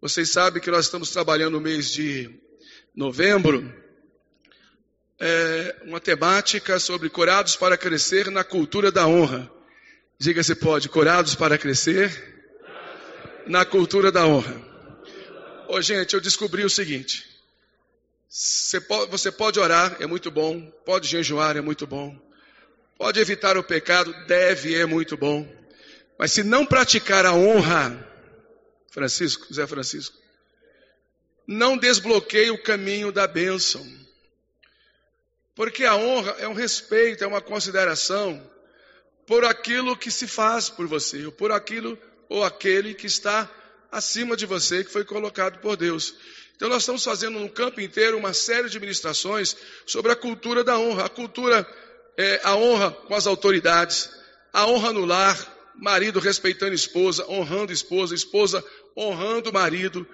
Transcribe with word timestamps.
Vocês 0.00 0.30
sabem 0.30 0.62
que 0.62 0.70
nós 0.70 0.86
estamos 0.86 1.10
trabalhando 1.10 1.52
no 1.52 1.60
mês 1.60 1.90
de 1.90 2.40
novembro, 2.94 3.70
é, 5.20 5.76
uma 5.82 6.00
temática 6.00 6.78
sobre 6.78 7.10
curados 7.10 7.54
para 7.54 7.76
crescer 7.76 8.30
na 8.30 8.42
cultura 8.42 8.90
da 8.90 9.06
honra. 9.06 9.50
Diga 10.18 10.42
se 10.42 10.54
pode, 10.54 10.88
curados 10.88 11.34
para 11.34 11.58
crescer 11.58 12.10
na 13.46 13.66
cultura 13.66 14.10
da 14.10 14.26
honra. 14.26 14.56
Ô, 15.68 15.82
gente, 15.82 16.14
eu 16.14 16.20
descobri 16.20 16.64
o 16.64 16.70
seguinte: 16.70 17.26
você 18.26 18.80
pode, 18.80 19.10
você 19.10 19.30
pode 19.30 19.60
orar, 19.60 19.98
é 20.00 20.06
muito 20.06 20.30
bom, 20.30 20.62
pode 20.86 21.08
jejuar, 21.08 21.58
é 21.58 21.60
muito 21.60 21.86
bom, 21.86 22.18
pode 22.96 23.20
evitar 23.20 23.58
o 23.58 23.62
pecado, 23.62 24.14
deve, 24.26 24.74
é 24.74 24.86
muito 24.86 25.14
bom, 25.14 25.46
mas 26.18 26.32
se 26.32 26.42
não 26.42 26.64
praticar 26.64 27.26
a 27.26 27.34
honra, 27.34 28.09
Francisco, 28.90 29.52
Zé 29.52 29.66
Francisco, 29.66 30.16
não 31.46 31.76
desbloqueie 31.76 32.50
o 32.50 32.62
caminho 32.62 33.10
da 33.10 33.26
bênção. 33.26 33.84
Porque 35.54 35.84
a 35.84 35.96
honra 35.96 36.36
é 36.38 36.48
um 36.48 36.54
respeito, 36.54 37.24
é 37.24 37.26
uma 37.26 37.40
consideração 37.40 38.50
por 39.26 39.44
aquilo 39.44 39.96
que 39.96 40.10
se 40.10 40.26
faz 40.26 40.68
por 40.68 40.86
você, 40.86 41.26
ou 41.26 41.32
por 41.32 41.52
aquilo 41.52 41.98
ou 42.28 42.44
aquele 42.44 42.94
que 42.94 43.06
está 43.06 43.50
acima 43.90 44.36
de 44.36 44.46
você, 44.46 44.84
que 44.84 44.92
foi 44.92 45.04
colocado 45.04 45.58
por 45.60 45.76
Deus. 45.76 46.14
Então 46.54 46.68
nós 46.68 46.82
estamos 46.82 47.02
fazendo 47.02 47.38
no 47.40 47.48
campo 47.48 47.80
inteiro 47.80 48.16
uma 48.16 48.32
série 48.32 48.68
de 48.68 48.78
ministrações 48.78 49.56
sobre 49.86 50.12
a 50.12 50.16
cultura 50.16 50.62
da 50.62 50.78
honra, 50.78 51.06
a 51.06 51.08
cultura, 51.08 51.66
é, 52.16 52.40
a 52.44 52.54
honra 52.54 52.90
com 52.90 53.14
as 53.14 53.26
autoridades, 53.26 54.10
a 54.52 54.66
honra 54.66 54.92
no 54.92 55.04
lar, 55.04 55.36
marido 55.74 56.20
respeitando 56.20 56.74
esposa, 56.74 57.26
honrando 57.28 57.72
esposa, 57.72 58.14
esposa 58.14 58.64
honrando 58.96 59.50
o 59.50 59.52
marido, 59.52 60.06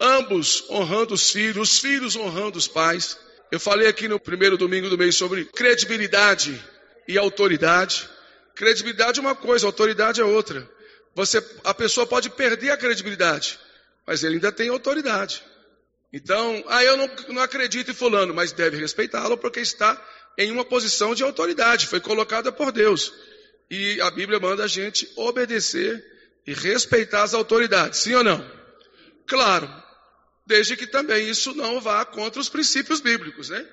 ambos 0.00 0.64
honrando 0.70 1.14
os 1.14 1.30
filhos, 1.30 1.70
os 1.70 1.78
filhos 1.78 2.16
honrando 2.16 2.58
os 2.58 2.68
pais. 2.68 3.18
Eu 3.50 3.60
falei 3.60 3.86
aqui 3.86 4.08
no 4.08 4.18
primeiro 4.18 4.56
domingo 4.56 4.88
do 4.88 4.98
mês 4.98 5.14
sobre 5.16 5.44
credibilidade 5.44 6.62
e 7.06 7.16
autoridade. 7.16 8.08
Credibilidade 8.54 9.18
é 9.18 9.22
uma 9.22 9.34
coisa, 9.34 9.66
autoridade 9.66 10.20
é 10.20 10.24
outra. 10.24 10.68
Você, 11.14 11.42
a 11.64 11.72
pessoa 11.72 12.06
pode 12.06 12.28
perder 12.30 12.70
a 12.70 12.76
credibilidade, 12.76 13.58
mas 14.06 14.22
ele 14.22 14.34
ainda 14.34 14.52
tem 14.52 14.68
autoridade. 14.68 15.42
Então, 16.12 16.64
ah, 16.68 16.84
eu 16.84 16.96
não, 16.96 17.10
não 17.28 17.42
acredito 17.42 17.90
em 17.90 17.94
fulano, 17.94 18.34
mas 18.34 18.52
deve 18.52 18.76
respeitá-lo 18.76 19.36
porque 19.36 19.60
está 19.60 20.02
em 20.38 20.50
uma 20.50 20.64
posição 20.64 21.14
de 21.14 21.22
autoridade, 21.22 21.86
foi 21.86 22.00
colocada 22.00 22.52
por 22.52 22.70
Deus. 22.70 23.12
E 23.70 24.00
a 24.00 24.10
Bíblia 24.10 24.38
manda 24.38 24.64
a 24.64 24.68
gente 24.68 25.10
obedecer 25.16 26.04
e 26.46 26.54
respeitar 26.54 27.22
as 27.22 27.34
autoridades, 27.34 28.00
sim 28.00 28.14
ou 28.14 28.22
não? 28.22 28.44
Claro, 29.26 29.68
desde 30.46 30.76
que 30.76 30.86
também 30.86 31.28
isso 31.28 31.54
não 31.54 31.80
vá 31.80 32.04
contra 32.04 32.40
os 32.40 32.48
princípios 32.48 33.00
bíblicos, 33.00 33.50
né? 33.50 33.66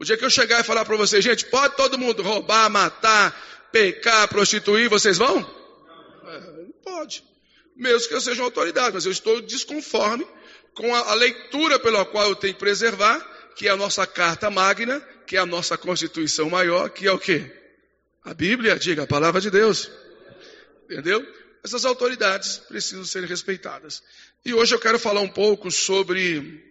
O 0.00 0.04
dia 0.04 0.16
que 0.16 0.24
eu 0.24 0.30
chegar 0.30 0.60
e 0.60 0.64
falar 0.64 0.84
para 0.84 0.96
vocês, 0.96 1.24
gente, 1.24 1.46
pode 1.46 1.76
todo 1.76 1.98
mundo 1.98 2.22
roubar, 2.22 2.68
matar, 2.70 3.68
pecar, 3.72 4.28
prostituir, 4.28 4.88
vocês 4.88 5.18
vão? 5.18 5.38
É, 6.26 6.40
não 6.62 6.72
pode. 6.84 7.24
Mesmo 7.76 8.08
que 8.08 8.14
eu 8.14 8.20
seja 8.20 8.42
uma 8.42 8.46
autoridade, 8.46 8.94
mas 8.94 9.06
eu 9.06 9.12
estou 9.12 9.40
desconforme 9.40 10.26
com 10.74 10.94
a, 10.94 11.10
a 11.10 11.14
leitura 11.14 11.78
pela 11.78 12.04
qual 12.04 12.28
eu 12.28 12.36
tenho 12.36 12.54
que 12.54 12.60
preservar, 12.60 13.18
que 13.56 13.66
é 13.66 13.70
a 13.70 13.76
nossa 13.76 14.06
carta 14.06 14.50
magna, 14.50 15.00
que 15.26 15.36
é 15.36 15.40
a 15.40 15.46
nossa 15.46 15.76
constituição 15.76 16.48
maior, 16.48 16.88
que 16.90 17.06
é 17.06 17.12
o 17.12 17.18
quê? 17.18 17.52
A 18.24 18.32
Bíblia, 18.34 18.78
diga, 18.78 19.02
a 19.02 19.06
palavra 19.06 19.40
de 19.40 19.50
Deus. 19.50 19.90
Entendeu? 20.84 21.24
Essas 21.64 21.84
autoridades 21.84 22.58
precisam 22.58 23.04
ser 23.04 23.24
respeitadas. 23.24 24.02
E 24.44 24.54
hoje 24.54 24.74
eu 24.74 24.78
quero 24.78 24.98
falar 24.98 25.20
um 25.20 25.28
pouco 25.28 25.70
sobre 25.70 26.64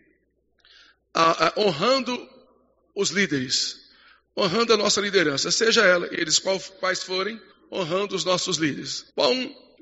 a, 1.13 1.47
a, 1.47 1.53
honrando 1.57 2.29
os 2.95 3.09
líderes, 3.09 3.77
honrando 4.35 4.73
a 4.73 4.77
nossa 4.77 5.01
liderança, 5.01 5.51
seja 5.51 5.85
ela, 5.85 6.07
eles 6.11 6.39
qual, 6.39 6.59
quais 6.79 7.03
forem, 7.03 7.41
honrando 7.71 8.15
os 8.15 8.23
nossos 8.23 8.57
líderes. 8.57 9.05
Bom, 9.15 9.33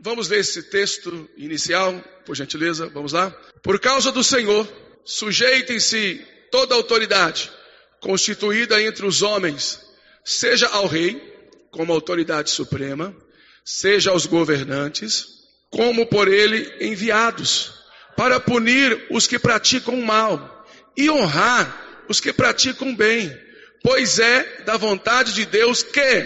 vamos 0.01 0.27
ler 0.27 0.39
esse 0.39 0.63
texto 0.63 1.29
inicial, 1.37 1.93
por 2.25 2.35
gentileza, 2.35 2.87
vamos 2.87 3.13
lá. 3.13 3.31
Por 3.61 3.79
causa 3.79 4.11
do 4.11 4.23
Senhor, 4.23 4.67
sujeitem-se 5.03 6.25
toda 6.51 6.75
autoridade 6.75 7.51
constituída 7.99 8.81
entre 8.81 9.05
os 9.05 9.21
homens, 9.21 9.81
seja 10.23 10.67
ao 10.67 10.87
rei, 10.87 11.33
como 11.71 11.91
autoridade 11.91 12.49
suprema, 12.49 13.15
seja 13.65 14.11
aos 14.11 14.27
governantes, 14.27 15.25
como 15.71 16.05
por 16.05 16.27
ele 16.27 16.71
enviados, 16.79 17.73
para 18.15 18.39
punir 18.39 19.07
os 19.09 19.25
que 19.25 19.39
praticam 19.39 19.99
mal 20.01 20.65
e 20.95 21.09
honrar 21.09 22.05
os 22.07 22.21
que 22.21 22.31
praticam 22.31 22.95
bem, 22.95 23.35
pois 23.81 24.19
é 24.19 24.61
da 24.63 24.77
vontade 24.77 25.33
de 25.33 25.45
Deus 25.45 25.81
que, 25.81 26.23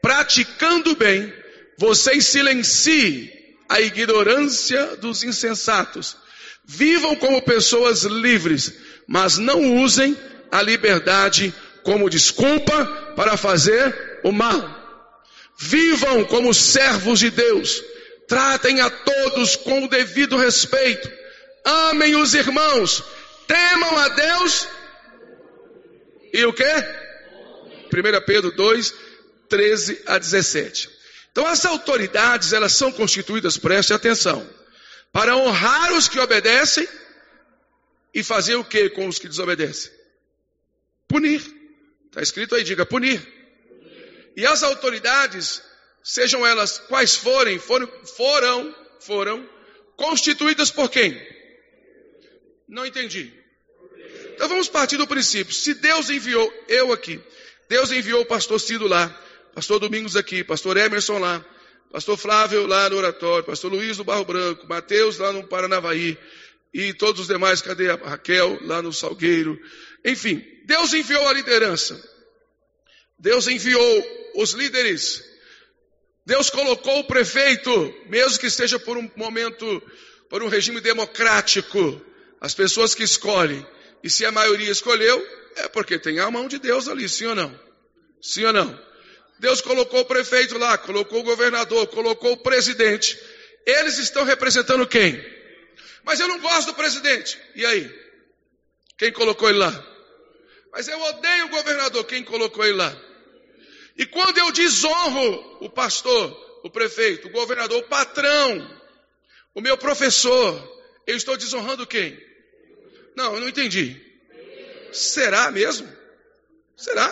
praticando 0.00 0.96
bem, 0.96 1.32
vocês 1.78 2.26
silenciem 2.26 3.30
a 3.68 3.80
ignorância 3.80 4.96
dos 4.96 5.22
insensatos. 5.22 6.16
Vivam 6.64 7.14
como 7.16 7.42
pessoas 7.42 8.04
livres, 8.04 8.72
mas 9.06 9.36
não 9.36 9.76
usem 9.82 10.16
a 10.50 10.62
liberdade 10.62 11.52
como 11.82 12.08
desculpa 12.08 12.86
para 13.14 13.36
fazer 13.36 14.20
o 14.24 14.32
mal. 14.32 14.83
Vivam 15.56 16.24
como 16.24 16.52
servos 16.52 17.18
de 17.20 17.30
Deus. 17.30 17.82
Tratem 18.26 18.80
a 18.80 18.90
todos 18.90 19.56
com 19.56 19.84
o 19.84 19.88
devido 19.88 20.36
respeito. 20.36 21.10
Amem 21.64 22.16
os 22.16 22.34
irmãos. 22.34 23.02
Temam 23.46 23.98
a 23.98 24.08
Deus. 24.08 24.68
E 26.32 26.44
o 26.44 26.52
que? 26.52 26.64
1 26.64 28.24
Pedro 28.26 28.50
2, 28.50 28.94
13 29.48 30.02
a 30.06 30.18
17. 30.18 30.90
Então 31.30 31.46
as 31.46 31.64
autoridades, 31.64 32.52
elas 32.52 32.72
são 32.72 32.92
constituídas, 32.92 33.58
preste 33.58 33.92
atenção, 33.92 34.48
para 35.12 35.36
honrar 35.36 35.92
os 35.92 36.08
que 36.08 36.18
obedecem 36.18 36.88
e 38.14 38.22
fazer 38.22 38.54
o 38.54 38.64
que 38.64 38.88
com 38.90 39.08
os 39.08 39.18
que 39.18 39.28
desobedecem? 39.28 39.92
Punir. 41.08 41.42
Está 42.06 42.22
escrito 42.22 42.54
aí, 42.54 42.62
diga 42.62 42.86
punir. 42.86 43.20
E 44.36 44.46
as 44.46 44.62
autoridades, 44.62 45.62
sejam 46.02 46.46
elas 46.46 46.78
quais 46.78 47.14
forem, 47.14 47.58
foram, 47.58 47.90
foram, 48.16 48.74
foram 49.00 49.48
constituídas 49.96 50.70
por 50.70 50.90
quem? 50.90 51.20
Não 52.68 52.84
entendi. 52.84 53.32
Então 54.34 54.48
vamos 54.48 54.68
partir 54.68 54.96
do 54.96 55.06
princípio. 55.06 55.54
Se 55.54 55.74
Deus 55.74 56.10
enviou 56.10 56.52
eu 56.68 56.92
aqui, 56.92 57.20
Deus 57.68 57.92
enviou 57.92 58.22
o 58.22 58.26
pastor 58.26 58.60
Cido 58.60 58.86
lá, 58.86 59.08
pastor 59.54 59.78
Domingos 59.78 60.16
aqui, 60.16 60.42
pastor 60.42 60.76
Emerson 60.76 61.18
lá, 61.18 61.44
pastor 61.92 62.16
Flávio 62.16 62.66
lá 62.66 62.90
no 62.90 62.96
oratório, 62.96 63.44
pastor 63.44 63.70
Luiz 63.70 63.98
no 63.98 64.04
Barro 64.04 64.24
Branco, 64.24 64.66
Mateus 64.66 65.18
lá 65.18 65.32
no 65.32 65.46
Paranavaí, 65.46 66.18
e 66.72 66.92
todos 66.92 67.20
os 67.20 67.28
demais, 67.28 67.62
cadê 67.62 67.88
a 67.88 67.94
Raquel 67.94 68.58
lá 68.62 68.82
no 68.82 68.92
Salgueiro? 68.92 69.56
Enfim, 70.04 70.44
Deus 70.64 70.92
enviou 70.92 71.28
a 71.28 71.32
liderança. 71.32 72.02
Deus 73.18 73.46
enviou 73.46 74.32
os 74.34 74.52
líderes. 74.52 75.22
Deus 76.26 76.50
colocou 76.50 77.00
o 77.00 77.04
prefeito, 77.04 77.94
mesmo 78.08 78.38
que 78.38 78.46
esteja 78.46 78.78
por 78.78 78.96
um 78.96 79.10
momento, 79.14 79.82
por 80.30 80.42
um 80.42 80.48
regime 80.48 80.80
democrático, 80.80 82.00
as 82.40 82.54
pessoas 82.54 82.94
que 82.94 83.02
escolhem. 83.02 83.64
E 84.02 84.10
se 84.10 84.24
a 84.24 84.32
maioria 84.32 84.70
escolheu, 84.70 85.24
é 85.56 85.68
porque 85.68 85.98
tem 85.98 86.18
a 86.18 86.30
mão 86.30 86.48
de 86.48 86.58
Deus 86.58 86.88
ali, 86.88 87.08
sim 87.08 87.26
ou 87.26 87.34
não? 87.34 87.60
Sim 88.20 88.44
ou 88.44 88.52
não? 88.52 88.84
Deus 89.38 89.60
colocou 89.60 90.00
o 90.00 90.04
prefeito 90.04 90.56
lá, 90.56 90.78
colocou 90.78 91.20
o 91.20 91.24
governador, 91.24 91.86
colocou 91.88 92.32
o 92.32 92.36
presidente. 92.36 93.18
Eles 93.66 93.98
estão 93.98 94.24
representando 94.24 94.86
quem? 94.86 95.22
Mas 96.04 96.20
eu 96.20 96.28
não 96.28 96.40
gosto 96.40 96.68
do 96.68 96.74
presidente. 96.74 97.38
E 97.54 97.64
aí? 97.64 97.90
Quem 98.96 99.12
colocou 99.12 99.48
ele 99.48 99.58
lá? 99.58 99.93
Mas 100.74 100.88
eu 100.88 101.00
odeio 101.00 101.46
o 101.46 101.50
governador. 101.50 102.04
Quem 102.04 102.24
colocou 102.24 102.64
ele 102.64 102.76
lá? 102.76 102.94
E 103.96 104.04
quando 104.04 104.36
eu 104.38 104.50
desonro 104.50 105.64
o 105.64 105.70
pastor, 105.70 106.36
o 106.64 106.68
prefeito, 106.68 107.28
o 107.28 107.30
governador, 107.30 107.78
o 107.78 107.88
patrão, 107.88 108.80
o 109.54 109.60
meu 109.60 109.78
professor, 109.78 110.52
eu 111.06 111.16
estou 111.16 111.36
desonrando 111.36 111.86
quem? 111.86 112.20
Não, 113.16 113.36
eu 113.36 113.40
não 113.40 113.48
entendi. 113.48 114.04
Será 114.92 115.48
mesmo? 115.52 115.88
Será? 116.76 117.08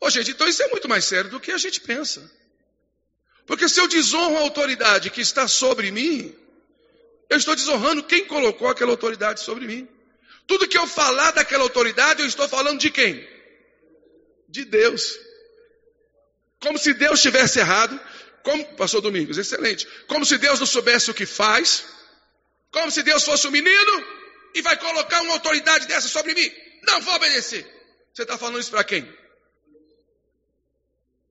Ô 0.00 0.08
gente, 0.08 0.30
então 0.30 0.48
isso 0.48 0.62
é 0.62 0.68
muito 0.68 0.88
mais 0.88 1.04
sério 1.04 1.30
do 1.30 1.38
que 1.38 1.52
a 1.52 1.58
gente 1.58 1.82
pensa. 1.82 2.30
Porque 3.46 3.68
se 3.68 3.78
eu 3.78 3.86
desonro 3.86 4.38
a 4.38 4.40
autoridade 4.40 5.10
que 5.10 5.20
está 5.20 5.46
sobre 5.46 5.90
mim, 5.90 6.34
eu 7.28 7.36
estou 7.36 7.54
desonrando 7.54 8.02
quem 8.02 8.24
colocou 8.24 8.68
aquela 8.68 8.90
autoridade 8.90 9.40
sobre 9.40 9.66
mim. 9.66 9.86
Tudo 10.52 10.68
que 10.68 10.76
eu 10.76 10.86
falar 10.86 11.30
daquela 11.30 11.62
autoridade, 11.62 12.20
eu 12.20 12.28
estou 12.28 12.46
falando 12.46 12.78
de 12.78 12.90
quem? 12.90 13.26
De 14.46 14.66
Deus. 14.66 15.18
Como 16.60 16.76
se 16.76 16.92
Deus 16.92 17.22
tivesse 17.22 17.58
errado. 17.58 17.98
Como, 18.42 18.62
pastor 18.76 19.00
Domingos, 19.00 19.38
excelente. 19.38 19.88
Como 20.06 20.26
se 20.26 20.36
Deus 20.36 20.60
não 20.60 20.66
soubesse 20.66 21.10
o 21.10 21.14
que 21.14 21.24
faz. 21.24 21.86
Como 22.70 22.90
se 22.90 23.02
Deus 23.02 23.24
fosse 23.24 23.46
um 23.46 23.50
menino 23.50 24.06
e 24.54 24.60
vai 24.60 24.76
colocar 24.76 25.22
uma 25.22 25.32
autoridade 25.32 25.86
dessa 25.86 26.06
sobre 26.06 26.34
mim. 26.34 26.52
Não 26.82 27.00
vou 27.00 27.14
obedecer. 27.14 27.66
Você 28.12 28.20
está 28.20 28.36
falando 28.36 28.60
isso 28.60 28.70
para 28.70 28.84
quem? 28.84 29.10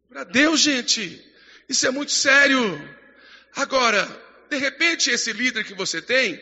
Para 0.09 0.23
Deus, 0.23 0.61
gente. 0.61 1.23
Isso 1.69 1.85
é 1.85 1.91
muito 1.91 2.11
sério. 2.11 2.59
Agora, 3.55 4.03
de 4.49 4.57
repente, 4.57 5.11
esse 5.11 5.31
líder 5.31 5.63
que 5.63 5.75
você 5.75 6.01
tem, 6.01 6.41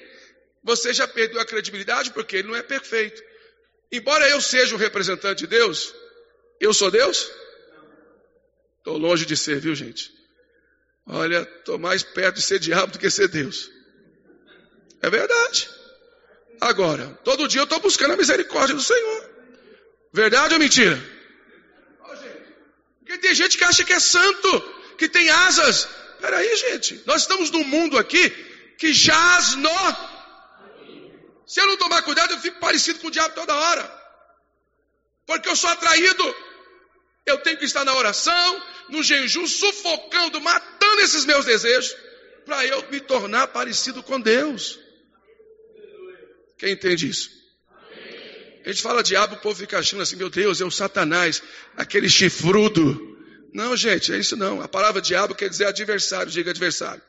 você 0.63 0.93
já 0.93 1.07
perdeu 1.07 1.39
a 1.39 1.45
credibilidade 1.45 2.11
porque 2.11 2.37
ele 2.37 2.47
não 2.47 2.55
é 2.55 2.61
perfeito. 2.61 3.21
Embora 3.91 4.29
eu 4.29 4.39
seja 4.41 4.75
o 4.75 4.77
representante 4.77 5.39
de 5.39 5.47
Deus, 5.47 5.93
eu 6.59 6.73
sou 6.73 6.91
Deus? 6.91 7.29
Estou 8.77 8.97
longe 8.97 9.25
de 9.25 9.35
ser, 9.35 9.59
viu, 9.59 9.75
gente? 9.75 10.11
Olha, 11.05 11.41
estou 11.57 11.79
mais 11.79 12.03
perto 12.03 12.35
de 12.35 12.41
ser 12.41 12.59
diabo 12.59 12.93
do 12.93 12.99
que 12.99 13.09
ser 13.09 13.27
Deus. 13.27 13.69
É 15.01 15.09
verdade. 15.09 15.69
Agora, 16.61 17.07
todo 17.23 17.47
dia 17.47 17.61
eu 17.61 17.63
estou 17.63 17.79
buscando 17.79 18.13
a 18.13 18.17
misericórdia 18.17 18.75
do 18.75 18.81
Senhor. 18.81 19.29
Verdade 20.13 20.53
ou 20.53 20.59
mentira? 20.59 21.01
Porque 22.99 23.17
tem 23.17 23.33
gente 23.33 23.57
que 23.57 23.63
acha 23.63 23.83
que 23.83 23.93
é 23.93 23.99
santo, 23.99 24.61
que 24.97 25.09
tem 25.09 25.29
asas. 25.29 25.87
Peraí, 26.21 26.55
gente. 26.57 27.01
Nós 27.05 27.21
estamos 27.21 27.49
num 27.49 27.63
mundo 27.63 27.97
aqui 27.97 28.29
que 28.77 28.93
jaz 28.93 29.55
no. 29.55 29.69
Se 31.49 31.59
eu 31.59 31.65
não 31.65 31.77
tomar 31.77 32.03
cuidado, 32.03 32.31
eu 32.31 32.39
fico 32.39 32.59
parecido 32.59 32.99
com 32.99 33.07
o 33.07 33.11
diabo 33.11 33.33
toda 33.33 33.55
hora. 33.55 33.99
Porque 35.25 35.49
eu 35.49 35.55
sou 35.55 35.67
atraído. 35.71 36.35
Eu 37.25 37.39
tenho 37.39 37.57
que 37.57 37.65
estar 37.65 37.83
na 37.83 37.95
oração, 37.95 38.63
no 38.89 39.01
jejum, 39.01 39.47
sufocando, 39.47 40.39
matando 40.41 41.01
esses 41.01 41.25
meus 41.25 41.45
desejos, 41.45 41.95
para 42.45 42.63
eu 42.67 42.87
me 42.91 42.99
tornar 42.99 43.47
parecido 43.47 44.03
com 44.03 44.21
Deus. 44.21 44.79
Quem 46.59 46.73
entende 46.73 47.09
isso? 47.09 47.31
A 48.63 48.69
gente 48.69 48.83
fala 48.83 49.01
diabo, 49.01 49.33
o 49.33 49.39
povo 49.39 49.59
fica 49.59 49.79
achando 49.79 50.03
assim, 50.03 50.17
meu 50.17 50.29
Deus, 50.29 50.61
é 50.61 50.65
o 50.65 50.69
Satanás, 50.69 51.41
aquele 51.75 52.09
chifrudo. 52.09 53.17
Não, 53.51 53.75
gente, 53.75 54.13
é 54.13 54.17
isso 54.17 54.37
não. 54.37 54.61
A 54.61 54.67
palavra 54.67 55.01
diabo 55.01 55.33
quer 55.33 55.49
dizer 55.49 55.65
adversário, 55.65 56.31
diga 56.31 56.51
adversário. 56.51 57.01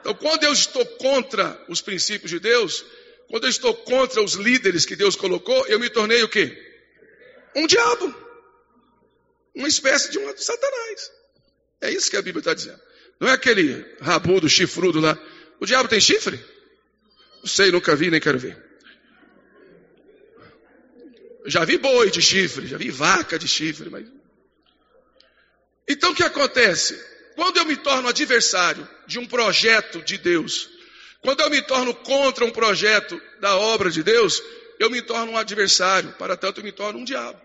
Então, 0.00 0.14
quando 0.14 0.44
eu 0.44 0.52
estou 0.54 0.86
contra 0.96 1.62
os 1.68 1.82
princípios 1.82 2.30
de 2.30 2.38
Deus, 2.38 2.84
quando 3.28 3.44
eu 3.44 3.50
estou 3.50 3.74
contra 3.74 4.22
os 4.22 4.34
líderes 4.34 4.84
que 4.84 4.96
Deus 4.96 5.16
colocou, 5.16 5.66
eu 5.66 5.78
me 5.78 5.88
tornei 5.90 6.22
o 6.22 6.28
quê? 6.28 6.56
Um 7.56 7.66
diabo. 7.66 8.14
Uma 9.54 9.68
espécie 9.68 10.10
de 10.10 10.18
um 10.18 10.36
Satanás. 10.36 11.10
É 11.80 11.90
isso 11.90 12.10
que 12.10 12.16
a 12.16 12.22
Bíblia 12.22 12.40
está 12.40 12.54
dizendo. 12.54 12.80
Não 13.20 13.28
é 13.28 13.32
aquele 13.32 13.84
rabudo, 14.00 14.48
chifrudo 14.48 15.00
lá. 15.00 15.18
O 15.60 15.66
diabo 15.66 15.88
tem 15.88 16.00
chifre? 16.00 16.38
Não 17.38 17.46
sei, 17.46 17.70
nunca 17.70 17.94
vi, 17.94 18.10
nem 18.10 18.20
quero 18.20 18.38
ver. 18.38 18.62
Já 21.46 21.64
vi 21.64 21.76
boi 21.76 22.10
de 22.10 22.22
chifre, 22.22 22.66
já 22.66 22.78
vi 22.78 22.90
vaca 22.90 23.38
de 23.38 23.46
chifre, 23.46 23.90
mas. 23.90 24.06
Então 25.86 26.12
o 26.12 26.14
que 26.14 26.22
acontece? 26.22 26.98
Quando 27.36 27.58
eu 27.58 27.66
me 27.66 27.76
torno 27.76 28.08
adversário 28.08 28.88
de 29.06 29.18
um 29.18 29.26
projeto 29.26 30.00
de 30.02 30.16
Deus, 30.16 30.70
quando 31.24 31.40
eu 31.40 31.48
me 31.48 31.62
torno 31.62 31.94
contra 31.94 32.44
um 32.44 32.50
projeto 32.50 33.18
da 33.40 33.56
obra 33.56 33.90
de 33.90 34.02
Deus, 34.02 34.42
eu 34.78 34.90
me 34.90 35.00
torno 35.00 35.32
um 35.32 35.38
adversário, 35.38 36.12
para 36.18 36.36
tanto 36.36 36.60
eu 36.60 36.64
me 36.64 36.70
torno 36.70 37.00
um 37.00 37.04
diabo. 37.04 37.40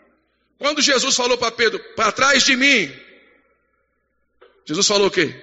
Quando 0.58 0.81
Jesus 0.81 1.16
falou 1.16 1.38
para 1.38 1.50
Pedro, 1.50 1.80
para 1.96 2.12
trás 2.12 2.44
de 2.44 2.58
mim, 2.58 2.94
Jesus 4.66 4.86
falou 4.86 5.08
o 5.08 5.12
quê? 5.12 5.34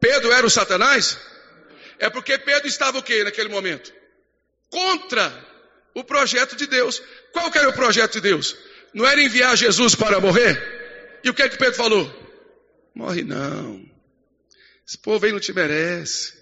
Pedro 0.00 0.32
era 0.32 0.44
o 0.44 0.50
Satanás? 0.50 1.16
É 2.00 2.10
porque 2.10 2.36
Pedro 2.36 2.66
estava 2.66 2.98
o 2.98 3.02
que 3.02 3.22
naquele 3.22 3.48
momento? 3.48 3.94
Contra 4.68 5.32
o 5.94 6.02
projeto 6.02 6.56
de 6.56 6.66
Deus. 6.66 7.00
Qual 7.32 7.48
que 7.48 7.58
era 7.58 7.68
o 7.68 7.74
projeto 7.74 8.14
de 8.14 8.22
Deus? 8.22 8.56
Não 8.92 9.06
era 9.06 9.22
enviar 9.22 9.56
Jesus 9.56 9.94
para 9.94 10.18
morrer? 10.18 11.20
E 11.22 11.30
o 11.30 11.34
que 11.34 11.42
é 11.42 11.48
que 11.48 11.56
Pedro 11.56 11.74
falou? 11.74 12.12
Morre 12.92 13.22
não. 13.22 13.88
Esse 14.84 14.98
povo 14.98 15.24
aí 15.24 15.30
não 15.30 15.38
te 15.38 15.52
merece. 15.52 16.41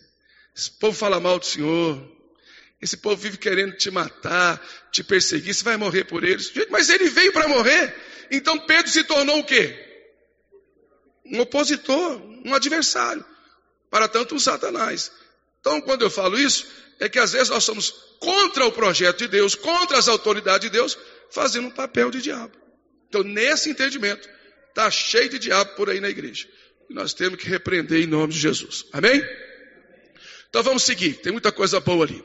Esse 0.56 0.70
povo 0.70 0.96
fala 0.96 1.20
mal 1.20 1.38
do 1.38 1.46
Senhor. 1.46 2.20
Esse 2.80 2.96
povo 2.96 3.16
vive 3.16 3.36
querendo 3.36 3.76
te 3.76 3.90
matar, 3.90 4.60
te 4.90 5.04
perseguir. 5.04 5.54
Você 5.54 5.64
vai 5.64 5.76
morrer 5.76 6.04
por 6.04 6.24
eles. 6.24 6.52
Mas 6.70 6.88
ele 6.88 7.08
veio 7.08 7.32
para 7.32 7.48
morrer. 7.48 7.94
Então 8.30 8.58
Pedro 8.58 8.90
se 8.90 9.04
tornou 9.04 9.38
o 9.38 9.44
quê? 9.44 9.78
Um 11.26 11.40
opositor, 11.40 12.22
um 12.44 12.54
adversário. 12.54 13.24
Para 13.90 14.06
tanto, 14.08 14.34
um 14.34 14.38
Satanás. 14.38 15.10
Então, 15.60 15.80
quando 15.80 16.02
eu 16.02 16.10
falo 16.10 16.38
isso, 16.38 16.66
é 16.98 17.08
que 17.08 17.18
às 17.18 17.32
vezes 17.32 17.48
nós 17.48 17.64
somos 17.64 17.90
contra 18.18 18.64
o 18.64 18.72
projeto 18.72 19.18
de 19.18 19.28
Deus, 19.28 19.54
contra 19.54 19.98
as 19.98 20.08
autoridades 20.08 20.70
de 20.70 20.76
Deus, 20.76 20.96
fazendo 21.30 21.68
um 21.68 21.70
papel 21.70 22.10
de 22.10 22.22
diabo. 22.22 22.56
Então, 23.08 23.22
nesse 23.22 23.68
entendimento, 23.68 24.28
está 24.68 24.90
cheio 24.90 25.28
de 25.28 25.38
diabo 25.38 25.74
por 25.74 25.90
aí 25.90 26.00
na 26.00 26.08
igreja. 26.08 26.48
E 26.88 26.94
nós 26.94 27.12
temos 27.12 27.38
que 27.38 27.48
repreender 27.48 28.00
em 28.02 28.06
nome 28.06 28.32
de 28.32 28.38
Jesus. 28.38 28.86
Amém? 28.92 29.22
Então 30.50 30.64
vamos 30.64 30.82
seguir, 30.82 31.14
tem 31.14 31.32
muita 31.32 31.50
coisa 31.50 31.80
boa 31.80 32.04
ali. 32.04 32.22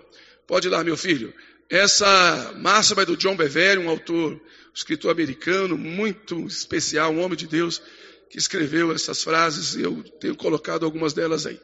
Pode 0.47 0.67
ir 0.67 0.71
lá, 0.71 0.83
meu 0.83 0.97
filho. 0.97 1.33
Essa 1.69 2.53
máxima 2.57 3.03
é 3.03 3.05
do 3.05 3.15
John 3.15 3.35
Bevere, 3.35 3.79
um 3.79 3.89
autor, 3.89 4.33
um 4.33 4.39
escritor 4.73 5.11
americano, 5.11 5.77
muito 5.77 6.45
especial, 6.45 7.11
um 7.11 7.21
homem 7.21 7.37
de 7.37 7.47
Deus, 7.47 7.81
que 8.29 8.37
escreveu 8.37 8.91
essas 8.91 9.23
frases 9.23 9.75
e 9.75 9.83
eu 9.83 10.03
tenho 10.19 10.35
colocado 10.35 10.85
algumas 10.85 11.13
delas 11.13 11.45
aí. 11.45 11.59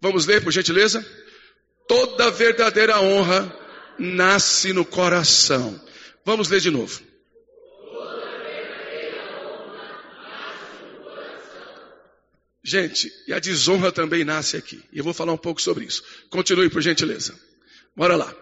Vamos 0.00 0.24
ler, 0.26 0.42
por 0.42 0.52
gentileza? 0.52 1.04
Toda 1.86 2.30
verdadeira 2.30 3.00
honra 3.00 3.52
nasce 3.98 4.72
no 4.72 4.84
coração. 4.84 5.80
Vamos 6.24 6.48
ler 6.48 6.60
de 6.60 6.70
novo. 6.70 7.02
Gente, 12.66 13.12
e 13.28 13.32
a 13.34 13.38
desonra 13.38 13.92
também 13.92 14.24
nasce 14.24 14.56
aqui. 14.56 14.82
E 14.90 14.96
eu 14.96 15.04
vou 15.04 15.12
falar 15.12 15.34
um 15.34 15.38
pouco 15.38 15.60
sobre 15.60 15.84
isso. 15.84 16.02
Continue, 16.30 16.70
por 16.70 16.80
gentileza. 16.80 17.38
Bora 17.94 18.16
lá. 18.16 18.34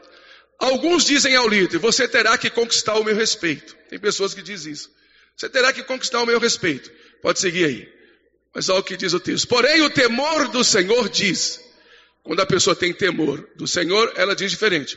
Alguns 0.61 1.05
dizem 1.05 1.35
ao 1.35 1.49
líder: 1.49 1.79
Você 1.79 2.07
terá 2.07 2.39
que 2.39 2.49
conquistar 2.49 2.95
o 2.95 3.03
meu 3.03 3.17
respeito. 3.17 3.77
Tem 3.91 3.99
pessoas 3.99 4.33
que 4.33 4.41
dizem 4.41 4.73
isso. 4.73 4.89
Você 5.37 5.49
terá 5.49 5.73
que 5.73 5.83
conquistar 5.83 6.23
o 6.23 6.27
meu 6.27 6.39
respeito. 6.39 6.89
Pode 7.21 7.41
seguir 7.41 7.65
aí. 7.65 7.93
Mas 8.55 8.69
olha 8.69 8.79
o 8.79 8.85
que 8.85 8.97
diz 8.97 9.13
o 9.13 9.19
texto. 9.19 9.49
Porém, 9.49 9.83
o 9.83 9.91
temor 9.91 10.49
do 10.49 10.63
Senhor 10.63 11.09
diz. 11.09 11.61
Quando 12.23 12.41
a 12.41 12.47
pessoa 12.47 12.77
tem 12.77 12.93
temor 12.93 13.45
do 13.57 13.67
Senhor, 13.67 14.13
ela 14.15 14.37
diz 14.37 14.53
diferente. 14.53 14.97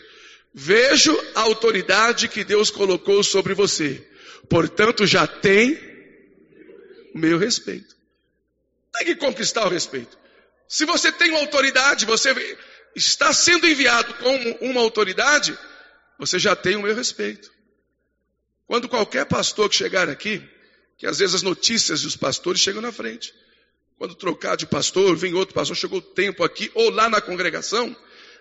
Vejo 0.54 1.18
a 1.34 1.42
autoridade 1.42 2.28
que 2.28 2.44
Deus 2.44 2.70
colocou 2.70 3.24
sobre 3.24 3.56
você. 3.56 4.08
Portanto, 4.48 5.08
já 5.08 5.26
tem 5.26 5.80
o 7.16 7.18
meu 7.18 7.40
respeito. 7.40 7.96
Tem 8.98 9.08
que 9.08 9.16
conquistar 9.16 9.66
o 9.66 9.70
respeito. 9.70 10.18
Se 10.68 10.86
você 10.86 11.12
tem 11.12 11.32
uma 11.32 11.40
autoridade, 11.40 12.06
você 12.06 12.58
está 12.96 13.34
sendo 13.34 13.68
enviado 13.68 14.14
como 14.16 14.58
uma 14.62 14.82
autoridade, 14.82 15.58
você 16.18 16.40
já 16.40 16.56
tem 16.56 16.76
o 16.76 16.82
meu 16.82 16.96
respeito. 16.96 17.52
Quando 18.66 18.90
qualquer 18.90 19.26
pastor 19.26 19.70
que 19.70 19.76
chegar 19.76 20.10
aqui, 20.10 20.44
que 20.98 21.06
às 21.06 21.20
vezes 21.20 21.36
as 21.36 21.42
notícias 21.42 22.02
dos 22.02 22.16
pastores 22.16 22.62
chegam 22.62 22.82
na 22.82 22.92
frente. 22.92 23.34
Quando 23.98 24.16
trocar 24.16 24.58
de 24.58 24.66
pastor, 24.66 25.16
vem 25.16 25.34
outro 25.34 25.54
pastor, 25.54 25.76
chegou 25.76 26.02
tempo 26.02 26.44
aqui, 26.44 26.72
ou 26.74 26.90
lá 26.90 27.10
na 27.10 27.22
congregação, 27.22 27.96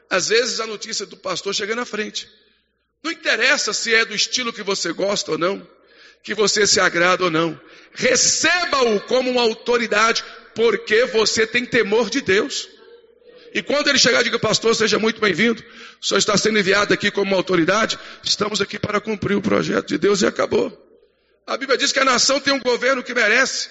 às 0.09 0.29
vezes 0.29 0.61
a 0.61 0.67
notícia 0.67 1.07
do 1.07 1.17
pastor 1.17 1.55
chega 1.55 1.75
na 1.75 1.85
frente. 1.85 2.29
Não 3.03 3.13
interessa 3.13 3.73
se 3.73 3.95
é 3.95 4.05
do 4.05 4.15
estilo 4.15 4.53
que 4.53 4.63
você 4.63 4.93
gosta 4.93 5.33
ou 5.33 5.39
não, 5.39 5.69
que 6.23 6.35
você 6.35 6.67
se 6.67 6.81
agrada 6.81 7.25
ou 7.25 7.31
não. 7.31 7.61
Receba-o 7.93 9.01
como 9.03 9.31
uma 9.31 9.43
autoridade, 9.43 10.25
porque 10.55 11.05
você 11.07 11.47
tem 11.47 11.65
temor 11.65 12.11
de 12.11 12.21
Deus. 12.21 12.69
E 13.53 13.63
quando 13.63 13.89
ele 13.89 13.99
chegar, 13.99 14.23
diga, 14.23 14.39
pastor, 14.39 14.75
seja 14.75 14.99
muito 14.99 15.21
bem-vindo. 15.21 15.63
O 16.01 16.05
senhor 16.05 16.19
está 16.19 16.37
sendo 16.37 16.59
enviado 16.59 16.93
aqui 16.93 17.11
como 17.11 17.31
uma 17.31 17.37
autoridade. 17.37 17.99
Estamos 18.23 18.61
aqui 18.61 18.79
para 18.79 19.01
cumprir 19.01 19.37
o 19.37 19.43
projeto 19.43 19.87
de 19.87 19.99
Deus 19.99 20.23
e 20.23 20.27
acabou. 20.27 20.77
A 21.47 21.57
Bíblia 21.57 21.79
diz 21.79 21.93
que 21.93 22.01
a 22.01 22.05
nação 22.05 22.41
tem 22.41 22.53
um 22.53 22.61
governo 22.61 23.03
que 23.03 23.15
merece. 23.15 23.71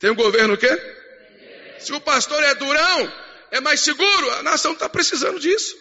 Tem 0.00 0.10
um 0.10 0.14
governo 0.16 0.54
o 0.54 0.58
quê? 0.58 0.76
Se 1.78 1.92
o 1.92 2.00
pastor 2.00 2.42
é 2.42 2.54
durão, 2.54 3.12
é 3.52 3.60
mais 3.60 3.80
seguro, 3.80 4.30
a 4.32 4.42
nação 4.42 4.72
está 4.72 4.88
precisando 4.88 5.38
disso. 5.38 5.76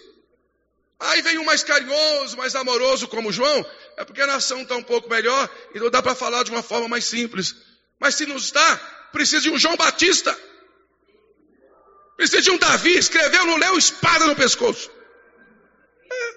Aí 1.00 1.22
vem 1.24 1.40
um 1.40 1.46
mais 1.46 1.64
carinhoso, 1.64 2.38
mais 2.38 2.54
amoroso 2.54 3.08
como 3.08 3.32
João, 3.32 3.66
é 3.98 4.06
porque 4.06 4.22
a 4.22 4.28
nação 4.28 4.62
está 4.62 4.76
um 4.76 4.84
pouco 4.84 5.10
melhor, 5.10 5.50
então 5.74 5.90
dá 5.90 6.00
para 6.00 6.14
falar 6.14 6.44
de 6.44 6.52
uma 6.52 6.62
forma 6.62 6.88
mais 6.88 7.06
simples. 7.06 7.56
Mas 8.00 8.14
se 8.14 8.28
não 8.28 8.36
está, 8.36 8.80
precisa 9.12 9.42
de 9.42 9.50
um 9.50 9.58
João 9.58 9.76
Batista. 9.76 10.38
Precisa 12.16 12.42
de 12.42 12.52
um 12.52 12.58
Davi, 12.58 12.98
escreveu, 12.98 13.46
não 13.46 13.58
leu, 13.58 13.78
espada 13.78 14.26
no 14.28 14.36
pescoço. 14.36 14.92
É. 16.12 16.36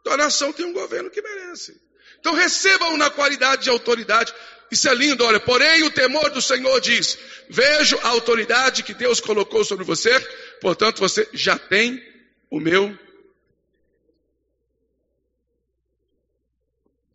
Então 0.00 0.12
a 0.14 0.16
nação 0.16 0.52
tem 0.52 0.64
um 0.64 0.72
governo 0.72 1.10
que 1.10 1.20
merece. 1.20 1.80
Então 2.20 2.32
recebam 2.32 2.96
na 2.96 3.10
qualidade 3.10 3.64
de 3.64 3.70
autoridade. 3.70 4.34
Isso 4.70 4.88
é 4.88 4.94
lindo, 4.94 5.24
olha. 5.24 5.38
Porém, 5.38 5.82
o 5.82 5.90
temor 5.90 6.30
do 6.30 6.40
Senhor 6.40 6.80
diz: 6.80 7.18
Vejo 7.50 7.98
a 7.98 8.08
autoridade 8.08 8.82
que 8.82 8.94
Deus 8.94 9.20
colocou 9.20 9.64
sobre 9.64 9.84
você, 9.84 10.18
portanto 10.60 11.00
você 11.00 11.28
já 11.32 11.58
tem 11.58 12.02
o 12.50 12.58
meu. 12.58 12.98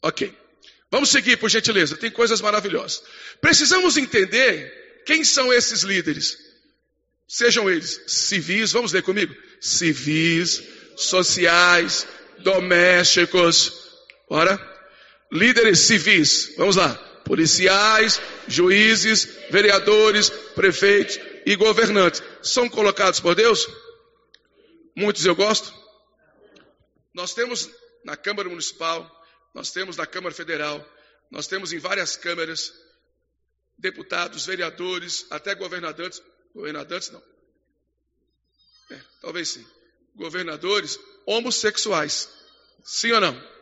Ok. 0.01 0.38
Vamos 0.91 1.09
seguir, 1.09 1.37
por 1.37 1.49
gentileza. 1.49 1.97
Tem 1.97 2.09
coisas 2.09 2.41
maravilhosas. 2.41 3.03
Precisamos 3.41 3.97
entender 3.97 5.03
quem 5.05 5.23
são 5.23 5.53
esses 5.53 5.81
líderes. 5.83 6.37
Sejam 7.27 7.69
eles 7.69 8.01
civis, 8.07 8.71
vamos 8.71 8.91
ler 8.91 9.03
comigo? 9.03 9.35
Civis, 9.61 10.63
sociais, 10.97 12.07
domésticos. 12.39 13.71
Ora, 14.27 14.59
líderes 15.31 15.79
civis, 15.79 16.53
vamos 16.57 16.75
lá. 16.75 16.95
Policiais, 17.23 18.19
juízes, 18.47 19.27
vereadores, 19.51 20.31
prefeitos 20.55 21.19
e 21.45 21.55
governantes. 21.55 22.23
São 22.41 22.67
colocados 22.67 23.19
por 23.19 23.35
Deus? 23.35 23.67
Muitos 24.95 25.23
eu 25.25 25.35
gosto. 25.35 25.71
Nós 27.13 27.33
temos 27.35 27.69
na 28.03 28.17
Câmara 28.17 28.49
Municipal, 28.49 29.18
nós 29.53 29.71
temos 29.71 29.97
na 29.97 30.05
Câmara 30.05 30.33
Federal, 30.33 30.85
nós 31.31 31.47
temos 31.47 31.73
em 31.73 31.79
várias 31.79 32.15
câmaras 32.15 32.73
deputados, 33.77 34.45
vereadores, 34.45 35.25
até 35.29 35.55
governadores, 35.55 36.21
governadores 36.53 37.09
não. 37.09 37.23
É, 38.91 39.01
talvez 39.21 39.49
sim. 39.49 39.65
Governadores 40.15 40.99
homossexuais. 41.25 42.29
Sim 42.83 43.11
ou 43.13 43.21
não? 43.21 43.59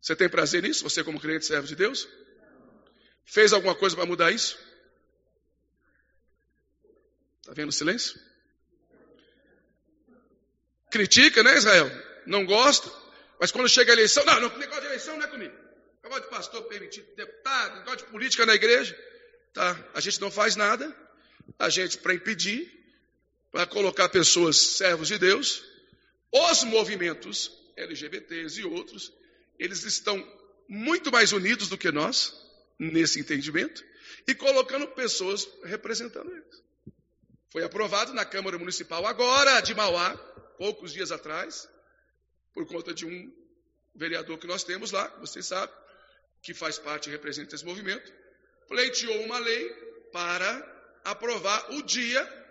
Você 0.00 0.16
tem 0.16 0.28
prazer 0.28 0.62
nisso? 0.62 0.82
Você, 0.84 1.04
como 1.04 1.20
crente 1.20 1.46
servo 1.46 1.66
de 1.66 1.76
Deus? 1.76 2.08
Fez 3.24 3.52
alguma 3.52 3.74
coisa 3.74 3.94
para 3.94 4.06
mudar 4.06 4.32
isso? 4.32 4.58
Está 7.40 7.52
vendo 7.52 7.68
o 7.68 7.72
silêncio? 7.72 8.20
Critica, 10.90 11.42
né, 11.42 11.56
Israel? 11.56 11.90
Não 12.26 12.44
gosta, 12.44 12.90
mas 13.42 13.50
quando 13.50 13.68
chega 13.68 13.90
a 13.90 13.94
eleição, 13.94 14.24
não, 14.24 14.40
não, 14.40 14.56
negócio 14.56 14.82
de 14.82 14.86
eleição 14.86 15.16
não 15.16 15.24
é 15.24 15.26
comigo. 15.26 15.52
Negócio 16.00 16.22
de 16.22 16.30
pastor 16.30 16.62
permitido, 16.68 17.12
deputado, 17.16 17.80
negócio 17.80 17.98
de 17.98 18.12
política 18.12 18.46
na 18.46 18.54
igreja. 18.54 18.96
Tá? 19.52 19.76
A 19.94 20.00
gente 20.00 20.20
não 20.20 20.30
faz 20.30 20.54
nada, 20.54 20.96
a 21.58 21.68
gente, 21.68 21.98
para 21.98 22.14
impedir, 22.14 22.72
para 23.50 23.66
colocar 23.66 24.08
pessoas 24.10 24.56
servos 24.56 25.08
de 25.08 25.18
Deus, 25.18 25.64
os 26.30 26.62
movimentos 26.62 27.50
LGBTs 27.76 28.60
e 28.60 28.64
outros, 28.64 29.12
eles 29.58 29.82
estão 29.82 30.24
muito 30.68 31.10
mais 31.10 31.32
unidos 31.32 31.68
do 31.68 31.76
que 31.76 31.90
nós, 31.90 32.32
nesse 32.78 33.18
entendimento, 33.18 33.84
e 34.24 34.36
colocando 34.36 34.86
pessoas 34.86 35.48
representando 35.64 36.30
eles. 36.30 36.62
Foi 37.50 37.64
aprovado 37.64 38.14
na 38.14 38.24
Câmara 38.24 38.56
Municipal 38.56 39.04
agora 39.04 39.60
de 39.62 39.74
Mauá, 39.74 40.16
poucos 40.56 40.92
dias 40.92 41.10
atrás, 41.10 41.68
por 42.54 42.66
conta 42.66 42.92
de 42.92 43.06
um 43.06 43.32
vereador 43.94 44.38
que 44.38 44.46
nós 44.46 44.64
temos 44.64 44.90
lá, 44.90 45.08
vocês 45.18 45.46
sabem, 45.46 45.74
que 46.42 46.54
faz 46.54 46.78
parte 46.78 47.08
e 47.08 47.12
representa 47.12 47.54
esse 47.54 47.64
movimento, 47.64 48.12
pleiteou 48.68 49.22
uma 49.22 49.38
lei 49.38 49.68
para 50.12 51.00
aprovar 51.04 51.72
o 51.72 51.82
dia 51.82 52.42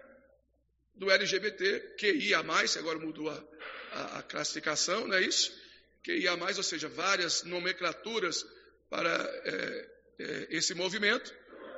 do 0.95 1.09
LGBT, 1.09 1.95
QIA, 1.97 2.39
agora 2.77 2.99
mudou 2.99 3.29
a, 3.29 3.43
a, 3.91 4.19
a 4.19 4.23
classificação, 4.23 5.07
não 5.07 5.15
é 5.15 5.21
isso? 5.21 5.51
QIA, 6.03 6.33
ou 6.33 6.63
seja, 6.63 6.87
várias 6.89 7.43
nomenclaturas 7.43 8.45
para 8.89 9.09
é, 9.45 9.89
é, 10.19 10.47
esse 10.49 10.73
movimento, 10.73 11.33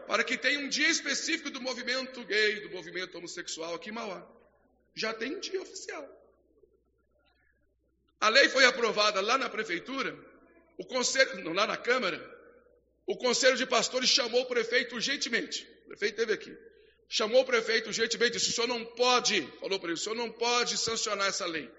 para 0.08 0.24
que 0.24 0.38
tenha 0.38 0.60
um 0.60 0.68
dia 0.68 0.90
específico 0.90 1.50
do 1.50 1.62
movimento 1.62 2.24
gay, 2.26 2.62
do 2.62 2.70
movimento 2.72 3.18
homossexual 3.18 3.76
aqui 3.76 3.90
em 3.90 3.94
Mauá. 3.94 4.28
Já 4.96 5.14
tem 5.14 5.36
um 5.36 5.40
dia 5.40 5.62
oficial. 5.62 6.23
A 8.24 8.30
lei 8.30 8.48
foi 8.48 8.64
aprovada 8.64 9.20
lá 9.20 9.38
na 9.38 9.50
prefeitura, 9.50 10.18
o 10.78 10.86
conselho, 10.86 11.44
não, 11.44 11.52
lá 11.52 11.68
na 11.68 11.76
Câmara, 11.76 12.18
o 13.06 13.18
conselho 13.18 13.58
de 13.58 13.66
pastores 13.66 14.10
chamou 14.10 14.44
o 14.44 14.46
prefeito 14.46 14.96
urgentemente. 14.96 15.68
O 15.84 15.88
prefeito 15.90 16.22
esteve 16.22 16.32
aqui. 16.32 16.58
Chamou 17.10 17.42
o 17.42 17.46
prefeito 17.46 17.88
urgentemente 17.88 18.38
e 18.38 18.40
disse: 18.40 18.52
o 18.52 18.54
senhor 18.54 18.68
não 18.68 18.86
pode, 18.86 19.46
falou 19.60 19.78
para 19.78 19.90
ele, 19.90 20.00
o 20.00 20.02
senhor 20.02 20.16
não 20.16 20.32
pode 20.32 20.78
sancionar 20.78 21.28
essa 21.28 21.46
lei. 21.46 21.70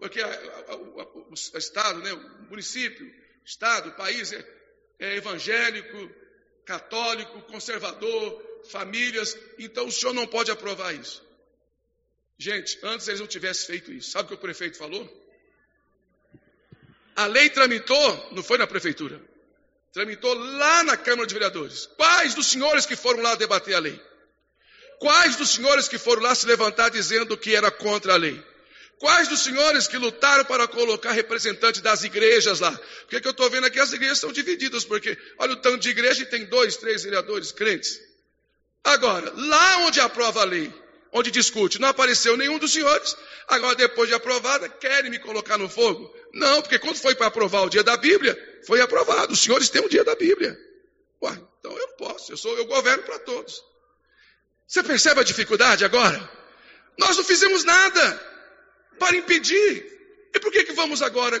Porque 0.00 0.20
a, 0.20 0.26
a, 0.26 0.72
a, 0.72 0.74
o 0.74 1.32
Estado, 1.32 2.00
né, 2.00 2.12
o 2.12 2.50
município, 2.50 3.06
o 3.06 3.46
Estado, 3.46 3.90
o 3.90 3.94
país 3.94 4.32
é, 4.32 4.44
é 4.98 5.14
evangélico, 5.14 6.10
católico, 6.64 7.40
conservador, 7.42 8.60
famílias, 8.68 9.38
então 9.60 9.86
o 9.86 9.92
senhor 9.92 10.12
não 10.12 10.26
pode 10.26 10.50
aprovar 10.50 10.92
isso. 10.92 11.24
Gente, 12.38 12.78
antes 12.82 13.06
eles 13.08 13.20
não 13.20 13.26
tivessem 13.26 13.66
feito 13.66 13.92
isso. 13.92 14.10
Sabe 14.10 14.24
o 14.24 14.28
que 14.28 14.34
o 14.34 14.38
prefeito 14.38 14.76
falou? 14.76 15.08
A 17.14 17.26
lei 17.26 17.50
tramitou, 17.50 18.30
não 18.32 18.42
foi 18.42 18.58
na 18.58 18.66
prefeitura, 18.66 19.20
tramitou 19.92 20.32
lá 20.34 20.82
na 20.82 20.96
Câmara 20.96 21.26
de 21.26 21.34
Vereadores. 21.34 21.86
Quais 21.96 22.34
dos 22.34 22.46
senhores 22.46 22.86
que 22.86 22.96
foram 22.96 23.22
lá 23.22 23.34
debater 23.34 23.74
a 23.74 23.78
lei? 23.78 24.00
Quais 24.98 25.36
dos 25.36 25.50
senhores 25.50 25.88
que 25.88 25.98
foram 25.98 26.22
lá 26.22 26.34
se 26.34 26.46
levantar 26.46 26.88
dizendo 26.88 27.36
que 27.36 27.54
era 27.54 27.70
contra 27.70 28.14
a 28.14 28.16
lei? 28.16 28.42
Quais 29.02 29.26
dos 29.26 29.42
senhores 29.42 29.88
que 29.88 29.98
lutaram 29.98 30.44
para 30.44 30.68
colocar 30.68 31.10
representantes 31.10 31.80
das 31.80 32.04
igrejas 32.04 32.60
lá? 32.60 32.70
Porque 33.00 33.20
que 33.20 33.26
eu 33.26 33.32
estou 33.32 33.50
vendo 33.50 33.66
aqui 33.66 33.80
as 33.80 33.92
igrejas 33.92 34.18
são 34.18 34.32
divididas, 34.32 34.84
porque 34.84 35.18
olha 35.38 35.54
o 35.54 35.56
tanto 35.56 35.78
de 35.78 35.88
igreja 35.88 36.22
e 36.22 36.26
tem 36.26 36.44
dois, 36.44 36.76
três 36.76 37.02
vereadores 37.02 37.50
crentes. 37.50 38.00
Agora, 38.84 39.32
lá 39.34 39.78
onde 39.78 40.00
aprova 40.00 40.42
a 40.42 40.44
lei, 40.44 40.72
onde 41.12 41.30
discute, 41.30 41.80
não 41.80 41.88
apareceu 41.88 42.36
nenhum 42.36 42.58
dos 42.58 42.72
senhores. 42.72 43.16
Agora, 43.46 43.74
depois 43.74 44.08
de 44.08 44.14
aprovada, 44.14 44.68
querem 44.68 45.10
me 45.10 45.18
colocar 45.18 45.58
no 45.58 45.68
fogo? 45.68 46.12
Não, 46.32 46.62
porque 46.62 46.78
quando 46.78 46.96
foi 46.96 47.14
para 47.14 47.26
aprovar 47.26 47.62
o 47.62 47.70
dia 47.70 47.82
da 47.82 47.96
Bíblia, 47.96 48.36
foi 48.66 48.80
aprovado. 48.80 49.32
Os 49.32 49.40
senhores 49.40 49.68
têm 49.68 49.84
o 49.84 49.88
dia 49.88 50.04
da 50.04 50.14
Bíblia. 50.14 50.58
Ué, 51.22 51.38
então 51.58 51.72
eu 51.72 51.86
não 51.86 51.96
posso, 51.96 52.32
eu, 52.32 52.36
sou, 52.36 52.56
eu 52.56 52.64
governo 52.64 53.02
para 53.04 53.18
todos. 53.20 53.62
Você 54.66 54.82
percebe 54.82 55.20
a 55.20 55.24
dificuldade 55.24 55.84
agora? 55.84 56.30
Nós 56.98 57.16
não 57.16 57.24
fizemos 57.24 57.62
nada 57.62 58.32
para 58.98 59.16
impedir. 59.16 59.86
E 60.34 60.40
por 60.40 60.50
que, 60.50 60.64
que 60.64 60.72
vamos 60.72 61.02
agora 61.02 61.40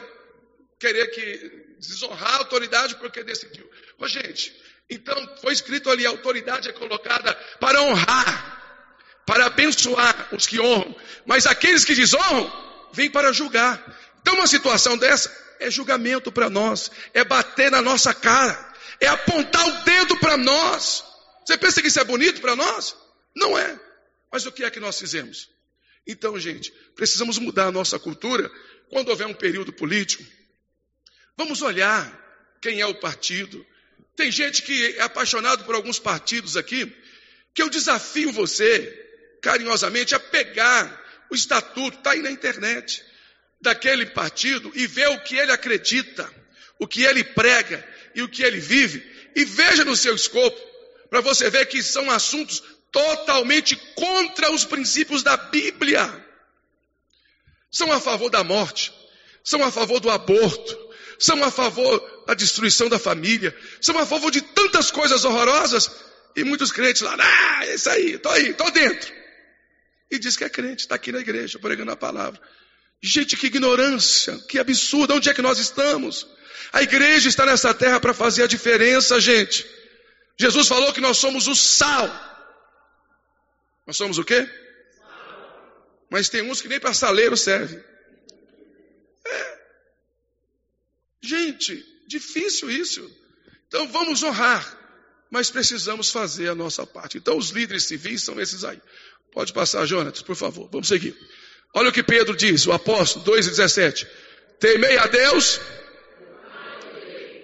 querer 0.78 1.06
que 1.08 1.76
desonrar 1.78 2.34
a 2.34 2.38
autoridade 2.38 2.96
porque 2.96 3.24
decidiu? 3.24 3.68
Ô, 3.98 4.06
gente, 4.06 4.54
então 4.88 5.36
foi 5.40 5.52
escrito 5.52 5.90
ali: 5.90 6.06
a 6.06 6.10
autoridade 6.10 6.68
é 6.68 6.72
colocada 6.72 7.34
para 7.58 7.82
honrar, 7.82 8.61
para 9.26 9.46
abençoar 9.46 10.28
os 10.32 10.46
que 10.46 10.60
honram, 10.60 10.94
mas 11.26 11.46
aqueles 11.46 11.84
que 11.84 11.94
desonram 11.94 12.50
vêm 12.92 13.10
para 13.10 13.32
julgar. 13.32 13.80
Então, 14.20 14.34
uma 14.34 14.46
situação 14.46 14.96
dessa 14.96 15.30
é 15.60 15.70
julgamento 15.70 16.30
para 16.32 16.50
nós, 16.50 16.90
é 17.14 17.24
bater 17.24 17.70
na 17.70 17.80
nossa 17.80 18.12
cara, 18.12 18.74
é 19.00 19.06
apontar 19.06 19.66
o 19.66 19.84
dedo 19.84 20.18
para 20.18 20.36
nós. 20.36 21.04
Você 21.44 21.56
pensa 21.56 21.80
que 21.80 21.88
isso 21.88 22.00
é 22.00 22.04
bonito 22.04 22.40
para 22.40 22.56
nós? 22.56 22.96
Não 23.34 23.58
é. 23.58 23.78
Mas 24.30 24.46
o 24.46 24.52
que 24.52 24.64
é 24.64 24.70
que 24.70 24.80
nós 24.80 24.98
fizemos? 24.98 25.48
Então, 26.06 26.38
gente, 26.38 26.72
precisamos 26.94 27.38
mudar 27.38 27.66
a 27.66 27.72
nossa 27.72 27.98
cultura 27.98 28.50
quando 28.88 29.08
houver 29.08 29.26
um 29.26 29.34
período 29.34 29.72
político. 29.72 30.24
Vamos 31.36 31.62
olhar 31.62 32.20
quem 32.60 32.80
é 32.80 32.86
o 32.86 32.94
partido. 32.94 33.64
Tem 34.16 34.30
gente 34.30 34.62
que 34.62 34.96
é 34.96 35.02
apaixonado 35.02 35.64
por 35.64 35.74
alguns 35.74 35.98
partidos 35.98 36.56
aqui, 36.56 36.94
que 37.54 37.62
eu 37.62 37.68
desafio 37.68 38.32
você, 38.32 39.01
carinhosamente, 39.42 40.14
a 40.14 40.20
pegar 40.20 41.02
o 41.28 41.34
estatuto, 41.34 41.98
está 41.98 42.12
aí 42.12 42.22
na 42.22 42.30
internet, 42.30 43.04
daquele 43.60 44.06
partido 44.06 44.70
e 44.74 44.86
ver 44.86 45.08
o 45.08 45.20
que 45.20 45.36
ele 45.36 45.52
acredita, 45.52 46.30
o 46.78 46.86
que 46.86 47.02
ele 47.02 47.24
prega 47.24 47.86
e 48.14 48.22
o 48.22 48.28
que 48.28 48.42
ele 48.42 48.60
vive, 48.60 49.04
e 49.34 49.44
veja 49.44 49.84
no 49.84 49.96
seu 49.96 50.14
escopo, 50.14 50.58
para 51.10 51.20
você 51.20 51.50
ver 51.50 51.66
que 51.66 51.82
são 51.82 52.10
assuntos 52.10 52.62
totalmente 52.90 53.76
contra 53.94 54.50
os 54.52 54.64
princípios 54.64 55.22
da 55.22 55.36
Bíblia. 55.36 56.24
São 57.70 57.90
a 57.90 58.00
favor 58.00 58.30
da 58.30 58.44
morte, 58.44 58.92
são 59.42 59.64
a 59.64 59.72
favor 59.72 59.98
do 59.98 60.10
aborto, 60.10 60.78
são 61.18 61.42
a 61.42 61.50
favor 61.50 62.24
da 62.26 62.34
destruição 62.34 62.88
da 62.88 62.98
família, 62.98 63.56
são 63.80 63.98
a 63.98 64.06
favor 64.06 64.30
de 64.30 64.40
tantas 64.40 64.90
coisas 64.90 65.24
horrorosas, 65.24 65.90
e 66.36 66.44
muitos 66.44 66.70
crentes 66.70 67.02
lá, 67.02 67.16
ah, 67.18 67.66
isso 67.66 67.88
aí, 67.90 68.12
estou 68.14 68.32
aí, 68.32 68.50
estou 68.50 68.70
dentro. 68.70 69.21
E 70.12 70.18
diz 70.18 70.36
que 70.36 70.44
é 70.44 70.48
crente, 70.48 70.82
está 70.82 70.94
aqui 70.94 71.10
na 71.10 71.18
igreja, 71.18 71.58
pregando 71.58 71.90
a 71.90 71.96
palavra. 71.96 72.40
Gente, 73.02 73.36
que 73.36 73.46
ignorância, 73.46 74.38
que 74.48 74.58
absurdo, 74.58 75.14
onde 75.14 75.28
é 75.28 75.34
que 75.34 75.42
nós 75.42 75.58
estamos? 75.58 76.26
A 76.72 76.82
igreja 76.82 77.28
está 77.28 77.44
nessa 77.44 77.74
terra 77.74 77.98
para 77.98 78.14
fazer 78.14 78.44
a 78.44 78.46
diferença, 78.46 79.18
gente. 79.18 79.66
Jesus 80.38 80.68
falou 80.68 80.92
que 80.92 81.00
nós 81.00 81.18
somos 81.18 81.48
o 81.48 81.56
sal 81.56 82.08
nós 83.86 83.96
somos 83.96 84.18
o 84.18 84.24
quê? 84.24 84.48
Mas 86.10 86.28
tem 86.28 86.42
uns 86.42 86.60
que 86.60 86.68
nem 86.68 86.78
para 86.78 86.94
saleiro 86.94 87.36
serve. 87.36 87.82
É. 89.26 89.58
Gente, 91.20 91.84
difícil 92.06 92.70
isso. 92.70 93.10
Então 93.66 93.88
vamos 93.88 94.22
honrar. 94.22 94.78
mas 95.30 95.50
precisamos 95.50 96.10
fazer 96.10 96.48
a 96.50 96.54
nossa 96.54 96.86
parte. 96.86 97.16
Então, 97.16 97.38
os 97.38 97.48
líderes 97.48 97.84
civis 97.84 98.22
são 98.22 98.38
esses 98.38 98.64
aí. 98.64 98.78
Pode 99.32 99.52
passar, 99.52 99.86
Jonas, 99.86 100.22
por 100.22 100.36
favor. 100.36 100.68
Vamos 100.70 100.88
seguir. 100.88 101.16
Olha 101.74 101.88
o 101.88 101.92
que 101.92 102.02
Pedro 102.02 102.36
diz, 102.36 102.66
o 102.66 102.72
apóstolo 102.72 103.24
2,17. 103.24 104.06
Temei 104.60 104.98
a 104.98 105.06
Deus. 105.06 105.58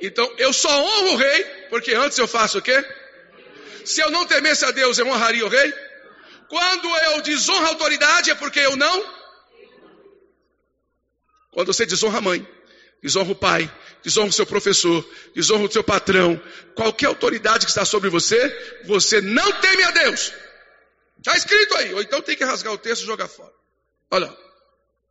Então, 0.02 0.30
eu 0.38 0.52
só 0.52 0.71
honro 0.71 1.14
o 1.14 1.16
rei, 1.16 1.45
porque 1.71 1.95
antes 1.95 2.18
eu 2.18 2.28
faço 2.28 2.59
o 2.59 2.62
quê? 2.62 2.85
Se 3.85 4.00
eu 4.02 4.11
não 4.11 4.26
temesse 4.26 4.64
a 4.64 4.71
Deus, 4.71 4.99
eu 4.99 5.09
honraria 5.09 5.45
o 5.45 5.49
rei? 5.49 5.73
Quando 6.49 6.88
eu 6.88 7.23
desonro 7.23 7.64
a 7.64 7.68
autoridade, 7.68 8.30
é 8.30 8.35
porque 8.35 8.61
eu 8.61 8.76
não? 8.76 9.18
Quando 11.50 11.73
você 11.73 11.87
desonra 11.87 12.18
a 12.18 12.21
mãe, 12.21 12.47
desonra 13.02 13.33
o 13.33 13.35
pai, 13.35 13.73
desonra 14.04 14.28
o 14.28 14.33
seu 14.33 14.47
professor, 14.47 15.09
desonra 15.35 15.66
o 15.66 15.73
seu 15.73 15.83
patrão, 15.83 16.40
qualquer 16.75 17.07
autoridade 17.07 17.64
que 17.64 17.71
está 17.71 17.85
sobre 17.85 18.11
você, 18.11 18.83
você 18.85 19.21
não 19.21 19.50
teme 19.52 19.83
a 19.83 19.90
Deus. 19.90 20.33
Está 21.19 21.37
escrito 21.37 21.75
aí, 21.77 21.93
ou 21.95 22.01
então 22.01 22.23
tem 22.23 22.37
que 22.37 22.45
rasgar 22.45 22.73
o 22.73 22.79
texto 22.79 23.03
e 23.03 23.07
jogar 23.07 23.29
fora. 23.29 23.53
Olha, 24.11 24.35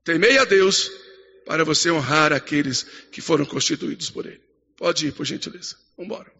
temei 0.03 0.37
a 0.37 0.45
Deus 0.45 0.89
para 1.45 1.63
você 1.63 1.91
honrar 1.91 2.33
aqueles 2.33 2.83
que 3.11 3.21
foram 3.21 3.45
constituídos 3.45 4.09
por 4.09 4.25
Ele. 4.25 4.41
Pode 4.77 5.07
ir, 5.07 5.11
por 5.11 5.25
gentileza. 5.25 5.75
Vamos 5.97 6.11
embora. 6.11 6.31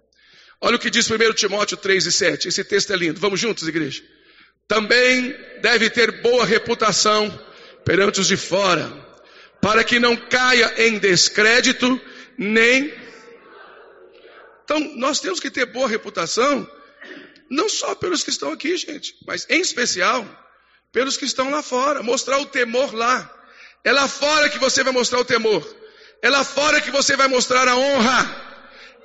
Olha 0.60 0.76
o 0.76 0.80
que 0.80 0.90
diz 0.90 1.10
1 1.10 1.34
Timóteo 1.34 1.78
3 1.78 2.06
e 2.06 2.12
7. 2.12 2.48
Esse 2.48 2.64
texto 2.64 2.92
é 2.92 2.96
lindo. 2.96 3.20
Vamos 3.20 3.40
juntos, 3.40 3.68
igreja. 3.68 4.04
Também 4.68 5.36
deve 5.62 5.90
ter 5.90 6.22
boa 6.22 6.46
reputação 6.46 7.30
perante 7.86 8.20
os 8.20 8.28
de 8.28 8.36
fora, 8.36 8.92
para 9.62 9.84
que 9.84 10.00
não 10.00 10.16
caia 10.16 10.74
em 10.78 11.00
descrédito, 11.00 12.00
nem. 12.38 12.94
Então, 14.64 14.80
nós 14.98 15.22
temos 15.22 15.40
que 15.40 15.50
ter 15.50 15.66
boa 15.68 15.88
reputação, 15.88 16.70
não 17.50 17.70
só 17.70 17.96
pelos 17.96 18.24
que 18.24 18.30
estão 18.30 18.52
aqui, 18.52 18.76
gente, 18.78 19.16
mas 19.26 19.46
em 19.50 19.62
especial 19.62 20.26
pelos 20.92 21.18
que 21.18 21.26
estão 21.26 21.52
lá 21.52 21.62
fora. 21.62 22.02
Mostrar 22.02 22.40
o 22.40 22.46
temor 22.46 22.94
lá. 22.94 23.34
É 23.84 23.92
lá 23.92 24.08
fora 24.08 24.50
que 24.50 24.60
você 24.60 24.84
vai 24.84 24.94
mostrar 24.94 25.20
o 25.20 25.26
temor. 25.26 25.64
É 26.22 26.30
lá 26.30 26.44
fora 26.44 26.82
que 26.82 26.92
você 26.92 27.16
vai 27.16 27.28
mostrar 27.28 27.68
a 27.68 27.76
honra. 27.76 28.48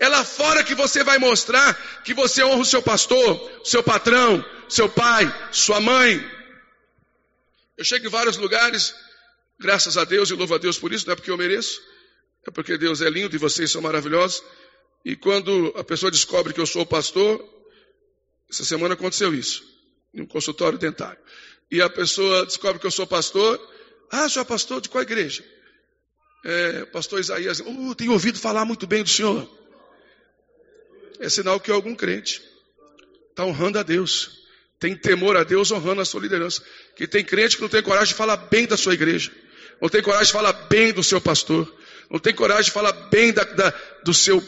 É 0.01 0.09
lá 0.09 0.25
fora 0.25 0.65
que 0.65 0.75
você 0.75 1.05
vai 1.05 1.19
mostrar 1.19 1.75
que 2.03 2.15
você 2.15 2.43
honra 2.43 2.63
o 2.63 2.65
seu 2.65 2.83
pastor, 2.83 3.61
o 3.61 3.65
seu 3.65 3.83
patrão, 3.83 4.45
seu 4.69 4.89
pai, 4.89 5.33
sua 5.53 5.81
mãe. 5.81 6.19
Eu 7.77 7.85
chego 7.85 8.07
em 8.07 8.11
vários 8.11 8.37
lugares, 8.37 8.95
graças 9.61 9.97
a 9.97 10.05
Deus 10.05 10.31
e 10.31 10.35
louvo 10.35 10.55
a 10.55 10.59
Deus 10.59 10.79
por 10.79 10.93
isso, 10.93 11.07
não 11.07 11.13
é 11.13 11.17
porque 11.17 11.31
eu 11.31 11.37
mereço, 11.37 11.81
é 12.47 12.51
porque 12.51 12.77
Deus 12.77 13.01
é 13.01 13.09
lindo 13.09 13.37
e 13.37 13.39
vocês 13.39 13.71
são 13.71 13.81
maravilhosos. 13.81 14.43
E 15.05 15.15
quando 15.15 15.73
a 15.77 15.85
pessoa 15.85 16.11
descobre 16.11 16.53
que 16.53 16.61
eu 16.61 16.67
sou 16.67 16.85
pastor, 16.85 17.41
essa 18.53 18.65
semana 18.65 18.95
aconteceu 18.95 19.35
isso, 19.35 19.65
em 20.13 20.21
um 20.21 20.27
consultório 20.27 20.79
dentário. 20.79 21.19
E 21.71 21.81
a 21.81 21.89
pessoa 21.89 22.45
descobre 22.45 22.79
que 22.79 22.87
eu 22.87 22.91
sou 22.91 23.07
pastor. 23.07 23.59
Ah, 24.11 24.29
senhor 24.29 24.45
pastor 24.45 24.81
de 24.81 24.91
qual 24.91 25.03
igreja? 25.03 25.43
É, 26.45 26.85
pastor 26.87 27.19
Isaías, 27.19 27.61
uh, 27.61 27.95
tenho 27.95 28.13
ouvido 28.13 28.39
falar 28.39 28.67
muito 28.67 28.87
bem 28.87 29.03
do 29.03 29.09
senhor. 29.09 29.49
É 31.19 31.29
sinal 31.31 31.59
que 31.59 31.71
é 31.71 31.75
algum 31.75 31.95
crente 31.95 32.43
está 33.31 33.45
honrando 33.45 33.79
a 33.79 33.83
Deus. 33.83 34.43
Tem 34.79 34.95
temor 34.95 35.37
a 35.37 35.45
Deus 35.45 35.71
honrando 35.71 36.03
a 36.03 36.05
sua 36.05 36.21
liderança. 36.21 36.63
Que 36.95 37.07
tem 37.07 37.25
crente 37.25 37.57
que 37.57 37.63
não 37.63 37.69
tem 37.71 37.83
coragem 37.83 38.09
de 38.09 38.15
falar 38.15 38.37
bem 38.37 38.67
da 38.67 38.77
sua 38.77 38.93
igreja. 38.93 39.33
Não 39.81 39.89
tem 39.89 40.03
coragem 40.03 40.27
de 40.27 40.33
falar 40.33 40.53
bem 40.53 40.93
do 40.93 41.03
seu 41.03 41.21
pastor. 41.21 41.73
Não 42.11 42.19
tem 42.19 42.35
coragem 42.35 42.65
de 42.65 42.71
falar 42.71 42.93
bem 43.09 43.33
da, 43.33 43.45
da, 43.45 43.73
do 44.05 44.13
seu. 44.13 44.47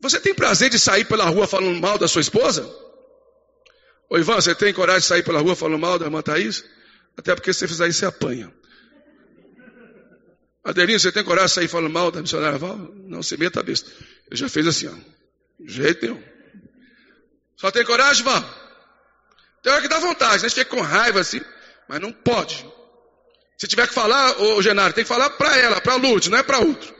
Você 0.00 0.20
tem 0.20 0.34
prazer 0.34 0.68
de 0.68 0.78
sair 0.78 1.06
pela 1.06 1.24
rua 1.24 1.46
falando 1.46 1.80
mal 1.80 1.96
da 1.96 2.06
sua 2.06 2.20
esposa? 2.20 2.83
Ô 4.10 4.18
Ivan, 4.18 4.36
você 4.36 4.54
tem 4.54 4.72
coragem 4.72 5.00
de 5.00 5.06
sair 5.06 5.22
pela 5.22 5.40
rua 5.40 5.56
falando 5.56 5.80
mal 5.80 5.98
da 5.98 6.06
irmã 6.06 6.22
Thaís? 6.22 6.64
Até 7.16 7.34
porque 7.34 7.52
se 7.52 7.60
você 7.60 7.68
fizer 7.68 7.88
isso, 7.88 8.00
você 8.00 8.06
apanha. 8.06 8.52
Adelinho, 10.64 10.98
você 10.98 11.12
tem 11.12 11.22
coragem 11.22 11.48
de 11.48 11.54
sair 11.54 11.68
falando 11.68 11.92
mal 11.92 12.10
da 12.10 12.20
missionária 12.20 12.58
Val? 12.58 12.76
Não, 12.76 13.22
você 13.22 13.36
meta 13.36 13.60
a 13.60 13.62
besta. 13.62 13.90
Ele 14.30 14.36
já 14.36 14.48
fez 14.48 14.66
assim, 14.66 14.88
ó. 14.88 14.94
Jeito 15.66 16.06
nenhum. 16.06 16.22
Só 17.56 17.70
tem 17.70 17.84
coragem, 17.84 18.24
Val? 18.24 18.42
Tem 19.62 19.72
hora 19.72 19.82
que 19.82 19.88
dá 19.88 19.98
vontade, 19.98 20.42
né? 20.42 20.48
Você 20.48 20.64
fica 20.64 20.76
com 20.76 20.80
raiva 20.80 21.20
assim, 21.20 21.40
mas 21.88 22.00
não 22.00 22.12
pode. 22.12 22.66
Se 23.56 23.66
tiver 23.66 23.86
que 23.86 23.94
falar, 23.94 24.40
ô 24.40 24.60
Genário, 24.60 24.94
tem 24.94 25.04
que 25.04 25.08
falar 25.08 25.30
para 25.30 25.56
ela, 25.56 25.80
para 25.80 25.94
Lourdes, 25.94 26.28
não 26.28 26.38
é 26.38 26.42
para 26.42 26.58
outro. 26.58 26.94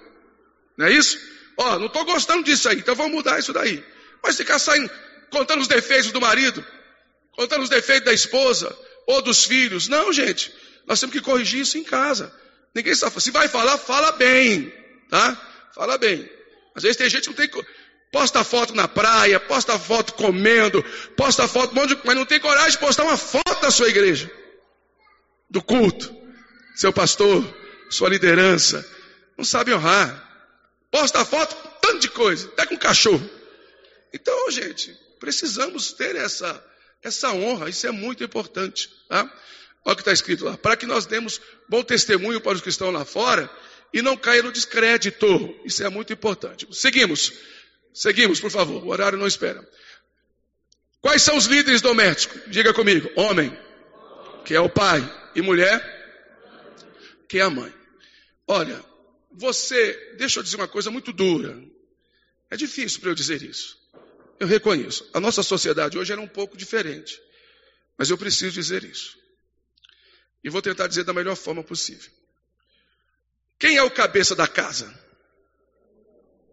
Não 0.77 0.87
é 0.87 0.93
isso? 0.93 1.19
Ó, 1.57 1.79
não 1.79 1.87
estou 1.87 2.05
gostando 2.05 2.45
disso 2.45 2.69
aí, 2.69 2.79
então 2.79 2.95
vamos 2.95 3.13
mudar 3.13 3.39
isso 3.39 3.53
daí. 3.53 3.85
Mas 4.23 4.37
ficar 4.37 4.59
saindo, 4.59 4.91
contando 5.31 5.61
os 5.61 5.69
defeitos 5.69 6.13
do 6.13 6.21
marido, 6.21 6.65
contando 7.37 7.63
os 7.63 7.69
defeitos 7.69 8.07
da 8.07 8.13
esposa 8.13 8.77
ou 9.07 9.23
dos 9.23 9.45
filhos. 9.45 9.89
Não, 9.89 10.13
gente. 10.13 10.53
Nós 10.87 11.01
temos 11.01 11.15
que 11.15 11.23
corrigir 11.23 11.61
isso 11.61 11.79
em 11.79 11.85
casa. 11.85 12.33
Ninguém 12.75 12.95
sabe. 12.95 13.21
Se 13.21 13.31
vai 13.31 13.49
falar, 13.49 13.79
fala 13.79 14.13
bem. 14.13 14.73
Tá? 15.09 15.37
Fala 15.75 15.97
bem. 15.99 16.29
Às 16.75 16.83
vezes 16.83 16.97
tem 16.97 17.09
gente 17.09 17.23
que 17.23 17.29
não 17.29 17.35
tem. 17.35 17.51
Posta 18.11 18.45
foto 18.45 18.75
na 18.75 18.87
praia, 18.87 19.41
posta 19.41 19.79
foto 19.79 20.15
comendo, 20.15 20.83
posta 21.17 21.49
foto, 21.49 21.75
mas 21.75 22.17
não 22.17 22.25
tem 22.25 22.39
coragem 22.39 22.73
de 22.73 22.79
postar 22.79 23.03
uma 23.03 23.17
foto 23.17 23.61
da 23.61 23.73
sua 23.73 23.89
igreja, 23.89 24.31
do 25.51 25.61
culto, 25.61 26.15
seu 26.77 26.93
pastor, 26.93 27.45
sua 27.91 28.09
liderança. 28.09 28.89
Não 29.37 29.45
sabe 29.45 29.75
honrar. 29.75 30.23
Posta 30.93 31.25
foto, 31.25 31.57
tanto 31.81 31.99
de 31.99 32.09
coisa, 32.09 32.47
até 32.49 32.67
com 32.67 32.77
cachorro. 32.77 33.29
Então, 34.13 34.49
gente, 34.53 34.97
precisamos 35.19 35.93
ter 35.93 36.15
essa, 36.15 36.65
essa 37.05 37.33
honra, 37.33 37.69
isso 37.69 37.87
é 37.87 37.91
muito 37.91 38.25
importante. 38.25 38.91
Tá? 39.09 39.31
Olha 39.85 39.93
o 39.93 39.97
que 39.97 40.01
está 40.01 40.13
escrito 40.13 40.45
lá. 40.47 40.57
Para 40.57 40.77
que 40.77 40.87
nós 40.87 41.05
demos 41.05 41.41
bom 41.69 41.85
testemunho 41.85 42.41
para 42.41 42.55
os 42.55 42.63
que 42.63 42.71
estão 42.71 42.91
lá 42.91 43.05
fora 43.05 43.51
e 43.93 44.01
não 44.01 44.17
caia 44.17 44.43
no 44.43 44.51
descrédito. 44.51 45.55
Isso 45.65 45.85
é 45.85 45.89
muito 45.91 46.13
importante. 46.13 46.67
Seguimos. 46.73 47.33
Seguimos, 47.93 48.41
por 48.41 48.51
favor. 48.51 48.83
O 48.83 48.89
horário 48.89 49.19
não 49.19 49.27
espera. 49.27 49.63
Quais 51.03 51.21
são 51.21 51.37
os 51.37 51.45
líderes 51.45 51.83
domésticos? 51.83 52.41
Diga 52.47 52.73
comigo. 52.73 53.11
Homem, 53.15 53.55
que 54.47 54.55
é 54.55 54.61
o 54.61 54.71
pai, 54.71 55.03
e 55.35 55.43
mulher, 55.43 55.79
que 57.29 57.39
é 57.39 57.43
a 57.43 57.51
mãe. 57.51 57.73
Olha, 58.47 58.83
você, 59.31 60.15
deixa 60.17 60.39
eu 60.39 60.43
dizer 60.43 60.57
uma 60.57 60.69
coisa 60.69 60.91
muito 60.91 61.13
dura. 61.13 61.63
É 62.51 62.57
difícil 62.57 63.01
para 63.01 63.11
eu 63.11 63.15
dizer 63.15 63.43
isso. 63.43 63.84
Eu 64.39 64.47
reconheço. 64.47 65.09
A 65.13 65.21
nossa 65.21 65.43
sociedade 65.43 65.99
hoje 65.99 66.13
era 66.13 66.21
um 66.21 66.29
pouco 66.29 66.57
diferente. 66.57 67.21
Mas 67.97 68.11
eu 68.11 68.19
preciso 68.19 68.53
dizer 68.53 68.85
isso. 68.85 69.17
E 70.43 70.51
vou 70.51 70.61
tentar 70.61 70.87
dizer 70.87 71.05
da 71.05 71.13
melhor 71.13 71.37
forma 71.37 71.63
possível. 71.63 72.11
Quem 73.59 73.77
é 73.77 73.83
o 73.83 73.91
cabeça 73.91 74.35
da 74.35 74.47
casa? 74.47 74.93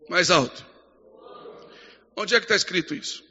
Mais 0.08 0.30
alto. 0.30 0.66
Onde 2.16 2.36
é 2.36 2.40
que 2.40 2.46
está 2.46 2.56
escrito 2.56 2.94
isso? 2.94 3.24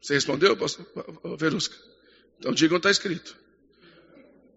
Você 0.00 0.14
respondeu, 0.14 0.54
pastor 0.56 0.86
Verusca? 1.38 1.76
Então 2.38 2.52
diga 2.52 2.74
onde 2.74 2.80
está 2.80 2.90
escrito. 2.90 3.36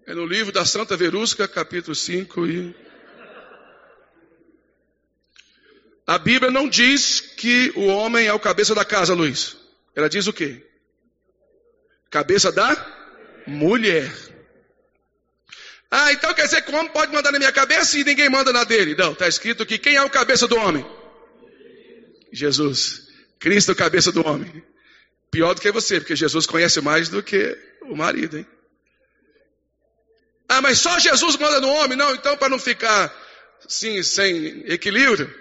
É 0.06 0.14
no 0.14 0.26
livro 0.26 0.52
da 0.52 0.66
Santa 0.66 0.98
Verusca, 0.98 1.48
capítulo 1.48 1.96
5 1.96 2.48
e 2.48 2.87
A 6.08 6.18
Bíblia 6.18 6.50
não 6.50 6.70
diz 6.70 7.20
que 7.20 7.74
o 7.76 7.88
homem 7.88 8.28
é 8.28 8.34
o 8.34 8.40
cabeça 8.40 8.74
da 8.74 8.86
casa, 8.86 9.14
Luiz. 9.14 9.58
Ela 9.94 10.08
diz 10.08 10.26
o 10.26 10.32
quê? 10.32 10.66
Cabeça 12.10 12.50
da 12.50 13.44
mulher. 13.46 14.10
Ah, 15.92 16.14
então 16.14 16.34
quer 16.34 16.46
dizer 16.46 16.62
que 16.62 16.72
o 16.72 16.76
homem 16.76 16.92
pode 16.94 17.12
mandar 17.12 17.34
na 17.34 17.40
minha 17.40 17.52
cabeça 17.52 17.98
e 17.98 18.06
ninguém 18.06 18.30
manda 18.30 18.54
na 18.54 18.64
dele. 18.64 18.96
Não, 18.96 19.12
está 19.12 19.28
escrito 19.28 19.66
que 19.66 19.78
quem 19.78 19.96
é 19.96 20.02
o 20.02 20.10
cabeça 20.10 20.48
do 20.48 20.56
homem? 20.56 20.86
Jesus. 22.32 23.08
Cristo 23.38 23.72
é 23.72 23.74
o 23.74 23.78
cabeça 23.78 24.10
do 24.10 24.26
homem. 24.26 24.64
Pior 25.30 25.54
do 25.54 25.62
que 25.62 25.72
você, 25.74 26.00
porque 26.00 26.16
Jesus 26.16 26.46
conhece 26.46 26.80
mais 26.80 27.10
do 27.10 27.22
que 27.22 27.58
o 27.82 27.98
marido, 27.98 28.38
hein? 28.38 28.48
Ah, 30.48 30.62
mas 30.62 30.78
só 30.80 30.98
Jesus 31.00 31.36
manda 31.36 31.60
no 31.60 31.68
homem? 31.68 31.98
Não, 31.98 32.16
então 32.16 32.38
para 32.38 32.48
não 32.48 32.60
ficar 32.60 33.14
assim, 33.66 34.02
sem 34.02 34.64
equilíbrio, 34.72 35.34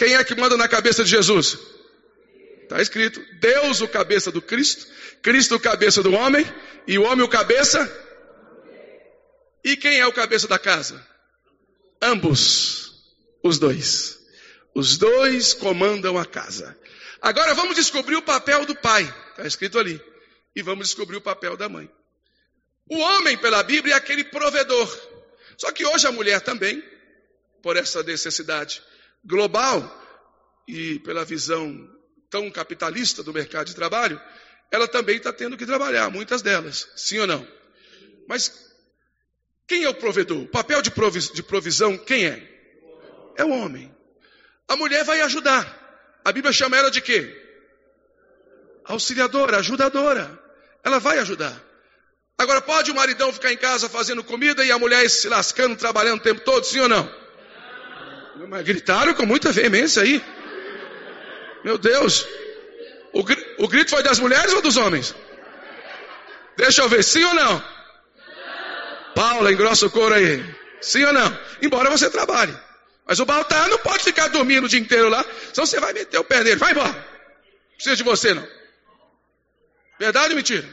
quem 0.00 0.14
é 0.14 0.24
que 0.24 0.34
manda 0.34 0.56
na 0.56 0.66
cabeça 0.66 1.04
de 1.04 1.10
Jesus? 1.10 1.58
Está 2.62 2.80
escrito: 2.80 3.22
Deus 3.38 3.82
o 3.82 3.88
cabeça 3.88 4.32
do 4.32 4.40
Cristo, 4.40 4.86
Cristo 5.20 5.56
o 5.56 5.60
cabeça 5.60 6.02
do 6.02 6.14
homem, 6.14 6.42
e 6.86 6.98
o 6.98 7.02
homem 7.02 7.22
o 7.22 7.28
cabeça. 7.28 7.78
E 9.62 9.76
quem 9.76 10.00
é 10.00 10.06
o 10.06 10.12
cabeça 10.14 10.48
da 10.48 10.58
casa? 10.58 11.06
Ambos, 12.00 12.94
os 13.44 13.58
dois. 13.58 14.18
Os 14.74 14.96
dois 14.96 15.52
comandam 15.52 16.16
a 16.16 16.24
casa. 16.24 16.74
Agora 17.20 17.52
vamos 17.52 17.76
descobrir 17.76 18.16
o 18.16 18.22
papel 18.22 18.64
do 18.64 18.74
pai, 18.74 19.02
está 19.32 19.46
escrito 19.46 19.78
ali. 19.78 20.02
E 20.56 20.62
vamos 20.62 20.88
descobrir 20.88 21.18
o 21.18 21.20
papel 21.20 21.58
da 21.58 21.68
mãe. 21.68 21.90
O 22.88 22.96
homem, 22.96 23.36
pela 23.36 23.62
Bíblia, 23.62 23.92
é 23.92 23.98
aquele 23.98 24.24
provedor. 24.24 24.88
Só 25.58 25.70
que 25.70 25.84
hoje 25.84 26.06
a 26.06 26.12
mulher 26.12 26.40
também, 26.40 26.82
por 27.62 27.76
essa 27.76 28.02
necessidade 28.02 28.82
global 29.24 29.82
e 30.66 30.98
pela 31.00 31.24
visão 31.24 31.88
tão 32.28 32.50
capitalista 32.50 33.22
do 33.22 33.32
mercado 33.32 33.66
de 33.66 33.74
trabalho, 33.74 34.20
ela 34.70 34.86
também 34.86 35.16
está 35.16 35.32
tendo 35.32 35.56
que 35.56 35.66
trabalhar, 35.66 36.10
muitas 36.10 36.42
delas, 36.42 36.88
sim 36.94 37.18
ou 37.18 37.26
não? 37.26 37.46
Mas 38.28 38.70
quem 39.66 39.84
é 39.84 39.88
o 39.88 39.94
provedor? 39.94 40.42
O 40.42 40.48
papel 40.48 40.80
de, 40.80 40.90
provis, 40.90 41.30
de 41.30 41.42
provisão, 41.42 41.98
quem 41.98 42.26
é? 42.26 42.48
É 43.36 43.44
o 43.44 43.50
homem. 43.50 43.94
A 44.68 44.76
mulher 44.76 45.04
vai 45.04 45.20
ajudar. 45.22 46.20
A 46.24 46.30
Bíblia 46.32 46.52
chama 46.52 46.76
ela 46.76 46.90
de 46.90 47.00
quê? 47.00 47.36
Auxiliadora, 48.84 49.58
ajudadora. 49.58 50.38
Ela 50.84 50.98
vai 50.98 51.18
ajudar. 51.18 51.60
Agora, 52.38 52.62
pode 52.62 52.90
o 52.90 52.94
maridão 52.94 53.32
ficar 53.32 53.52
em 53.52 53.56
casa 53.56 53.88
fazendo 53.88 54.24
comida 54.24 54.64
e 54.64 54.72
a 54.72 54.78
mulher 54.78 55.08
se 55.10 55.28
lascando, 55.28 55.76
trabalhando 55.76 56.20
o 56.20 56.22
tempo 56.22 56.40
todo, 56.42 56.64
sim 56.64 56.80
ou 56.80 56.88
não? 56.88 57.19
Mas 58.48 58.64
gritaram 58.64 59.14
com 59.14 59.26
muita 59.26 59.52
veemência 59.52 60.02
aí. 60.02 60.22
Meu 61.64 61.76
Deus. 61.76 62.26
O, 63.12 63.20
o 63.64 63.68
grito 63.68 63.90
foi 63.90 64.02
das 64.02 64.18
mulheres 64.18 64.52
ou 64.52 64.62
dos 64.62 64.76
homens? 64.76 65.14
Deixa 66.56 66.82
eu 66.82 66.88
ver, 66.88 67.02
sim 67.02 67.24
ou 67.24 67.34
não? 67.34 67.64
Paula, 69.14 69.52
engrossa 69.52 69.86
o 69.86 69.90
couro 69.90 70.14
aí. 70.14 70.44
Sim 70.80 71.04
ou 71.04 71.12
não? 71.12 71.38
Embora 71.60 71.90
você 71.90 72.08
trabalhe. 72.08 72.56
Mas 73.06 73.18
o 73.18 73.24
Baltar 73.24 73.68
não 73.68 73.78
pode 73.78 74.04
ficar 74.04 74.28
dormindo 74.28 74.64
o 74.64 74.68
dia 74.68 74.78
inteiro 74.78 75.08
lá, 75.08 75.24
senão 75.52 75.66
você 75.66 75.80
vai 75.80 75.92
meter 75.92 76.18
o 76.18 76.24
pé 76.24 76.44
nele. 76.44 76.56
Vai 76.56 76.72
embora. 76.72 76.92
Não 76.92 77.74
precisa 77.74 77.96
de 77.96 78.02
você, 78.02 78.32
não. 78.32 78.46
Verdade 79.98 80.30
ou 80.30 80.36
mentira? 80.36 80.66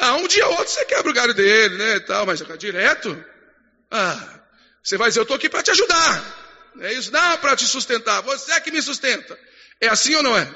Ah, 0.00 0.14
um 0.14 0.26
dia 0.26 0.46
ou 0.46 0.54
outro 0.54 0.72
você 0.72 0.84
quebra 0.84 1.10
o 1.10 1.14
galho 1.14 1.34
dele, 1.34 1.76
né, 1.76 1.96
e 1.96 2.00
tal, 2.00 2.26
mas 2.26 2.42
direto? 2.58 3.24
Ah, 3.90 4.41
você 4.82 4.96
vai 4.96 5.08
dizer, 5.08 5.20
eu 5.20 5.22
estou 5.22 5.36
aqui 5.36 5.48
para 5.48 5.62
te 5.62 5.70
ajudar. 5.70 6.42
É 6.80 6.92
isso? 6.92 7.12
Não 7.12 7.38
para 7.38 7.54
te 7.54 7.66
sustentar. 7.66 8.22
Você 8.22 8.52
é 8.52 8.60
que 8.60 8.70
me 8.70 8.80
sustenta. 8.80 9.38
É 9.80 9.88
assim 9.88 10.14
ou 10.14 10.22
não 10.22 10.36
é? 10.36 10.48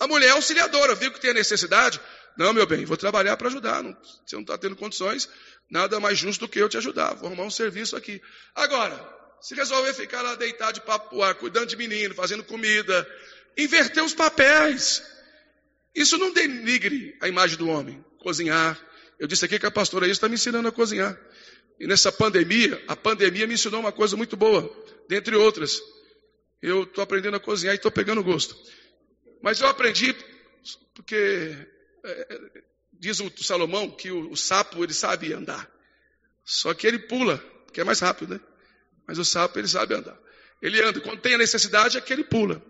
A 0.00 0.06
mulher 0.06 0.28
é 0.28 0.30
auxiliadora, 0.30 0.94
viu 0.94 1.12
que 1.12 1.20
tem 1.20 1.30
a 1.30 1.34
necessidade. 1.34 2.00
Não, 2.36 2.52
meu 2.52 2.66
bem, 2.66 2.84
vou 2.84 2.96
trabalhar 2.96 3.36
para 3.36 3.48
ajudar. 3.48 3.82
Não, 3.82 3.96
você 4.26 4.34
não 4.34 4.42
está 4.42 4.58
tendo 4.58 4.76
condições, 4.76 5.28
nada 5.70 6.00
mais 6.00 6.18
justo 6.18 6.40
do 6.40 6.48
que 6.48 6.58
eu 6.58 6.68
te 6.68 6.76
ajudar. 6.76 7.14
Vou 7.14 7.28
arrumar 7.28 7.44
um 7.44 7.50
serviço 7.50 7.96
aqui. 7.96 8.20
Agora, 8.54 8.98
se 9.40 9.54
resolver 9.54 9.94
ficar 9.94 10.22
lá 10.22 10.34
deitado 10.34 10.74
de 10.74 10.80
papo 10.80 11.22
ar, 11.22 11.34
cuidando 11.34 11.66
de 11.66 11.76
menino, 11.76 12.14
fazendo 12.14 12.42
comida, 12.42 13.06
inverter 13.56 14.02
os 14.02 14.14
papéis. 14.14 15.02
Isso 15.94 16.18
não 16.18 16.32
denigre 16.32 17.16
a 17.20 17.28
imagem 17.28 17.56
do 17.56 17.68
homem. 17.68 18.04
Cozinhar. 18.18 18.78
Eu 19.18 19.28
disse 19.28 19.44
aqui 19.44 19.58
que 19.58 19.66
a 19.66 19.70
pastora 19.70 20.08
está 20.08 20.28
me 20.28 20.34
ensinando 20.34 20.66
a 20.66 20.72
cozinhar. 20.72 21.16
E 21.78 21.86
nessa 21.86 22.12
pandemia, 22.12 22.82
a 22.86 22.94
pandemia 22.94 23.46
me 23.46 23.54
ensinou 23.54 23.80
uma 23.80 23.92
coisa 23.92 24.16
muito 24.16 24.36
boa, 24.36 24.70
dentre 25.08 25.34
outras. 25.34 25.80
Eu 26.62 26.84
estou 26.84 27.02
aprendendo 27.02 27.36
a 27.36 27.40
cozinhar 27.40 27.74
e 27.74 27.76
estou 27.76 27.90
pegando 27.90 28.22
gosto. 28.22 28.56
Mas 29.42 29.60
eu 29.60 29.68
aprendi 29.68 30.14
porque 30.94 31.56
é, 32.04 32.40
diz 32.92 33.20
o 33.20 33.30
Salomão 33.42 33.90
que 33.90 34.10
o, 34.10 34.30
o, 34.30 34.36
sapo 34.36 34.82
ele 34.82 34.94
sabe 34.94 35.32
andar. 35.32 35.70
Só 36.44 36.72
que 36.72 36.86
ele 36.86 36.98
pula, 37.00 37.38
porque 37.66 37.80
é 37.80 37.84
mais 37.84 38.00
rápido, 38.00 38.34
né? 38.34 38.40
Mas 39.06 39.18
o 39.18 39.24
sapo 39.24 39.58
ele 39.58 39.68
sabe 39.68 39.94
andar. 39.94 40.18
Ele 40.62 40.80
anda, 40.82 41.00
quando 41.00 41.20
tem 41.20 41.34
a 41.34 41.38
necessidade 41.38 41.98
é 41.98 42.00
que 42.00 42.12
ele 42.12 42.24
pula. 42.24 42.64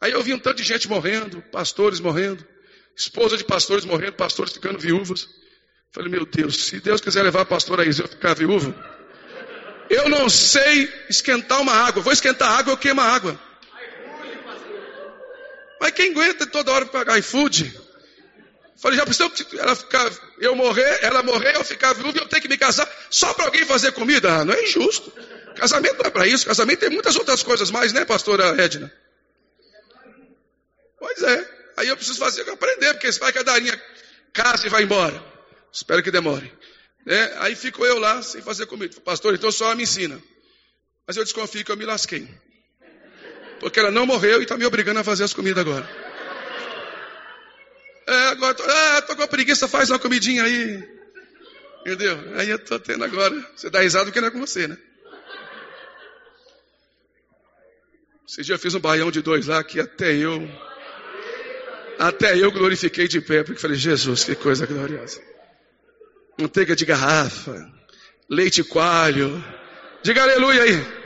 Aí 0.00 0.12
eu 0.12 0.22
vi 0.22 0.32
um 0.32 0.38
tanto 0.38 0.58
de 0.58 0.62
gente 0.62 0.88
morrendo, 0.88 1.42
pastores 1.50 1.98
morrendo, 1.98 2.46
esposa 2.96 3.36
de 3.36 3.44
pastores 3.44 3.84
morrendo, 3.84 4.12
pastores 4.12 4.52
ficando 4.52 4.78
viúvos. 4.78 5.28
Falei, 5.90 6.10
meu 6.10 6.26
Deus, 6.26 6.66
se 6.66 6.80
Deus 6.80 7.00
quiser 7.00 7.22
levar 7.22 7.42
a 7.42 7.46
pastora 7.46 7.84
Isa 7.84 8.02
eu 8.02 8.08
ficar 8.08 8.34
viúvo, 8.34 8.74
eu 9.88 10.08
não 10.08 10.28
sei 10.28 10.92
esquentar 11.08 11.60
uma 11.60 11.72
água. 11.72 12.02
Vou 12.02 12.12
esquentar 12.12 12.58
água, 12.58 12.72
eu 12.72 12.76
queimo 12.76 13.00
a 13.00 13.04
água. 13.04 13.40
Mas 15.80 15.92
quem 15.92 16.10
aguenta 16.10 16.46
toda 16.46 16.72
hora 16.72 16.86
pagar 16.86 17.18
iFood? 17.18 17.88
Falei, 18.76 18.98
já 18.98 19.06
pensou 19.06 19.32
ela 19.58 19.74
ficar, 19.74 20.10
eu 20.38 20.54
morrer, 20.54 21.00
ela 21.02 21.22
morrer, 21.22 21.56
eu 21.56 21.64
ficar 21.64 21.94
viúva 21.94 22.18
e 22.18 22.20
eu 22.20 22.28
ter 22.28 22.40
que 22.40 22.48
me 22.48 22.56
casar 22.56 22.88
só 23.10 23.32
para 23.34 23.46
alguém 23.46 23.64
fazer 23.64 23.92
comida? 23.92 24.32
Ah, 24.32 24.44
não 24.44 24.54
é 24.54 24.62
injusto. 24.62 25.12
Casamento 25.56 25.98
não 25.98 26.06
é 26.06 26.10
para 26.10 26.26
isso. 26.26 26.46
Casamento 26.46 26.80
tem 26.80 26.90
muitas 26.90 27.16
outras 27.16 27.42
coisas 27.42 27.70
mais, 27.70 27.92
né, 27.92 28.04
pastora 28.04 28.60
Edna? 28.62 28.92
Pois 30.98 31.22
é. 31.22 31.50
Aí 31.76 31.88
eu 31.88 31.96
preciso 31.96 32.18
fazer, 32.18 32.48
aprender, 32.48 32.92
porque 32.94 33.12
se 33.12 33.18
vai 33.18 33.32
que 33.32 33.38
a 33.38 33.42
Darinha 33.42 33.80
casa 34.32 34.66
e 34.66 34.70
vai 34.70 34.82
embora. 34.82 35.37
Espero 35.72 36.02
que 36.02 36.10
demore. 36.10 36.52
É, 37.06 37.34
aí 37.38 37.54
fico 37.54 37.84
eu 37.84 37.98
lá 37.98 38.20
sem 38.22 38.42
fazer 38.42 38.66
comida. 38.66 39.00
Pastor, 39.00 39.34
então 39.34 39.50
só 39.50 39.74
me 39.74 39.82
ensina. 39.82 40.20
Mas 41.06 41.16
eu 41.16 41.24
desconfio 41.24 41.64
que 41.64 41.72
eu 41.72 41.76
me 41.76 41.86
lasquei. 41.86 42.28
Porque 43.60 43.80
ela 43.80 43.90
não 43.90 44.06
morreu 44.06 44.40
e 44.40 44.42
está 44.42 44.56
me 44.56 44.66
obrigando 44.66 45.00
a 45.00 45.04
fazer 45.04 45.24
as 45.24 45.32
comidas 45.32 45.60
agora. 45.60 45.88
É, 48.06 48.28
agora 48.28 48.54
tô, 48.54 48.62
ah, 48.62 49.02
tô 49.02 49.16
com 49.16 49.26
preguiça, 49.26 49.68
faz 49.68 49.90
uma 49.90 49.98
comidinha 49.98 50.44
aí. 50.44 50.98
Entendeu? 51.80 52.18
Aí 52.36 52.50
eu 52.50 52.58
tô 52.58 52.78
tendo 52.78 53.04
agora. 53.04 53.34
Você 53.56 53.70
dá 53.70 53.80
risada 53.80 54.06
porque 54.06 54.20
não 54.20 54.28
é 54.28 54.30
com 54.30 54.40
você, 54.40 54.68
né? 54.68 54.76
Esse 58.28 58.42
dia 58.42 58.54
eu 58.54 58.58
fiz 58.58 58.74
um 58.74 58.80
baião 58.80 59.10
de 59.10 59.22
dois 59.22 59.46
lá 59.46 59.64
que 59.64 59.80
até 59.80 60.14
eu. 60.14 60.46
Até 61.98 62.36
eu 62.36 62.52
glorifiquei 62.52 63.08
de 63.08 63.20
pé, 63.20 63.42
porque 63.42 63.60
falei, 63.60 63.76
Jesus, 63.76 64.24
que 64.24 64.34
coisa 64.36 64.66
gloriosa 64.66 65.20
manteiga 66.38 66.76
de 66.76 66.84
garrafa, 66.84 67.70
leite 68.30 68.62
coalho. 68.62 69.42
Diga 70.02 70.22
aleluia 70.22 70.62
aí. 70.62 70.98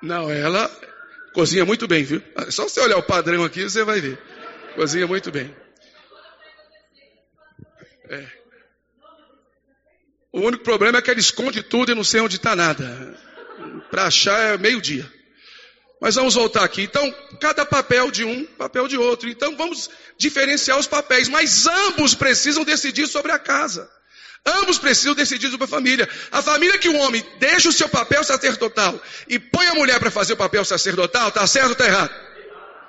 Não, 0.00 0.30
ela 0.30 0.70
cozinha 1.32 1.64
muito 1.64 1.88
bem, 1.88 2.04
viu? 2.04 2.22
É 2.36 2.50
só 2.50 2.64
você 2.64 2.80
olhar 2.80 2.98
o 2.98 3.02
padrão 3.02 3.42
aqui, 3.42 3.64
você 3.64 3.82
vai 3.82 4.00
ver. 4.00 4.18
Cozinha 4.76 5.06
muito 5.06 5.32
bem. 5.32 5.54
É. 8.08 8.26
O 10.32 10.40
único 10.40 10.62
problema 10.62 10.98
é 10.98 11.02
que 11.02 11.10
ela 11.10 11.20
esconde 11.20 11.62
tudo 11.62 11.90
e 11.90 11.94
não 11.94 12.04
sei 12.04 12.20
onde 12.20 12.36
está 12.36 12.54
nada. 12.54 13.18
Para 13.90 14.06
achar 14.06 14.54
é 14.54 14.58
meio-dia. 14.58 15.10
Mas 16.04 16.16
vamos 16.16 16.34
voltar 16.34 16.62
aqui. 16.62 16.82
Então, 16.82 17.14
cada 17.40 17.64
papel 17.64 18.10
de 18.10 18.26
um, 18.26 18.44
papel 18.44 18.86
de 18.86 18.98
outro. 18.98 19.26
Então, 19.26 19.56
vamos 19.56 19.88
diferenciar 20.18 20.78
os 20.78 20.86
papéis. 20.86 21.30
Mas 21.30 21.66
ambos 21.66 22.14
precisam 22.14 22.62
decidir 22.62 23.06
sobre 23.06 23.32
a 23.32 23.38
casa. 23.38 23.90
Ambos 24.44 24.78
precisam 24.78 25.14
decidir 25.14 25.50
sobre 25.50 25.64
a 25.64 25.66
família. 25.66 26.06
A 26.30 26.42
família 26.42 26.76
que 26.76 26.90
o 26.90 26.96
homem 26.98 27.24
deixa 27.38 27.70
o 27.70 27.72
seu 27.72 27.88
papel 27.88 28.22
sacerdotal 28.22 29.00
e 29.26 29.38
põe 29.38 29.66
a 29.68 29.74
mulher 29.76 29.98
para 29.98 30.10
fazer 30.10 30.34
o 30.34 30.36
papel 30.36 30.62
sacerdotal, 30.62 31.28
está 31.28 31.46
certo 31.46 31.68
ou 31.68 31.72
está 31.72 31.86
errado? 31.86 32.14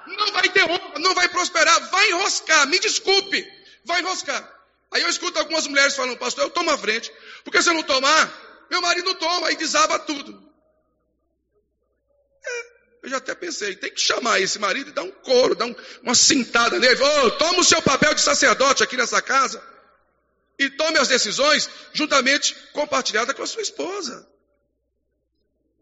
Não 0.08 0.34
vai 0.34 0.50
ter 0.50 0.66
honra, 0.66 1.00
não 1.00 1.16
vai 1.16 1.30
prosperar, 1.30 1.90
vai 1.90 2.10
enroscar. 2.10 2.68
Me 2.68 2.80
desculpe, 2.80 3.48
vai 3.86 4.02
enroscar. 4.02 4.46
Aí 4.92 5.02
eu 5.02 5.08
escuto 5.08 5.40
algumas 5.40 5.66
mulheres 5.68 5.96
falando, 5.96 6.18
pastor, 6.18 6.44
eu 6.44 6.50
tomo 6.50 6.70
a 6.70 6.78
frente. 6.78 7.10
Porque 7.46 7.62
se 7.62 7.70
eu 7.70 7.76
não 7.76 7.84
tomar, 7.84 8.68
meu 8.70 8.82
marido 8.82 9.16
toma 9.16 9.54
e 9.54 9.56
desaba 9.56 10.00
tudo. 10.00 10.45
Eu 13.06 13.12
já 13.12 13.18
até 13.18 13.36
pensei, 13.36 13.76
tem 13.76 13.92
que 13.92 14.02
chamar 14.02 14.42
esse 14.42 14.58
marido 14.58 14.90
e 14.90 14.92
dar 14.92 15.04
um 15.04 15.12
couro, 15.12 15.54
dar 15.54 15.68
um, 15.68 15.76
uma 16.02 16.16
cintada 16.16 16.80
nele. 16.80 17.00
Oh, 17.00 17.30
toma 17.30 17.60
o 17.60 17.64
seu 17.64 17.80
papel 17.80 18.16
de 18.16 18.22
sacerdote 18.22 18.82
aqui 18.82 18.98
nessa 18.98 19.22
casa 19.22 19.64
e 20.58 20.72
tome 20.72 20.98
as 20.98 21.08
decisões 21.08 21.70
juntamente 21.94 22.56
compartilhada 22.74 23.32
com 23.32 23.44
a 23.44 23.46
sua 23.46 23.62
esposa. 23.62 24.28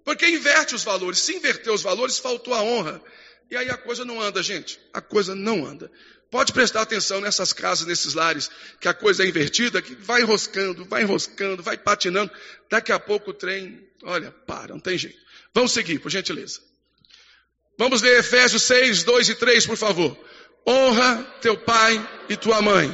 Porque 0.03 0.27
inverte 0.27 0.75
os 0.75 0.83
valores. 0.83 1.19
Se 1.19 1.33
inverter 1.33 1.71
os 1.71 1.81
valores, 1.81 2.19
faltou 2.19 2.53
a 2.53 2.61
honra. 2.61 3.01
E 3.49 3.55
aí 3.55 3.69
a 3.69 3.77
coisa 3.77 4.03
não 4.03 4.19
anda, 4.19 4.43
gente. 4.43 4.77
A 4.91 4.99
coisa 4.99 5.33
não 5.33 5.65
anda. 5.65 5.89
Pode 6.29 6.51
prestar 6.51 6.81
atenção 6.81 7.21
nessas 7.21 7.53
casas, 7.53 7.87
nesses 7.87 8.13
lares, 8.15 8.51
que 8.81 8.87
a 8.89 8.93
coisa 8.93 9.23
é 9.23 9.27
invertida, 9.29 9.81
que 9.81 9.95
vai 9.95 10.23
enroscando, 10.23 10.83
vai 10.83 11.03
enroscando, 11.03 11.63
vai 11.63 11.77
patinando. 11.77 12.33
Daqui 12.69 12.91
a 12.91 12.99
pouco 12.99 13.31
o 13.31 13.33
trem, 13.33 13.89
olha, 14.03 14.29
para, 14.29 14.73
não 14.73 14.81
tem 14.81 14.97
jeito. 14.97 15.23
Vamos 15.53 15.71
seguir, 15.71 15.99
por 15.99 16.11
gentileza. 16.11 16.72
Vamos 17.77 18.01
ler 18.01 18.19
Efésios 18.19 18.63
6, 18.63 19.03
2 19.03 19.29
e 19.29 19.35
3, 19.35 19.65
por 19.65 19.77
favor. 19.77 20.17
Honra 20.67 21.23
teu 21.41 21.57
pai 21.57 22.09
e 22.29 22.37
tua 22.37 22.61
mãe. 22.61 22.93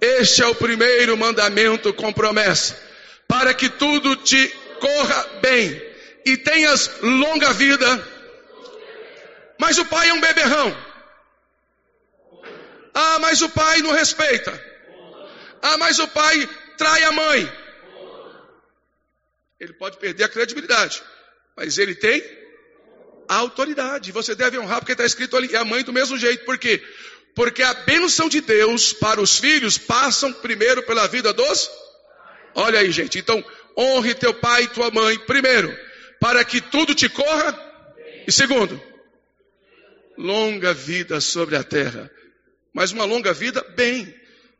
Este 0.00 0.42
é 0.42 0.46
o 0.46 0.54
primeiro 0.54 1.16
mandamento 1.16 1.92
com 1.94 2.12
promessa, 2.12 2.76
para 3.28 3.54
que 3.54 3.68
tudo 3.68 4.16
te 4.16 4.48
corra 4.80 5.22
bem 5.40 5.82
e 6.24 6.36
tenhas 6.36 6.90
longa 7.02 7.52
vida. 7.52 8.08
Mas 9.58 9.78
o 9.78 9.84
pai 9.84 10.08
é 10.08 10.12
um 10.12 10.20
beberrão. 10.20 10.76
Ah, 12.92 13.18
mas 13.18 13.42
o 13.42 13.48
pai 13.48 13.80
não 13.82 13.92
respeita. 13.92 14.52
Ah, 15.62 15.76
mas 15.78 15.98
o 15.98 16.08
pai 16.08 16.48
trai 16.76 17.02
a 17.04 17.12
mãe. 17.12 17.52
Ele 19.58 19.72
pode 19.74 19.98
perder 19.98 20.24
a 20.24 20.28
credibilidade, 20.28 21.02
mas 21.56 21.78
ele 21.78 21.94
tem 21.94 22.45
a 23.28 23.36
autoridade. 23.36 24.12
Você 24.12 24.34
deve 24.34 24.58
honrar 24.58 24.80
porque 24.80 24.92
está 24.92 25.04
escrito 25.04 25.36
ali, 25.36 25.54
é 25.54 25.58
a 25.58 25.64
mãe 25.64 25.82
do 25.82 25.92
mesmo 25.92 26.16
jeito. 26.18 26.44
Por 26.44 26.58
quê? 26.58 26.82
Porque 27.34 27.62
a 27.62 27.74
bênção 27.74 28.28
de 28.28 28.40
Deus 28.40 28.92
para 28.92 29.20
os 29.20 29.38
filhos 29.38 29.76
passam 29.76 30.32
primeiro 30.32 30.82
pela 30.82 31.06
vida 31.06 31.32
dos. 31.32 31.70
Olha 32.54 32.80
aí, 32.80 32.90
gente. 32.90 33.18
Então, 33.18 33.44
honre 33.76 34.14
teu 34.14 34.32
pai 34.32 34.64
e 34.64 34.68
tua 34.68 34.90
mãe, 34.90 35.18
primeiro, 35.20 35.76
para 36.18 36.42
que 36.44 36.60
tudo 36.60 36.94
te 36.94 37.08
corra, 37.08 37.54
e 38.26 38.32
segundo, 38.32 38.80
longa 40.16 40.72
vida 40.72 41.20
sobre 41.20 41.56
a 41.56 41.62
terra. 41.62 42.10
Mas 42.72 42.92
uma 42.92 43.04
longa 43.04 43.32
vida, 43.32 43.62
bem. 43.76 44.14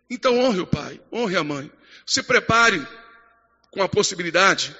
Então 0.08 0.38
honre 0.38 0.60
o 0.60 0.66
pai, 0.66 1.00
honre 1.12 1.36
a 1.36 1.44
mãe. 1.44 1.70
Se 2.04 2.22
prepare 2.22 2.86
com 3.70 3.82
a 3.82 3.88
possibilidade 3.88 4.74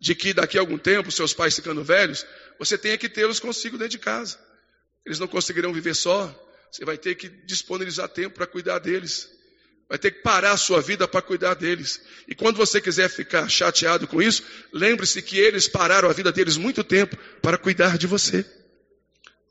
de 0.00 0.14
que 0.14 0.34
daqui 0.34 0.58
a 0.58 0.60
algum 0.60 0.76
tempo, 0.76 1.10
seus 1.10 1.32
pais 1.32 1.54
ficando 1.54 1.82
velhos, 1.84 2.26
você 2.58 2.78
tenha 2.78 2.96
que 2.98 3.08
tê-los 3.08 3.40
consigo 3.40 3.76
dentro 3.76 3.92
de 3.92 3.98
casa. 3.98 4.38
Eles 5.04 5.18
não 5.18 5.28
conseguirão 5.28 5.72
viver 5.72 5.94
só. 5.94 6.34
Você 6.70 6.84
vai 6.84 6.98
ter 6.98 7.14
que 7.14 7.28
disponibilizar 7.28 8.08
tempo 8.08 8.34
para 8.34 8.46
cuidar 8.46 8.78
deles. 8.78 9.30
Vai 9.88 9.98
ter 9.98 10.10
que 10.10 10.22
parar 10.22 10.52
a 10.52 10.56
sua 10.56 10.80
vida 10.80 11.06
para 11.06 11.22
cuidar 11.22 11.54
deles. 11.54 12.00
E 12.26 12.34
quando 12.34 12.56
você 12.56 12.80
quiser 12.80 13.08
ficar 13.08 13.48
chateado 13.48 14.08
com 14.08 14.20
isso, 14.20 14.42
lembre-se 14.72 15.22
que 15.22 15.38
eles 15.38 15.68
pararam 15.68 16.10
a 16.10 16.12
vida 16.12 16.32
deles 16.32 16.56
muito 16.56 16.82
tempo 16.82 17.16
para 17.40 17.56
cuidar 17.56 17.96
de 17.96 18.06
você. 18.06 18.44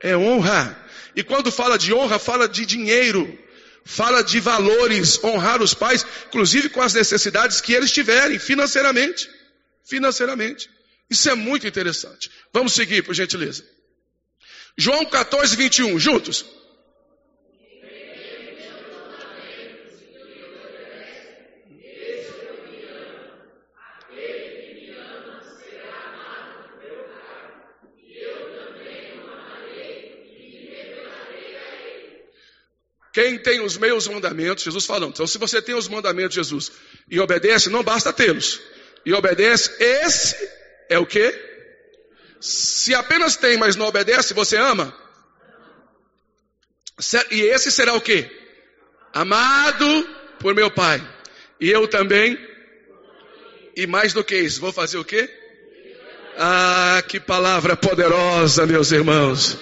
É 0.01 0.15
honra. 0.15 0.77
E 1.15 1.23
quando 1.23 1.51
fala 1.51 1.77
de 1.77 1.93
honra, 1.93 2.19
fala 2.19 2.49
de 2.49 2.65
dinheiro, 2.65 3.39
fala 3.85 4.21
de 4.21 4.41
valores, 4.41 5.23
honrar 5.23 5.61
os 5.61 5.73
pais, 5.73 6.05
inclusive 6.27 6.67
com 6.67 6.81
as 6.81 6.93
necessidades 6.93 7.61
que 7.61 7.73
eles 7.73 7.91
tiverem 7.91 8.37
financeiramente. 8.37 9.29
Financeiramente. 9.85 10.69
Isso 11.09 11.29
é 11.29 11.35
muito 11.35 11.67
interessante. 11.67 12.31
Vamos 12.51 12.73
seguir, 12.73 13.03
por 13.03 13.13
gentileza. 13.13 13.63
João 14.77 15.05
14, 15.05 15.55
21, 15.55 15.99
juntos. 15.99 16.45
Quem 33.15 33.39
tem 33.39 33.61
os 33.61 33.77
meus 33.77 34.09
mandamentos, 34.09 34.65
Jesus 34.65 34.85
falando. 34.85 35.13
Então, 35.13 35.25
se 35.25 35.37
você 35.37 35.61
tem 35.61 35.73
os 35.73 35.87
mandamentos 35.87 36.31
de 36.31 36.35
Jesus 36.35 36.69
e 37.09 37.17
obedece, 37.17 37.69
não 37.69 37.81
basta 37.81 38.11
tê-los. 38.11 38.59
E 39.05 39.13
obedece, 39.13 39.71
esse 39.79 40.44
é 40.89 40.97
o 40.97 41.05
que? 41.05 41.33
Se 42.39 42.93
apenas 42.93 43.35
tem, 43.35 43.57
mas 43.57 43.75
não 43.75 43.87
obedece, 43.87 44.33
você 44.33 44.57
ama? 44.57 44.95
E 47.31 47.41
esse 47.41 47.71
será 47.71 47.93
o 47.93 48.01
que? 48.01 48.29
Amado 49.13 50.09
por 50.39 50.53
meu 50.53 50.69
Pai. 50.69 51.01
E 51.59 51.69
eu 51.69 51.87
também. 51.87 52.37
E 53.75 53.85
mais 53.87 54.13
do 54.13 54.23
que 54.23 54.37
isso, 54.37 54.61
vou 54.61 54.71
fazer 54.71 54.97
o 54.97 55.03
quê? 55.05 55.29
Ah, 56.37 57.03
que 57.07 57.19
palavra 57.19 57.75
poderosa, 57.75 58.65
meus 58.65 58.91
irmãos. 58.91 59.57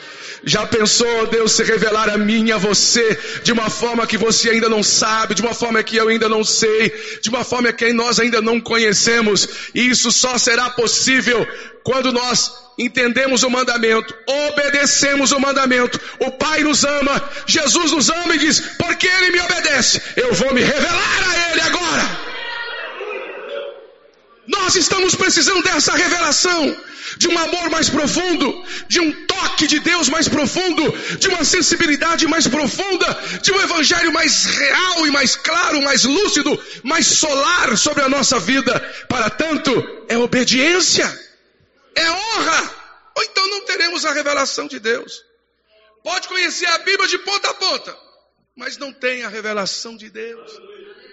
Já 0.45 0.65
pensou 0.65 1.27
Deus 1.27 1.53
se 1.53 1.63
revelar 1.63 2.09
a 2.09 2.17
mim 2.17 2.47
e 2.47 2.51
a 2.51 2.57
você 2.57 3.17
de 3.43 3.51
uma 3.51 3.69
forma 3.69 4.05
que 4.05 4.17
você 4.17 4.49
ainda 4.49 4.67
não 4.67 4.83
sabe, 4.83 5.35
de 5.35 5.41
uma 5.41 5.53
forma 5.53 5.81
que 5.81 5.95
eu 5.95 6.09
ainda 6.09 6.27
não 6.27 6.43
sei, 6.43 6.93
de 7.21 7.29
uma 7.29 7.43
forma 7.45 7.71
que 7.71 7.93
nós 7.93 8.19
ainda 8.19 8.41
não 8.41 8.59
conhecemos? 8.59 9.47
E 9.73 9.87
isso 9.87 10.11
só 10.11 10.37
será 10.37 10.69
possível 10.69 11.47
quando 11.83 12.11
nós 12.11 12.51
entendemos 12.77 13.43
o 13.43 13.49
mandamento, 13.49 14.13
obedecemos 14.27 15.31
o 15.31 15.39
mandamento. 15.39 15.99
O 16.19 16.31
Pai 16.31 16.61
nos 16.61 16.83
ama, 16.83 17.29
Jesus 17.45 17.91
nos 17.91 18.09
ama 18.09 18.35
e 18.35 18.39
diz: 18.39 18.59
porque 18.77 19.07
Ele 19.07 19.31
me 19.31 19.39
obedece, 19.39 20.01
eu 20.17 20.33
vou 20.33 20.53
me 20.53 20.61
revelar 20.61 21.23
a 21.29 21.51
Ele 21.51 21.61
agora. 21.61 22.22
Nós 24.47 24.75
estamos 24.75 25.15
precisando 25.15 25.63
dessa 25.63 25.93
revelação, 25.95 26.75
de 27.17 27.27
um 27.29 27.37
amor 27.37 27.69
mais 27.69 27.89
profundo, 27.89 28.65
de 28.87 28.99
um 28.99 29.25
toque 29.25 29.67
de 29.67 29.79
Deus 29.79 30.09
mais 30.09 30.27
profundo, 30.27 30.91
de 31.17 31.27
uma 31.29 31.45
sensibilidade 31.45 32.27
mais 32.27 32.47
profunda, 32.47 33.39
de 33.41 33.51
um 33.51 33.61
evangelho 33.61 34.11
mais 34.11 34.45
real 34.45 35.07
e 35.07 35.11
mais 35.11 35.35
claro, 35.35 35.81
mais 35.81 36.03
lúcido, 36.03 36.61
mais 36.83 37.07
solar 37.07 37.77
sobre 37.77 38.03
a 38.03 38.09
nossa 38.09 38.37
vida. 38.39 38.79
Para 39.07 39.29
tanto, 39.29 39.71
é 40.09 40.17
obediência, 40.17 41.05
é 41.95 42.11
honra, 42.11 42.75
ou 43.15 43.23
então 43.23 43.47
não 43.47 43.65
teremos 43.65 44.05
a 44.05 44.11
revelação 44.11 44.67
de 44.67 44.79
Deus. 44.79 45.23
Pode 46.03 46.27
conhecer 46.27 46.65
a 46.65 46.79
Bíblia 46.79 47.07
de 47.07 47.17
ponta 47.19 47.49
a 47.49 47.53
ponta, 47.53 47.97
mas 48.57 48.77
não 48.77 48.91
tem 48.91 49.23
a 49.23 49.29
revelação 49.29 49.95
de 49.95 50.09
Deus, 50.09 50.51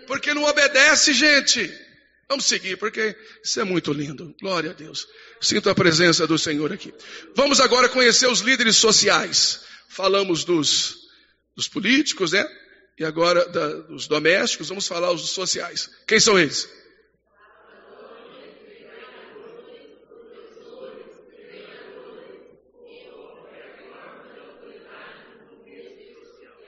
porque 0.09 0.35
não 0.35 0.43
obedece, 0.43 1.12
gente. 1.12 1.89
Vamos 2.31 2.45
seguir, 2.45 2.77
porque 2.77 3.16
isso 3.43 3.61
é 3.61 3.64
muito 3.64 3.93
lindo. 3.93 4.33
Glória 4.40 4.71
a 4.71 4.73
Deus. 4.73 5.05
Sinto 5.40 5.69
a 5.69 5.75
presença 5.75 6.29
do 6.29 6.38
Senhor 6.38 6.73
aqui. 6.73 6.95
Vamos 7.35 7.59
agora 7.59 7.88
conhecer 7.88 8.29
os 8.29 8.38
líderes 8.38 8.77
sociais. 8.77 9.62
Falamos 9.88 10.45
dos, 10.45 11.09
dos 11.57 11.66
políticos, 11.66 12.31
né? 12.31 12.49
E 12.97 13.05
agora 13.05 13.49
da, 13.49 13.73
dos 13.81 14.07
domésticos, 14.07 14.69
vamos 14.69 14.87
falar 14.87 15.11
os 15.11 15.29
sociais. 15.31 15.90
Quem 16.07 16.21
são 16.21 16.38
eles? 16.38 16.69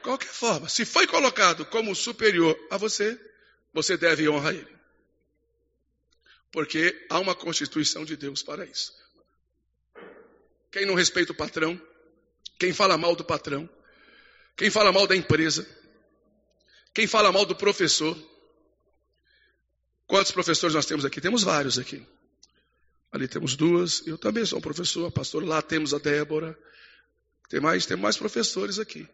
Qualquer 0.02 0.26
forma, 0.26 0.68
se 0.68 0.84
foi 0.84 1.06
colocado 1.06 1.64
como 1.66 1.94
superior 1.94 2.58
a 2.68 2.76
você, 2.76 3.16
você 3.72 3.96
deve 3.96 4.28
honrar 4.28 4.52
ele. 4.52 4.81
Porque 6.52 7.06
há 7.08 7.18
uma 7.18 7.34
constituição 7.34 8.04
de 8.04 8.16
Deus 8.16 8.42
para 8.42 8.66
isso. 8.66 8.92
Quem 10.70 10.86
não 10.86 10.94
respeita 10.94 11.32
o 11.32 11.34
patrão, 11.34 11.80
quem 12.58 12.72
fala 12.72 12.96
mal 12.98 13.16
do 13.16 13.24
patrão, 13.24 13.68
quem 14.56 14.70
fala 14.70 14.92
mal 14.92 15.06
da 15.06 15.16
empresa, 15.16 15.66
quem 16.94 17.06
fala 17.06 17.32
mal 17.32 17.46
do 17.46 17.56
professor. 17.56 18.16
Quantos 20.06 20.30
professores 20.30 20.74
nós 20.74 20.84
temos 20.84 21.06
aqui? 21.06 21.20
Temos 21.20 21.42
vários 21.42 21.78
aqui. 21.78 22.06
Ali 23.10 23.26
temos 23.26 23.56
duas, 23.56 24.06
eu 24.06 24.18
também 24.18 24.44
sou 24.44 24.58
um 24.58 24.62
professor, 24.62 25.10
pastor. 25.10 25.44
Lá 25.44 25.62
temos 25.62 25.94
a 25.94 25.98
Débora. 25.98 26.58
Tem 27.48 27.60
mais, 27.60 27.86
tem 27.86 27.96
mais 27.96 28.16
professores 28.16 28.78
aqui. 28.78 29.08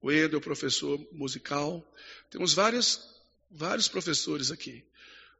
O 0.00 0.10
Endo, 0.10 0.40
professor 0.40 0.98
musical. 1.12 1.84
Temos 2.30 2.52
vários, 2.52 3.00
vários 3.50 3.86
professores 3.86 4.50
aqui. 4.50 4.84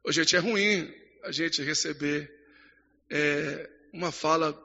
Ô, 0.03 0.11
gente, 0.11 0.35
é 0.35 0.39
ruim 0.39 0.91
a 1.23 1.31
gente 1.31 1.61
receber 1.61 2.31
é, 3.09 3.69
uma 3.93 4.11
fala 4.11 4.59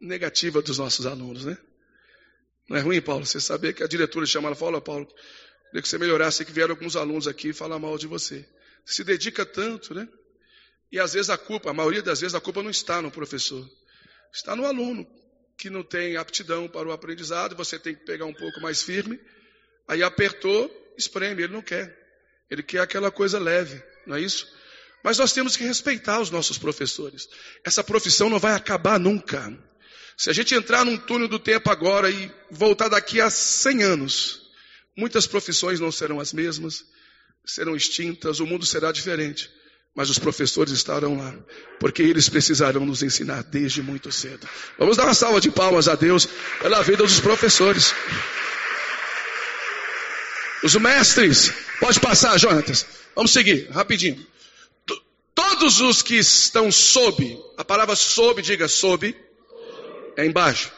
negativa 0.00 0.62
dos 0.62 0.78
nossos 0.78 1.04
alunos, 1.04 1.44
né? 1.44 1.58
Não 2.68 2.76
é 2.76 2.80
ruim, 2.80 3.00
Paulo? 3.00 3.26
Você 3.26 3.40
saber 3.40 3.74
que 3.74 3.82
a 3.82 3.86
diretora 3.86 4.24
chama 4.24 4.50
e 4.50 4.54
fala, 4.54 4.80
Paulo, 4.80 5.06
queria 5.66 5.82
que 5.82 5.88
você 5.88 5.98
melhorasse, 5.98 6.44
que 6.44 6.52
vieram 6.52 6.74
alguns 6.74 6.96
alunos 6.96 7.28
aqui 7.28 7.52
falar 7.52 7.78
mal 7.78 7.98
de 7.98 8.06
você. 8.06 8.48
Se 8.86 9.04
dedica 9.04 9.44
tanto, 9.44 9.94
né? 9.94 10.08
E 10.90 10.98
às 10.98 11.12
vezes 11.12 11.28
a 11.28 11.36
culpa, 11.36 11.70
a 11.70 11.74
maioria 11.74 12.02
das 12.02 12.20
vezes 12.20 12.34
a 12.34 12.40
culpa 12.40 12.62
não 12.62 12.70
está 12.70 13.02
no 13.02 13.10
professor, 13.10 13.68
está 14.32 14.56
no 14.56 14.64
aluno 14.64 15.06
que 15.58 15.68
não 15.68 15.82
tem 15.82 16.16
aptidão 16.16 16.66
para 16.66 16.88
o 16.88 16.92
aprendizado, 16.92 17.54
você 17.54 17.78
tem 17.78 17.94
que 17.94 18.04
pegar 18.04 18.24
um 18.24 18.32
pouco 18.32 18.58
mais 18.60 18.82
firme, 18.82 19.20
aí 19.86 20.02
apertou, 20.02 20.70
espreme, 20.96 21.42
ele 21.42 21.52
não 21.52 21.60
quer. 21.60 21.94
Ele 22.50 22.62
quer 22.62 22.80
aquela 22.80 23.10
coisa 23.10 23.38
leve, 23.38 23.82
não 24.06 24.16
é 24.16 24.20
isso? 24.22 24.48
Mas 25.08 25.16
nós 25.16 25.32
temos 25.32 25.56
que 25.56 25.64
respeitar 25.64 26.20
os 26.20 26.28
nossos 26.28 26.58
professores. 26.58 27.30
Essa 27.64 27.82
profissão 27.82 28.28
não 28.28 28.38
vai 28.38 28.52
acabar 28.52 29.00
nunca. 29.00 29.58
Se 30.18 30.28
a 30.28 30.34
gente 30.34 30.54
entrar 30.54 30.84
num 30.84 30.98
túnel 30.98 31.26
do 31.26 31.38
tempo 31.38 31.70
agora 31.70 32.10
e 32.10 32.30
voltar 32.50 32.88
daqui 32.88 33.18
a 33.18 33.30
100 33.30 33.84
anos, 33.84 34.42
muitas 34.94 35.26
profissões 35.26 35.80
não 35.80 35.90
serão 35.90 36.20
as 36.20 36.34
mesmas, 36.34 36.84
serão 37.42 37.74
extintas, 37.74 38.38
o 38.38 38.44
mundo 38.44 38.66
será 38.66 38.92
diferente. 38.92 39.50
Mas 39.96 40.10
os 40.10 40.18
professores 40.18 40.74
estarão 40.74 41.16
lá, 41.16 41.34
porque 41.80 42.02
eles 42.02 42.28
precisarão 42.28 42.84
nos 42.84 43.02
ensinar 43.02 43.42
desde 43.44 43.80
muito 43.80 44.12
cedo. 44.12 44.46
Vamos 44.78 44.98
dar 44.98 45.04
uma 45.04 45.14
salva 45.14 45.40
de 45.40 45.50
palmas 45.50 45.88
a 45.88 45.94
Deus 45.94 46.28
pela 46.60 46.82
vida 46.82 47.02
dos 47.02 47.18
professores. 47.18 47.94
Os 50.62 50.74
mestres, 50.74 51.50
pode 51.80 51.98
passar, 51.98 52.36
Jonatas. 52.36 52.84
Vamos 53.16 53.32
seguir, 53.32 53.70
rapidinho. 53.70 54.22
Todos 55.48 55.80
os 55.80 56.02
que 56.02 56.16
estão 56.16 56.70
sob, 56.70 57.42
a 57.56 57.64
palavra 57.64 57.96
sob, 57.96 58.42
diga 58.42 58.68
sob, 58.68 59.16
é 60.14 60.26
embaixo. 60.26 60.70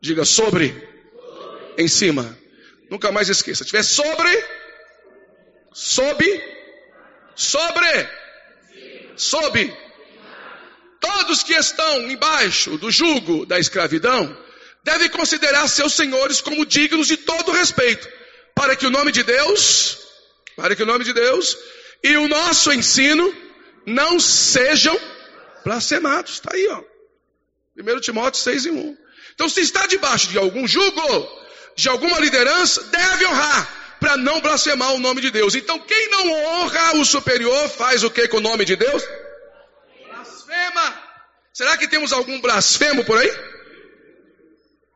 Diga 0.00 0.24
sobre, 0.24 0.74
em 1.76 1.86
cima. 1.86 2.36
Nunca 2.90 3.12
mais 3.12 3.28
esqueça. 3.28 3.62
Se 3.62 3.68
tiver 3.68 3.82
sobre, 3.82 4.44
sob, 5.72 6.24
sobre, 7.36 8.08
sob. 9.16 9.76
Todos 10.98 11.42
que 11.42 11.52
estão 11.52 12.10
embaixo 12.10 12.78
do 12.78 12.90
jugo 12.90 13.44
da 13.44 13.58
escravidão 13.58 14.34
devem 14.82 15.10
considerar 15.10 15.68
seus 15.68 15.92
senhores 15.92 16.40
como 16.40 16.64
dignos 16.64 17.06
de 17.06 17.18
todo 17.18 17.52
respeito, 17.52 18.08
para 18.54 18.74
que 18.74 18.86
o 18.86 18.90
nome 18.90 19.12
de 19.12 19.22
Deus, 19.22 19.98
para 20.56 20.74
que 20.74 20.82
o 20.82 20.86
nome 20.86 21.04
de 21.04 21.12
Deus 21.12 21.56
e 22.02 22.16
o 22.16 22.26
nosso 22.28 22.72
ensino 22.72 23.43
não 23.86 24.18
sejam 24.20 24.98
blasfemados. 25.64 26.34
Está 26.34 26.50
aí, 26.54 26.66
ó. 26.68 26.82
1 27.76 28.00
Timóteo 28.00 28.40
6 28.40 28.66
e 28.66 28.70
1. 28.70 28.96
Então, 29.34 29.48
se 29.48 29.60
está 29.60 29.86
debaixo 29.86 30.28
de 30.28 30.38
algum 30.38 30.66
jugo, 30.66 31.28
de 31.74 31.88
alguma 31.88 32.18
liderança, 32.20 32.82
deve 32.84 33.26
honrar, 33.26 33.96
para 33.98 34.16
não 34.16 34.40
blasfemar 34.40 34.92
o 34.92 35.00
nome 35.00 35.20
de 35.20 35.30
Deus. 35.30 35.54
Então, 35.54 35.78
quem 35.80 36.08
não 36.08 36.30
honra 36.32 36.96
o 36.96 37.04
superior, 37.04 37.68
faz 37.68 38.04
o 38.04 38.10
que 38.10 38.28
com 38.28 38.36
o 38.36 38.40
nome 38.40 38.64
de 38.64 38.76
Deus? 38.76 39.02
Blasfema. 40.06 41.02
Será 41.52 41.76
que 41.76 41.88
temos 41.88 42.12
algum 42.12 42.40
blasfemo 42.40 43.04
por 43.04 43.18
aí? 43.18 43.30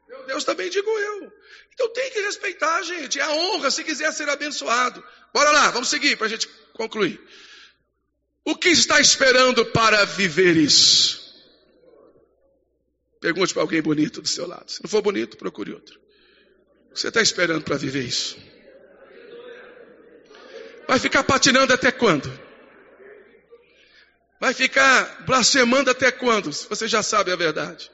Meu 0.09 0.25
Deus, 0.27 0.45
também 0.45 0.71
digo 0.71 0.91
eu. 0.91 1.33
Então 1.79 1.93
tem 1.93 2.11
que 2.11 2.21
respeitar, 2.23 2.83
gente. 2.83 3.21
É 3.21 3.23
a 3.23 3.31
honra 3.31 3.71
se 3.71 3.85
quiser 3.85 4.13
ser 4.13 4.29
abençoado. 4.29 5.03
Bora 5.33 5.53
lá, 5.53 5.71
vamos 5.71 5.89
seguir 5.89 6.17
para 6.17 6.27
a 6.27 6.31
gente 6.31 6.49
concluir. 6.75 7.21
O 8.49 8.57
que 8.57 8.71
está 8.71 8.99
esperando 8.99 9.67
para 9.67 10.07
viver 10.07 10.57
isso? 10.57 11.21
Pergunte 13.21 13.53
para 13.53 13.63
alguém 13.63 13.83
bonito 13.83 14.23
do 14.23 14.27
seu 14.27 14.47
lado. 14.47 14.71
Se 14.71 14.83
não 14.83 14.89
for 14.89 15.03
bonito, 15.03 15.37
procure 15.37 15.71
outro. 15.71 16.01
O 16.91 16.95
que 16.95 17.01
você 17.01 17.09
está 17.09 17.21
esperando 17.21 17.63
para 17.63 17.77
viver 17.77 18.05
isso? 18.05 18.39
Vai 20.89 20.99
ficar 20.99 21.25
patinando 21.25 21.75
até 21.75 21.93
quando? 21.93 22.33
Vai 24.41 24.55
ficar 24.55 25.27
blasfemando 25.27 25.91
até 25.91 26.11
quando? 26.11 26.51
Você 26.51 26.89
já 26.89 27.03
sabe 27.03 27.31
a 27.31 27.37
verdade. 27.37 27.91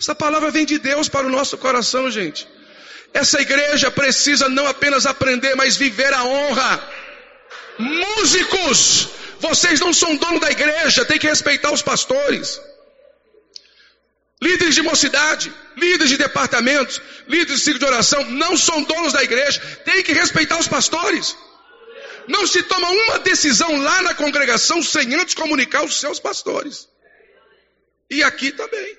Essa 0.00 0.14
palavra 0.14 0.50
vem 0.50 0.64
de 0.64 0.78
Deus 0.78 1.06
para 1.06 1.26
o 1.26 1.30
nosso 1.30 1.58
coração, 1.58 2.10
gente. 2.10 2.48
Essa 3.12 3.42
igreja 3.42 3.90
precisa 3.90 4.48
não 4.48 4.66
apenas 4.66 5.04
aprender, 5.04 5.54
mas 5.54 5.76
viver 5.76 6.14
a 6.14 6.24
honra. 6.24 6.90
Músicos, 7.78 9.20
vocês 9.40 9.80
não 9.80 9.92
são 9.92 10.16
dono 10.16 10.38
da 10.38 10.50
igreja, 10.50 11.04
tem 11.04 11.18
que 11.18 11.26
respeitar 11.26 11.72
os 11.72 11.82
pastores. 11.82 12.60
Líderes 14.42 14.74
de 14.74 14.82
mocidade, 14.82 15.52
líderes 15.76 16.10
de 16.10 16.18
departamentos, 16.18 17.00
líderes 17.26 17.58
de 17.58 17.64
ciclo 17.64 17.78
de 17.78 17.84
oração, 17.86 18.22
não 18.30 18.56
são 18.56 18.82
donos 18.82 19.12
da 19.12 19.22
igreja, 19.22 19.60
tem 19.84 20.02
que 20.02 20.12
respeitar 20.12 20.58
os 20.58 20.68
pastores. 20.68 21.36
Não 22.28 22.46
se 22.46 22.62
toma 22.62 22.88
uma 22.88 23.18
decisão 23.18 23.80
lá 23.82 24.02
na 24.02 24.14
congregação 24.14 24.82
sem 24.82 25.14
antes 25.14 25.34
comunicar 25.34 25.84
os 25.84 25.98
seus 25.98 26.20
pastores. 26.20 26.88
E 28.10 28.22
aqui 28.22 28.52
também. 28.52 28.98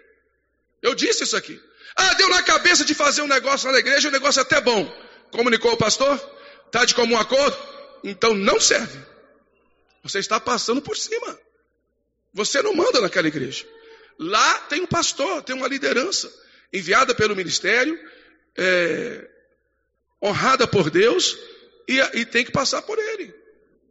Eu 0.81 0.95
disse 0.95 1.23
isso 1.23 1.37
aqui. 1.37 1.59
Ah, 1.95 2.13
deu 2.15 2.29
na 2.29 2.41
cabeça 2.41 2.83
de 2.83 2.95
fazer 2.95 3.21
um 3.21 3.27
negócio 3.27 3.67
lá 3.67 3.73
na 3.73 3.79
igreja, 3.79 4.09
um 4.09 4.11
negócio 4.11 4.39
é 4.39 4.43
até 4.43 4.59
bom. 4.59 4.91
Comunicou 5.29 5.71
o 5.73 5.77
pastor? 5.77 6.19
Está 6.65 6.83
de 6.83 6.95
comum 6.95 7.17
acordo? 7.17 7.57
Então 8.03 8.33
não 8.33 8.59
serve. 8.59 9.10
Você 10.03 10.19
está 10.19 10.39
passando 10.39 10.81
por 10.81 10.97
cima. 10.97 11.39
Você 12.33 12.61
não 12.61 12.73
manda 12.73 13.01
naquela 13.01 13.27
igreja. 13.27 13.65
Lá 14.17 14.59
tem 14.61 14.81
um 14.81 14.87
pastor, 14.87 15.43
tem 15.43 15.55
uma 15.55 15.67
liderança 15.67 16.31
enviada 16.71 17.13
pelo 17.13 17.35
ministério, 17.35 17.97
é, 18.57 19.29
honrada 20.23 20.67
por 20.67 20.89
Deus, 20.89 21.37
e, 21.87 21.99
e, 22.19 22.25
tem 22.25 22.45
que 22.45 22.51
passar 22.51 22.81
por 22.83 22.97
ele. 22.97 23.33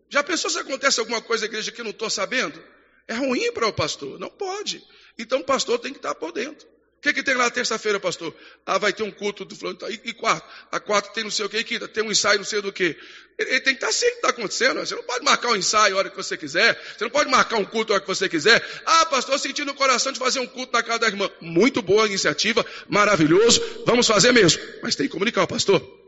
Já 0.08 0.22
pensou 0.22 0.50
se 0.50 0.58
acontece 0.58 0.98
alguma 1.00 1.20
coisa 1.20 1.42
na 1.42 1.50
igreja 1.50 1.70
que 1.70 1.80
eu 1.80 1.84
não 1.84 1.90
estou 1.90 2.08
sabendo? 2.08 2.62
É 3.06 3.14
ruim 3.14 3.52
para 3.52 3.66
o 3.66 3.72
pastor, 3.72 4.18
não 4.18 4.30
pode. 4.30 4.82
Então 5.18 5.40
o 5.40 5.44
pastor 5.44 5.78
tem 5.78 5.92
que 5.92 5.98
estar 5.98 6.14
por 6.14 6.32
dentro. 6.32 6.66
O 7.00 7.02
que, 7.02 7.14
que 7.14 7.22
tem 7.22 7.34
lá 7.34 7.48
terça-feira, 7.48 7.98
pastor? 7.98 8.34
Ah, 8.66 8.76
vai 8.76 8.92
ter 8.92 9.02
um 9.02 9.10
culto 9.10 9.42
do 9.42 9.56
fulano. 9.56 9.78
E, 9.88 10.10
e 10.10 10.12
quarto? 10.12 10.46
A 10.70 10.78
quarta 10.78 11.08
tem 11.14 11.24
não 11.24 11.30
sei 11.30 11.46
o 11.46 11.48
que, 11.48 11.56
e 11.56 11.64
quinta 11.64 11.88
tem 11.88 12.04
um 12.04 12.10
ensaio 12.10 12.36
não 12.36 12.44
sei 12.44 12.60
do 12.60 12.70
que. 12.70 12.94
Ele, 13.38 13.50
ele, 13.52 13.60
tem 13.60 13.74
que 13.74 13.82
estar 13.82 14.06
que 14.06 14.14
está 14.16 14.28
acontecendo. 14.28 14.80
Você 14.80 14.94
não 14.94 15.02
pode 15.02 15.24
marcar 15.24 15.48
um 15.48 15.56
ensaio 15.56 15.94
a 15.94 15.98
hora 15.98 16.10
que 16.10 16.16
você 16.16 16.36
quiser. 16.36 16.78
Você 16.94 17.04
não 17.04 17.10
pode 17.10 17.30
marcar 17.30 17.56
um 17.56 17.64
culto 17.64 17.94
a 17.94 17.94
hora 17.94 18.02
que 18.02 18.06
você 18.06 18.28
quiser. 18.28 18.62
Ah, 18.84 19.06
pastor, 19.06 19.34
eu 19.34 19.38
senti 19.38 19.64
no 19.64 19.72
coração 19.72 20.12
de 20.12 20.18
fazer 20.18 20.40
um 20.40 20.46
culto 20.46 20.74
na 20.74 20.82
casa 20.82 20.98
da 20.98 21.06
irmã. 21.06 21.30
Muito 21.40 21.80
boa 21.80 22.06
iniciativa, 22.06 22.66
maravilhoso. 22.86 23.62
Vamos 23.86 24.06
fazer 24.06 24.32
mesmo. 24.32 24.60
Mas 24.82 24.94
tem 24.94 25.06
que 25.06 25.12
comunicar 25.12 25.46
pastor. 25.46 25.99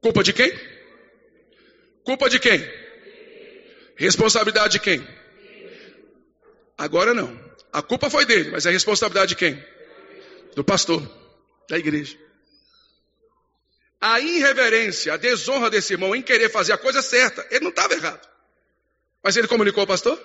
Culpa 0.00 0.22
de 0.22 0.32
quem? 0.32 0.52
Culpa 2.04 2.30
de 2.30 2.38
quem? 2.38 2.64
Responsabilidade 3.96 4.72
de 4.72 4.80
quem? 4.80 5.06
Agora 6.76 7.12
não. 7.12 7.38
A 7.72 7.82
culpa 7.82 8.08
foi 8.08 8.24
dele, 8.24 8.50
mas 8.50 8.66
a 8.66 8.70
responsabilidade 8.70 9.30
de 9.30 9.36
quem? 9.36 9.62
Do 10.54 10.64
pastor, 10.64 11.02
da 11.68 11.76
igreja. 11.76 12.16
A 14.00 14.20
irreverência, 14.20 15.12
a 15.12 15.16
desonra 15.16 15.68
desse 15.68 15.92
irmão 15.92 16.14
em 16.14 16.22
querer 16.22 16.48
fazer 16.48 16.72
a 16.72 16.78
coisa 16.78 17.02
certa, 17.02 17.46
ele 17.50 17.64
não 17.64 17.70
estava 17.70 17.94
errado. 17.94 18.26
Mas 19.22 19.36
ele 19.36 19.48
comunicou 19.48 19.80
ao 19.80 19.86
pastor? 19.86 20.18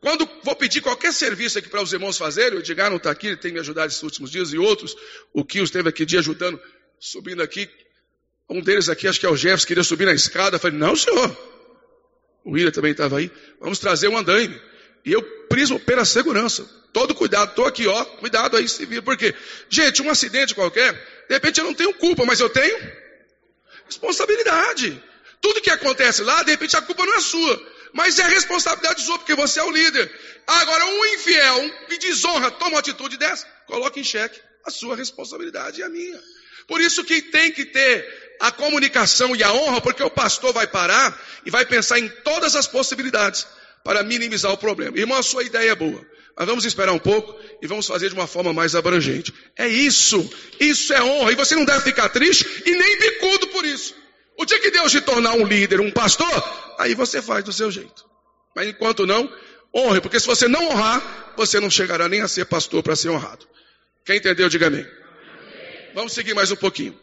Quando 0.00 0.28
vou 0.42 0.54
pedir 0.56 0.80
qualquer 0.80 1.12
serviço 1.12 1.58
aqui 1.58 1.68
para 1.68 1.80
os 1.80 1.92
irmãos 1.92 2.18
fazerem, 2.18 2.58
o 2.58 2.60
Edgar 2.60 2.90
não 2.90 2.96
está 2.96 3.10
aqui, 3.10 3.28
ele 3.28 3.36
tem 3.36 3.52
me 3.52 3.60
ajudado 3.60 3.86
esses 3.86 4.02
últimos 4.02 4.30
dias 4.30 4.52
e 4.52 4.58
outros, 4.58 4.94
o 5.32 5.44
que 5.44 5.60
esteve 5.60 5.88
aqui 5.88 6.04
dia 6.04 6.18
ajudando, 6.18 6.60
subindo 6.98 7.42
aqui, 7.42 7.70
um 8.48 8.60
deles 8.60 8.88
aqui, 8.88 9.08
acho 9.08 9.18
que 9.18 9.26
é 9.26 9.28
o 9.28 9.36
Jefferson, 9.36 9.66
queria 9.66 9.82
subir 9.82 10.04
na 10.04 10.12
escada. 10.12 10.56
Eu 10.56 10.60
falei, 10.60 10.78
não, 10.78 10.94
senhor. 10.94 11.36
O 12.44 12.52
William 12.52 12.70
também 12.70 12.92
estava 12.92 13.18
aí. 13.18 13.30
Vamos 13.60 13.78
trazer 13.78 14.08
um 14.08 14.16
andaime. 14.16 14.60
E 15.04 15.12
eu 15.12 15.22
prismo 15.48 15.80
pela 15.80 16.04
segurança. 16.04 16.64
Todo 16.92 17.14
cuidado, 17.14 17.50
estou 17.50 17.66
aqui, 17.66 17.86
ó. 17.86 18.04
Cuidado 18.04 18.56
aí, 18.56 18.68
se 18.68 18.86
vir. 18.86 19.02
Por 19.02 19.16
quê? 19.16 19.34
Gente, 19.68 20.00
um 20.00 20.10
acidente 20.10 20.54
qualquer, 20.54 20.92
de 21.28 21.34
repente 21.34 21.60
eu 21.60 21.64
não 21.64 21.74
tenho 21.74 21.92
culpa, 21.94 22.24
mas 22.24 22.40
eu 22.40 22.48
tenho 22.48 22.78
responsabilidade. 23.84 25.02
Tudo 25.40 25.60
que 25.60 25.70
acontece 25.70 26.22
lá, 26.22 26.42
de 26.42 26.52
repente 26.52 26.76
a 26.76 26.82
culpa 26.82 27.04
não 27.04 27.14
é 27.14 27.20
sua. 27.20 27.76
Mas 27.92 28.18
é 28.18 28.22
a 28.22 28.28
responsabilidade 28.28 29.02
sua, 29.02 29.18
porque 29.18 29.34
você 29.34 29.60
é 29.60 29.64
o 29.64 29.70
líder. 29.70 30.10
Agora, 30.46 30.86
um 30.86 31.04
infiel, 31.14 31.58
um 31.62 31.70
que 31.86 31.98
desonra, 31.98 32.50
toma 32.50 32.72
uma 32.72 32.80
atitude 32.80 33.16
dessa, 33.16 33.46
coloca 33.66 33.98
em 33.98 34.04
xeque 34.04 34.40
a 34.64 34.70
sua 34.70 34.96
responsabilidade 34.96 35.80
e 35.80 35.82
a 35.82 35.88
minha. 35.88 36.20
Por 36.66 36.80
isso 36.80 37.04
que 37.04 37.22
tem 37.22 37.52
que 37.52 37.64
ter 37.64 38.36
a 38.40 38.50
comunicação 38.50 39.34
e 39.34 39.42
a 39.42 39.52
honra, 39.52 39.80
porque 39.80 40.02
o 40.02 40.10
pastor 40.10 40.52
vai 40.52 40.66
parar 40.66 41.18
e 41.44 41.50
vai 41.50 41.64
pensar 41.64 41.98
em 41.98 42.08
todas 42.08 42.54
as 42.56 42.66
possibilidades 42.66 43.46
para 43.84 44.02
minimizar 44.02 44.52
o 44.52 44.58
problema. 44.58 44.98
Irmão, 44.98 45.18
a 45.18 45.22
sua 45.22 45.44
ideia 45.44 45.70
é 45.70 45.74
boa. 45.74 46.04
Mas 46.36 46.46
vamos 46.46 46.64
esperar 46.66 46.92
um 46.92 46.98
pouco 46.98 47.34
e 47.62 47.66
vamos 47.66 47.86
fazer 47.86 48.08
de 48.08 48.14
uma 48.14 48.26
forma 48.26 48.52
mais 48.52 48.74
abrangente. 48.74 49.32
É 49.56 49.66
isso. 49.66 50.30
Isso 50.60 50.92
é 50.92 51.02
honra. 51.02 51.32
E 51.32 51.34
você 51.34 51.54
não 51.54 51.64
deve 51.64 51.80
ficar 51.80 52.10
triste 52.10 52.44
e 52.66 52.70
nem 52.72 52.98
bicudo 52.98 53.46
por 53.48 53.64
isso. 53.64 53.94
O 54.36 54.44
dia 54.44 54.58
que 54.58 54.70
Deus 54.70 54.92
te 54.92 55.00
tornar 55.00 55.32
um 55.32 55.46
líder, 55.46 55.80
um 55.80 55.90
pastor, 55.90 56.76
aí 56.78 56.94
você 56.94 57.22
faz 57.22 57.42
do 57.42 57.52
seu 57.52 57.70
jeito. 57.70 58.04
Mas 58.54 58.68
enquanto 58.68 59.06
não, 59.06 59.32
honre, 59.74 60.00
porque 60.00 60.20
se 60.20 60.26
você 60.26 60.46
não 60.46 60.68
honrar, 60.68 61.32
você 61.38 61.58
não 61.58 61.70
chegará 61.70 62.06
nem 62.06 62.20
a 62.20 62.28
ser 62.28 62.44
pastor 62.44 62.82
para 62.82 62.94
ser 62.94 63.08
honrado. 63.08 63.46
Quem 64.04 64.18
entendeu, 64.18 64.48
diga 64.50 64.66
amém. 64.66 64.86
Vamos 65.96 66.12
seguir 66.12 66.34
mais 66.34 66.50
um 66.50 66.56
pouquinho. 66.56 66.94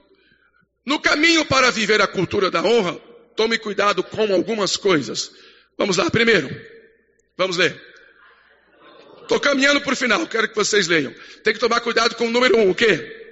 No 0.86 1.00
caminho 1.00 1.44
para 1.48 1.72
viver 1.72 2.00
a 2.00 2.06
cultura 2.06 2.52
da 2.52 2.62
honra, 2.62 2.94
tome 3.36 3.58
cuidado 3.58 4.04
com 4.04 4.32
algumas 4.32 4.78
coisas. 4.78 5.32
Vamos 5.76 5.98
lá, 5.98 6.12
primeiro. 6.12 6.48
Vamos 7.36 7.58
ler. 7.58 7.76
Estou 9.24 9.40
caminhando 9.40 9.82
para 9.82 9.94
o 9.94 9.96
final, 9.96 10.28
quero 10.28 10.48
que 10.48 10.56
vocês 10.56 10.88
leiam. 10.88 11.12
Tem 11.44 11.56
que 11.56 11.60
tomar 11.60 11.82
cuidado 11.82 12.14
com 12.14 12.28
o 12.28 12.30
número 12.30 12.56
um, 12.56 12.70
o 12.70 12.76
quê? 12.76 13.32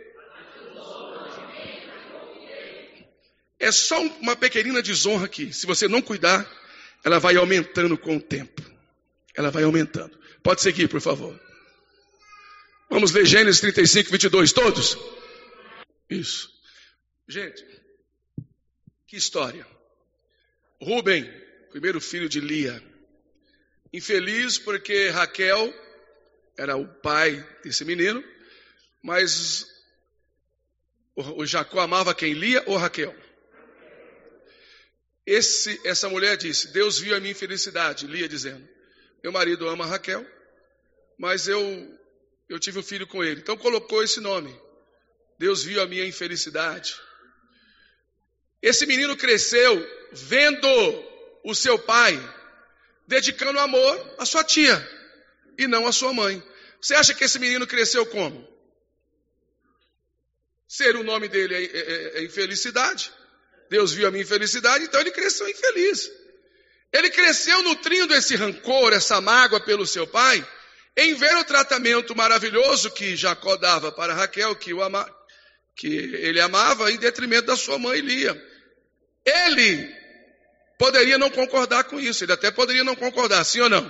É 3.60 3.72
só 3.72 4.02
uma 4.20 4.36
pequenina 4.36 4.82
desonra 4.82 5.28
aqui. 5.28 5.54
Se 5.54 5.68
você 5.68 5.88
não 5.88 6.02
cuidar, 6.02 6.52
ela 7.06 7.20
vai 7.20 7.36
aumentando 7.36 7.96
com 8.00 8.18
o 8.18 8.22
tempo. 8.22 8.64
Ela 9.38 9.52
vai 9.52 9.62
aumentando. 9.62 10.18
Pode 10.42 10.60
seguir, 10.60 10.88
por 10.88 11.02
favor. 11.02 11.40
Vamos 12.90 13.12
ler 13.12 13.28
Gênesis 13.28 13.62
35, 13.62 14.10
22, 14.10 14.54
todos? 14.54 15.21
Isso. 16.12 16.52
Gente, 17.26 17.66
que 19.08 19.16
história. 19.16 19.66
Rubem, 20.82 21.24
primeiro 21.70 22.02
filho 22.02 22.28
de 22.28 22.42
Lia, 22.42 22.84
infeliz 23.94 24.58
porque 24.58 25.08
Raquel 25.08 25.74
era 26.58 26.76
o 26.76 26.86
pai 26.86 27.42
desse 27.64 27.86
menino, 27.86 28.22
mas 29.02 29.66
o 31.16 31.46
Jacó 31.46 31.80
amava 31.80 32.14
quem? 32.14 32.34
Lia 32.34 32.62
ou 32.68 32.76
Raquel? 32.76 33.16
Esse, 35.26 35.80
essa 35.88 36.10
mulher 36.10 36.36
disse: 36.36 36.74
Deus 36.74 37.00
viu 37.00 37.16
a 37.16 37.22
minha 37.22 37.32
infelicidade. 37.32 38.06
Lia 38.06 38.28
dizendo: 38.28 38.68
Meu 39.24 39.32
marido 39.32 39.70
ama 39.70 39.86
Raquel, 39.86 40.26
mas 41.18 41.48
eu, 41.48 41.98
eu 42.50 42.60
tive 42.60 42.80
um 42.80 42.84
filho 42.84 43.08
com 43.08 43.24
ele. 43.24 43.40
Então 43.40 43.56
colocou 43.56 44.04
esse 44.04 44.20
nome. 44.20 44.54
Deus 45.42 45.64
viu 45.64 45.82
a 45.82 45.88
minha 45.88 46.06
infelicidade. 46.06 47.02
Esse 48.62 48.86
menino 48.86 49.18
cresceu 49.18 49.74
vendo 50.12 50.68
o 51.44 51.56
seu 51.56 51.80
pai 51.80 52.14
dedicando 53.08 53.60
amor 53.60 54.16
à 54.20 54.26
sua 54.26 54.44
tia 54.44 54.78
e 55.58 55.66
não 55.66 55.88
à 55.88 55.92
sua 55.92 56.14
mãe. 56.14 56.44
Você 56.80 56.94
acha 56.94 57.16
que 57.16 57.24
esse 57.24 57.40
menino 57.40 57.66
cresceu 57.66 58.06
como? 58.06 58.48
Ser 60.68 60.96
o 60.96 61.02
nome 61.04 61.28
dele 61.28 61.56
é, 61.56 61.64
é, 61.64 62.20
é 62.20 62.24
infelicidade. 62.24 63.12
Deus 63.68 63.94
viu 63.94 64.08
a 64.08 64.12
minha 64.12 64.24
infelicidade, 64.24 64.84
então 64.84 65.02
ele 65.02 65.10
cresceu 65.10 65.50
infeliz. 65.50 66.08
Ele 66.94 67.10
cresceu 67.10 67.64
nutrindo 67.64 68.14
esse 68.14 68.36
rancor, 68.36 68.94
essa 68.94 69.20
mágoa 69.20 69.60
pelo 69.60 69.88
seu 69.88 70.06
pai, 70.06 70.48
em 70.96 71.16
ver 71.16 71.36
o 71.38 71.44
tratamento 71.44 72.16
maravilhoso 72.16 72.92
que 72.92 73.16
Jacó 73.16 73.58
dava 73.58 73.92
para 73.92 74.14
Raquel, 74.14 74.56
que, 74.56 74.72
o 74.72 74.84
ama, 74.84 75.10
que 75.76 75.88
ele 75.88 76.40
amava, 76.40 76.92
em 76.92 76.98
detrimento 76.98 77.48
da 77.48 77.56
sua 77.56 77.80
mãe 77.80 78.00
Lia. 78.00 78.40
Ele 79.26 79.96
poderia 80.78 81.18
não 81.18 81.30
concordar 81.30 81.84
com 81.86 82.00
isso, 82.00 82.24
ele 82.24 82.34
até 82.34 82.52
poderia 82.52 82.84
não 82.84 82.96
concordar, 82.96 83.44
sim 83.44 83.62
ou 83.62 83.70
não? 83.70 83.86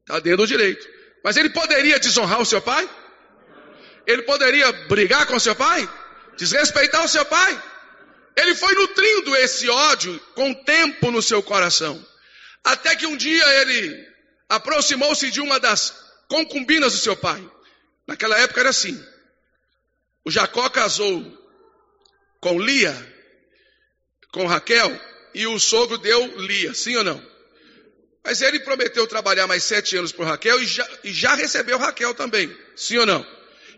Está 0.00 0.18
dentro 0.18 0.38
do 0.38 0.46
direito. 0.46 0.88
Mas 1.22 1.36
ele 1.36 1.50
poderia 1.50 1.98
desonrar 1.98 2.40
o 2.40 2.46
seu 2.46 2.60
pai? 2.60 2.88
Ele 4.06 4.22
poderia 4.22 4.72
brigar 4.88 5.26
com 5.26 5.36
o 5.36 5.40
seu 5.40 5.54
pai? 5.54 5.88
Desrespeitar 6.36 7.04
o 7.04 7.08
seu 7.08 7.24
pai? 7.24 7.62
Ele 8.36 8.54
foi 8.54 8.74
nutrindo 8.74 9.36
esse 9.36 9.68
ódio 9.68 10.18
com 10.34 10.54
tempo 10.54 11.10
no 11.10 11.20
seu 11.20 11.42
coração. 11.42 12.04
Até 12.64 12.96
que 12.96 13.06
um 13.06 13.16
dia 13.16 13.60
ele 13.60 14.08
aproximou-se 14.48 15.30
de 15.30 15.40
uma 15.40 15.60
das 15.60 15.94
concubinas 16.28 16.92
do 16.92 16.98
seu 16.98 17.16
pai. 17.16 17.46
Naquela 18.06 18.38
época 18.38 18.60
era 18.60 18.70
assim. 18.70 18.98
O 20.24 20.30
Jacó 20.30 20.68
casou 20.68 21.24
com 22.40 22.58
Lia, 22.60 22.94
com 24.32 24.46
Raquel, 24.46 24.90
e 25.34 25.46
o 25.46 25.58
sogro 25.58 25.98
deu 25.98 26.38
Lia, 26.38 26.74
sim 26.74 26.96
ou 26.96 27.04
não? 27.04 27.30
Mas 28.24 28.42
ele 28.42 28.60
prometeu 28.60 29.06
trabalhar 29.06 29.46
mais 29.46 29.64
sete 29.64 29.96
anos 29.96 30.12
por 30.12 30.26
Raquel 30.26 30.60
e 30.60 30.66
já, 30.66 30.88
e 31.04 31.12
já 31.12 31.34
recebeu 31.34 31.78
Raquel 31.78 32.14
também, 32.14 32.54
sim 32.76 32.98
ou 32.98 33.06
não? 33.06 33.26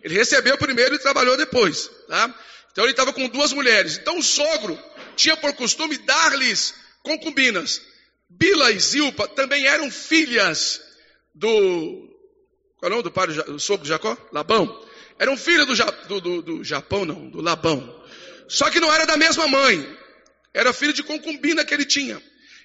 Ele 0.03 0.15
recebeu 0.15 0.59
primeiro 0.59 0.95
e 0.95 0.99
trabalhou 0.99 1.37
depois, 1.37 1.89
tá? 2.09 2.35
Então 2.73 2.85
ele 2.85 2.93
estava 2.93 3.13
com 3.13 3.29
duas 3.29 3.53
mulheres. 3.53 3.99
Então 3.99 4.19
o 4.19 4.23
sogro 4.23 4.79
tinha 5.15 5.37
por 5.37 5.53
costume 5.53 5.99
dar-lhes 5.99 6.75
concubinas. 7.03 7.81
Bila 8.29 8.73
e 8.73 8.81
Zilpa 8.81 9.29
também 9.29 9.67
eram 9.67 9.91
filhas 9.91 10.81
do. 11.35 12.09
Qual 12.79 12.85
é 12.85 12.87
o 12.87 12.91
nome 12.91 13.03
do 13.03 13.13
pai 13.13 13.27
do, 13.29 13.61
sogro 13.61 13.85
de 13.85 13.91
Jacó? 13.91 14.17
Labão. 14.33 14.85
Eram 15.23 15.37
filhas 15.37 15.69
do, 16.09 16.21
do, 16.21 16.43
do 16.43 16.65
Japão, 16.65 17.05
não, 17.05 17.31
do 17.31 17.41
Labão. 17.41 18.05
Só 18.49 18.69
que 18.69 18.81
não 18.81 18.93
era 18.93 19.07
da 19.07 19.17
mesma 19.17 19.47
mãe. 19.47 19.97
Era 20.53 20.73
filho 20.73 20.93
de 20.93 21.05
concubina 21.05 21.65
que 21.65 21.73
ele 21.73 21.85
tinha. 21.85 22.21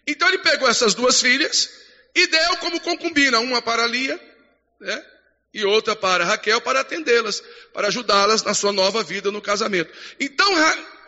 Então 0.07 0.27
ele 0.27 0.39
pegou 0.39 0.67
essas 0.67 0.95
duas 0.95 1.21
filhas 1.21 1.69
e 2.15 2.25
deu 2.25 2.57
como 2.57 2.79
concubina, 2.79 3.39
uma 3.39 3.61
para 3.61 3.85
Lia, 3.85 4.19
né? 4.81 5.05
e 5.53 5.63
outra 5.65 5.95
para 5.95 6.25
Raquel 6.25 6.59
para 6.59 6.79
atendê-las, 6.79 7.43
para 7.71 7.89
ajudá-las 7.89 8.41
na 8.41 8.55
sua 8.55 8.73
nova 8.73 9.03
vida 9.03 9.29
no 9.29 9.39
casamento. 9.39 9.93
Então 10.19 10.51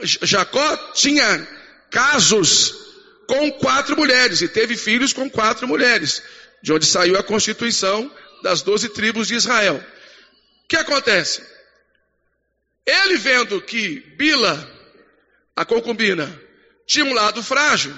Jacó 0.04 0.78
tinha 0.94 1.48
casos 1.90 2.76
com 3.26 3.52
quatro 3.54 3.98
mulheres 3.98 4.40
e 4.42 4.48
teve 4.48 4.78
filhos 4.78 5.14
com 5.14 5.28
quatro 5.28 5.68
mulheres, 5.68 6.22
de 6.62 6.72
onde 6.72 6.86
saiu 6.86 7.18
a 7.18 7.24
constituição 7.24 8.16
das 8.44 8.62
doze 8.62 8.90
tribos 8.90 9.30
de 9.30 9.34
Israel. 9.34 9.84
Que 10.70 10.78
acontece? 10.78 11.42
Ele 12.86 13.18
vendo 13.18 13.60
que 13.60 14.00
Bila, 14.16 14.56
a 15.56 15.66
concubina, 15.66 16.42
tinha 16.86 17.04
um 17.04 17.14
lado 17.14 17.42
frágil, 17.42 17.94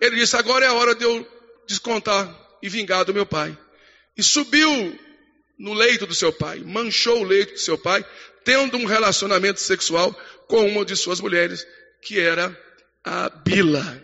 ele 0.00 0.16
disse: 0.16 0.36
agora 0.36 0.64
é 0.64 0.68
a 0.68 0.72
hora 0.72 0.94
de 0.94 1.04
eu 1.04 1.28
descontar 1.66 2.32
e 2.62 2.68
vingar 2.68 3.04
do 3.04 3.12
meu 3.12 3.26
pai. 3.26 3.58
E 4.16 4.22
subiu 4.22 4.98
no 5.58 5.74
leito 5.74 6.06
do 6.06 6.14
seu 6.14 6.32
pai, 6.32 6.60
manchou 6.60 7.22
o 7.22 7.24
leito 7.24 7.54
do 7.54 7.58
seu 7.58 7.76
pai, 7.76 8.04
tendo 8.44 8.76
um 8.76 8.84
relacionamento 8.84 9.60
sexual 9.60 10.14
com 10.46 10.66
uma 10.68 10.84
de 10.84 10.96
suas 10.96 11.20
mulheres, 11.20 11.66
que 12.00 12.20
era 12.20 12.56
a 13.04 13.30
Bila. 13.30 14.00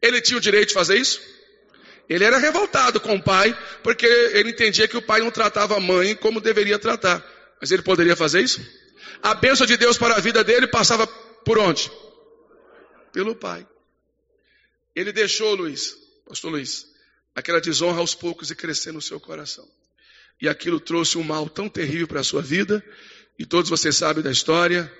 Ele 0.00 0.20
tinha 0.22 0.38
o 0.38 0.40
direito 0.40 0.68
de 0.68 0.74
fazer 0.74 0.96
isso? 0.96 1.20
Ele 2.08 2.24
era 2.24 2.38
revoltado 2.38 3.00
com 3.00 3.16
o 3.16 3.22
pai, 3.22 3.56
porque 3.82 4.06
ele 4.06 4.50
entendia 4.50 4.88
que 4.88 4.96
o 4.96 5.02
pai 5.02 5.20
não 5.20 5.30
tratava 5.30 5.76
a 5.76 5.80
mãe 5.80 6.14
como 6.14 6.40
deveria 6.40 6.78
tratar. 6.78 7.33
Mas 7.60 7.70
ele 7.70 7.82
poderia 7.82 8.16
fazer 8.16 8.42
isso? 8.42 8.60
A 9.22 9.34
bênção 9.34 9.66
de 9.66 9.76
Deus 9.76 9.96
para 9.96 10.16
a 10.16 10.20
vida 10.20 10.42
dele 10.44 10.66
passava 10.66 11.06
por 11.06 11.58
onde? 11.58 11.90
Pelo 13.12 13.34
pai. 13.34 13.66
Ele 14.94 15.12
deixou, 15.12 15.54
Luiz, 15.54 15.96
pastor 16.26 16.50
Luiz, 16.50 16.86
aquela 17.34 17.60
desonra 17.60 17.98
aos 17.98 18.14
poucos 18.14 18.50
e 18.50 18.54
crescer 18.54 18.92
no 18.92 19.02
seu 19.02 19.18
coração 19.18 19.68
e 20.40 20.48
aquilo 20.48 20.80
trouxe 20.80 21.16
um 21.18 21.22
mal 21.22 21.48
tão 21.48 21.68
terrível 21.68 22.06
para 22.06 22.20
a 22.20 22.24
sua 22.24 22.42
vida, 22.42 22.84
e 23.38 23.44
todos 23.46 23.70
vocês 23.70 23.96
sabem 23.96 24.22
da 24.22 24.30
história. 24.30 24.92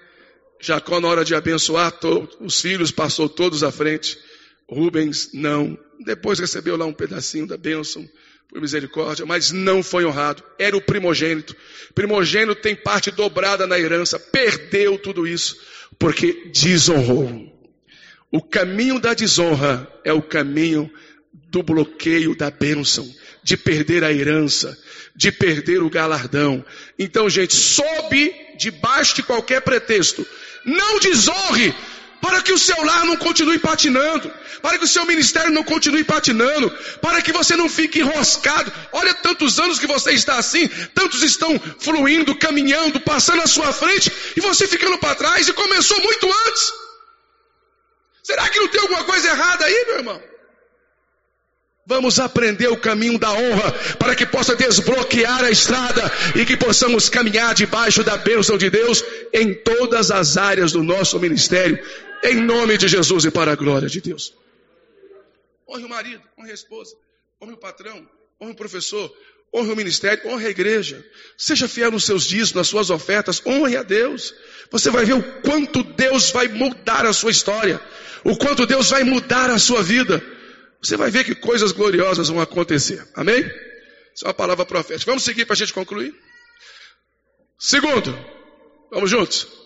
Jacó, 0.60 1.00
na 1.00 1.08
hora 1.08 1.24
de 1.24 1.34
abençoar 1.34 1.92
os 2.40 2.60
filhos, 2.60 2.90
passou 2.90 3.28
todos 3.28 3.62
à 3.62 3.70
frente. 3.70 4.18
Rubens, 4.68 5.30
não. 5.32 5.78
Depois 6.04 6.38
recebeu 6.38 6.76
lá 6.76 6.86
um 6.86 6.92
pedacinho 6.92 7.46
da 7.46 7.56
bênção, 7.56 8.08
por 8.48 8.60
misericórdia, 8.60 9.26
mas 9.26 9.50
não 9.50 9.82
foi 9.82 10.04
honrado. 10.04 10.42
Era 10.58 10.76
o 10.76 10.80
primogênito. 10.80 11.56
Primogênito 11.94 12.54
tem 12.54 12.74
parte 12.74 13.10
dobrada 13.10 13.66
na 13.66 13.78
herança. 13.78 14.18
Perdeu 14.18 14.98
tudo 14.98 15.26
isso, 15.26 15.56
porque 15.98 16.50
desonrou. 16.52 17.52
O 18.30 18.42
caminho 18.42 18.98
da 18.98 19.14
desonra 19.14 19.88
é 20.04 20.12
o 20.12 20.22
caminho 20.22 20.90
do 21.32 21.62
bloqueio 21.62 22.36
da 22.36 22.50
bênção, 22.50 23.08
de 23.42 23.56
perder 23.56 24.02
a 24.02 24.12
herança, 24.12 24.76
de 25.14 25.30
perder 25.30 25.82
o 25.82 25.90
galardão. 25.90 26.64
Então, 26.98 27.30
gente, 27.30 27.54
sobe 27.54 28.34
debaixo 28.58 29.14
de 29.16 29.22
qualquer 29.22 29.60
pretexto. 29.62 30.26
Não 30.64 30.98
desonre 30.98 31.74
para 32.24 32.40
que 32.40 32.54
o 32.54 32.58
seu 32.58 32.82
lar 32.82 33.04
não 33.04 33.18
continue 33.18 33.58
patinando, 33.58 34.32
para 34.62 34.78
que 34.78 34.84
o 34.84 34.88
seu 34.88 35.04
ministério 35.04 35.50
não 35.50 35.62
continue 35.62 36.02
patinando, 36.02 36.70
para 37.02 37.20
que 37.20 37.30
você 37.30 37.54
não 37.54 37.68
fique 37.68 38.00
enroscado. 38.00 38.72
Olha 38.92 39.12
tantos 39.12 39.60
anos 39.60 39.78
que 39.78 39.86
você 39.86 40.12
está 40.12 40.38
assim, 40.38 40.66
tantos 40.94 41.22
estão 41.22 41.60
fluindo, 41.78 42.34
caminhando, 42.34 42.98
passando 42.98 43.42
à 43.42 43.46
sua 43.46 43.74
frente, 43.74 44.10
e 44.34 44.40
você 44.40 44.66
ficando 44.66 44.96
para 44.96 45.14
trás 45.14 45.48
e 45.48 45.52
começou 45.52 46.00
muito 46.00 46.26
antes. 46.46 46.72
Será 48.22 48.48
que 48.48 48.58
não 48.58 48.68
tem 48.68 48.80
alguma 48.80 49.04
coisa 49.04 49.28
errada 49.28 49.66
aí, 49.66 49.84
meu 49.88 49.96
irmão? 49.96 50.22
Vamos 51.86 52.18
aprender 52.18 52.68
o 52.68 52.78
caminho 52.78 53.18
da 53.18 53.30
honra 53.30 53.70
para 53.98 54.14
que 54.14 54.24
possa 54.24 54.56
desbloquear 54.56 55.44
a 55.44 55.50
estrada 55.50 56.10
e 56.34 56.46
que 56.46 56.56
possamos 56.56 57.10
caminhar 57.10 57.54
debaixo 57.54 58.02
da 58.02 58.16
bênção 58.16 58.56
de 58.56 58.70
Deus 58.70 59.04
em 59.34 59.52
todas 59.52 60.10
as 60.10 60.38
áreas 60.38 60.72
do 60.72 60.82
nosso 60.82 61.20
ministério, 61.20 61.78
em 62.24 62.36
nome 62.40 62.78
de 62.78 62.88
Jesus 62.88 63.24
e 63.24 63.30
para 63.30 63.52
a 63.52 63.54
glória 63.54 63.88
de 63.88 64.00
Deus. 64.00 64.34
Honre 65.68 65.84
o 65.84 65.88
marido, 65.88 66.22
honre 66.38 66.50
a 66.50 66.54
esposa, 66.54 66.96
honre 67.40 67.52
o 67.52 67.56
patrão, 67.58 68.08
honre 68.40 68.52
o 68.52 68.56
professor, 68.56 69.14
honre 69.54 69.70
o 69.70 69.76
ministério, 69.76 70.26
honre 70.28 70.46
a 70.46 70.50
igreja. 70.50 71.04
Seja 71.36 71.68
fiel 71.68 71.90
nos 71.90 72.04
seus 72.04 72.24
dízimos, 72.24 72.54
nas 72.54 72.68
suas 72.68 72.90
ofertas, 72.90 73.42
honre 73.46 73.76
a 73.76 73.82
Deus. 73.82 74.34
Você 74.70 74.90
vai 74.90 75.04
ver 75.04 75.14
o 75.14 75.42
quanto 75.42 75.82
Deus 75.82 76.30
vai 76.30 76.48
mudar 76.48 77.06
a 77.06 77.12
sua 77.12 77.30
história, 77.30 77.80
o 78.24 78.36
quanto 78.36 78.66
Deus 78.66 78.90
vai 78.90 79.04
mudar 79.04 79.50
a 79.50 79.58
sua 79.58 79.82
vida. 79.82 80.22
Você 80.82 80.96
vai 80.96 81.10
ver 81.10 81.24
que 81.24 81.34
coisas 81.34 81.72
gloriosas 81.72 82.28
vão 82.28 82.40
acontecer. 82.40 83.06
Amém? 83.14 83.40
Isso 84.14 84.24
é 84.24 84.28
uma 84.28 84.34
palavra 84.34 84.64
profética. 84.64 85.10
Vamos 85.10 85.24
seguir 85.24 85.44
para 85.44 85.54
a 85.54 85.56
gente 85.56 85.72
concluir? 85.72 86.14
Segundo, 87.58 88.16
vamos 88.90 89.10
juntos. 89.10 89.63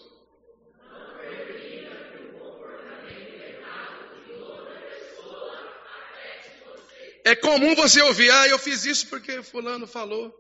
É 7.29 7.37
comum 7.37 7.75
você 7.75 8.01
ouvir, 8.01 8.31
ah, 8.31 8.49
eu 8.49 8.59
fiz 8.59 8.87
isso 8.87 9.07
porque 9.09 9.43
fulano 9.43 9.87
falou. 9.87 10.35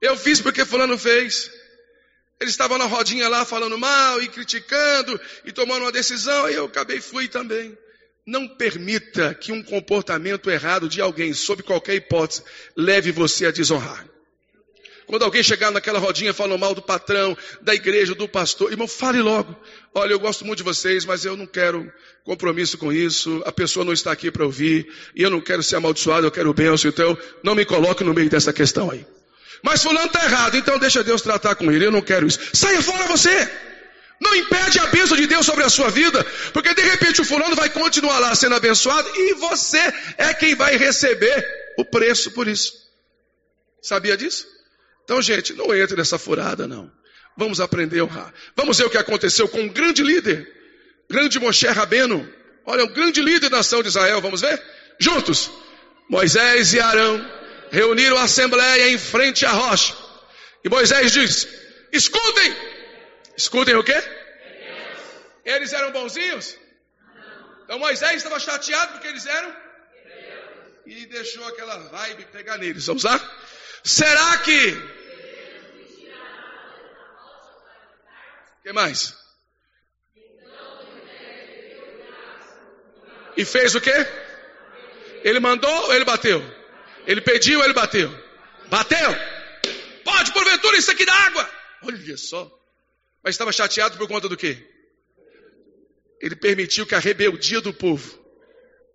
Eu 0.00 0.16
fiz 0.16 0.40
porque 0.40 0.64
fulano 0.64 0.98
fez. 0.98 1.48
Eles 2.40 2.54
estavam 2.54 2.76
na 2.76 2.86
rodinha 2.86 3.28
lá 3.28 3.44
falando 3.44 3.78
mal 3.78 4.20
e 4.20 4.26
criticando 4.26 5.20
e 5.44 5.52
tomando 5.52 5.82
uma 5.82 5.92
decisão, 5.92 6.50
e 6.50 6.54
eu 6.54 6.64
acabei 6.64 7.00
fui 7.00 7.28
também. 7.28 7.78
Não 8.26 8.48
permita 8.48 9.32
que 9.32 9.52
um 9.52 9.62
comportamento 9.62 10.50
errado 10.50 10.88
de 10.88 11.00
alguém, 11.00 11.32
sob 11.32 11.62
qualquer 11.62 11.94
hipótese, 11.94 12.42
leve 12.76 13.12
você 13.12 13.46
a 13.46 13.52
desonrar. 13.52 14.15
Quando 15.06 15.24
alguém 15.24 15.42
chegar 15.42 15.70
naquela 15.70 16.00
rodinha 16.00 16.34
falando 16.34 16.58
mal 16.58 16.74
do 16.74 16.82
patrão, 16.82 17.36
da 17.62 17.74
igreja, 17.74 18.14
do 18.14 18.28
pastor, 18.28 18.72
irmão, 18.72 18.88
fale 18.88 19.22
logo. 19.22 19.54
Olha, 19.94 20.12
eu 20.12 20.18
gosto 20.18 20.44
muito 20.44 20.58
de 20.58 20.64
vocês, 20.64 21.04
mas 21.04 21.24
eu 21.24 21.36
não 21.36 21.46
quero 21.46 21.92
compromisso 22.24 22.76
com 22.76 22.92
isso. 22.92 23.40
A 23.46 23.52
pessoa 23.52 23.84
não 23.84 23.92
está 23.92 24.10
aqui 24.10 24.30
para 24.30 24.44
ouvir. 24.44 24.92
E 25.14 25.22
eu 25.22 25.30
não 25.30 25.40
quero 25.40 25.62
ser 25.62 25.76
amaldiçoado, 25.76 26.26
eu 26.26 26.30
quero 26.30 26.52
bênção. 26.52 26.90
Então, 26.90 27.16
não 27.42 27.54
me 27.54 27.64
coloque 27.64 28.02
no 28.02 28.12
meio 28.12 28.28
dessa 28.28 28.52
questão 28.52 28.90
aí. 28.90 29.06
Mas 29.62 29.82
fulano 29.82 30.06
está 30.06 30.24
errado, 30.24 30.56
então 30.56 30.78
deixa 30.78 31.04
Deus 31.04 31.22
tratar 31.22 31.54
com 31.54 31.70
ele. 31.70 31.86
Eu 31.86 31.92
não 31.92 32.02
quero 32.02 32.26
isso. 32.26 32.38
Saia 32.52 32.82
fora 32.82 33.06
você! 33.06 33.50
Não 34.20 34.34
impede 34.34 34.78
a 34.78 34.86
bênção 34.86 35.16
de 35.16 35.26
Deus 35.26 35.44
sobre 35.44 35.62
a 35.62 35.68
sua 35.68 35.90
vida, 35.90 36.24
porque 36.52 36.74
de 36.74 36.82
repente 36.82 37.20
o 37.20 37.24
fulano 37.24 37.54
vai 37.54 37.68
continuar 37.68 38.18
lá 38.18 38.34
sendo 38.34 38.54
abençoado 38.54 39.08
e 39.14 39.34
você 39.34 39.92
é 40.16 40.32
quem 40.32 40.54
vai 40.54 40.76
receber 40.76 41.46
o 41.76 41.84
preço 41.84 42.30
por 42.30 42.48
isso. 42.48 42.72
Sabia 43.82 44.16
disso? 44.16 44.55
Então, 45.06 45.22
gente, 45.22 45.52
não 45.52 45.72
entre 45.72 45.96
nessa 45.96 46.18
furada, 46.18 46.66
não. 46.66 46.90
Vamos 47.36 47.60
aprender 47.60 48.00
a 48.00 48.04
honrar. 48.04 48.34
Vamos 48.56 48.76
ver 48.76 48.86
o 48.86 48.90
que 48.90 48.98
aconteceu 48.98 49.46
com 49.46 49.60
um 49.60 49.68
grande 49.68 50.02
líder, 50.02 50.52
grande 51.08 51.38
Moshe 51.38 51.64
Rabeno. 51.68 52.28
Olha, 52.64 52.82
um 52.82 52.88
grande 52.88 53.22
líder 53.22 53.48
da 53.48 53.58
nação 53.58 53.82
de 53.82 53.88
Israel, 53.88 54.20
vamos 54.20 54.40
ver? 54.40 54.60
Juntos, 54.98 55.48
Moisés 56.10 56.74
e 56.74 56.80
Arão 56.80 57.24
reuniram 57.70 58.18
a 58.18 58.24
assembleia 58.24 58.88
em 58.88 58.98
frente 58.98 59.46
à 59.46 59.52
rocha. 59.52 59.94
E 60.64 60.68
Moisés 60.68 61.12
diz: 61.12 61.46
Escutem! 61.92 62.56
Escutem 63.36 63.76
o 63.76 63.84
quê? 63.84 64.02
Eles 65.44 65.72
eram 65.72 65.92
bonzinhos? 65.92 66.56
Então 67.62 67.78
Moisés 67.78 68.16
estava 68.16 68.40
chateado 68.40 68.94
porque 68.94 69.06
eles 69.06 69.24
eram? 69.24 69.54
E 70.84 71.06
deixou 71.06 71.46
aquela 71.46 71.76
vibe 71.76 72.24
pegar 72.32 72.58
neles. 72.58 72.86
Vamos 72.86 73.04
lá? 73.04 73.20
Será 73.84 74.38
que. 74.38 74.95
Que 78.66 78.72
mais? 78.72 79.16
E 83.36 83.44
fez 83.44 83.76
o 83.76 83.80
quê? 83.80 83.94
Ele 85.22 85.38
mandou 85.38 85.70
ou 85.70 85.94
ele 85.94 86.04
bateu? 86.04 86.42
Ele 87.06 87.20
pediu 87.20 87.60
ou 87.60 87.64
ele 87.64 87.74
bateu? 87.74 88.10
Bateu! 88.68 89.14
Pode, 90.02 90.32
porventura, 90.32 90.76
isso 90.76 90.90
aqui 90.90 91.06
dá 91.06 91.14
água! 91.14 91.48
Olha 91.84 92.16
só. 92.16 92.50
Mas 93.22 93.36
estava 93.36 93.52
chateado 93.52 93.96
por 93.96 94.08
conta 94.08 94.28
do 94.28 94.36
quê? 94.36 94.58
Ele 96.20 96.34
permitiu 96.34 96.84
que 96.84 96.96
a 96.96 96.98
rebeldia 96.98 97.60
do 97.60 97.72
povo 97.72 98.25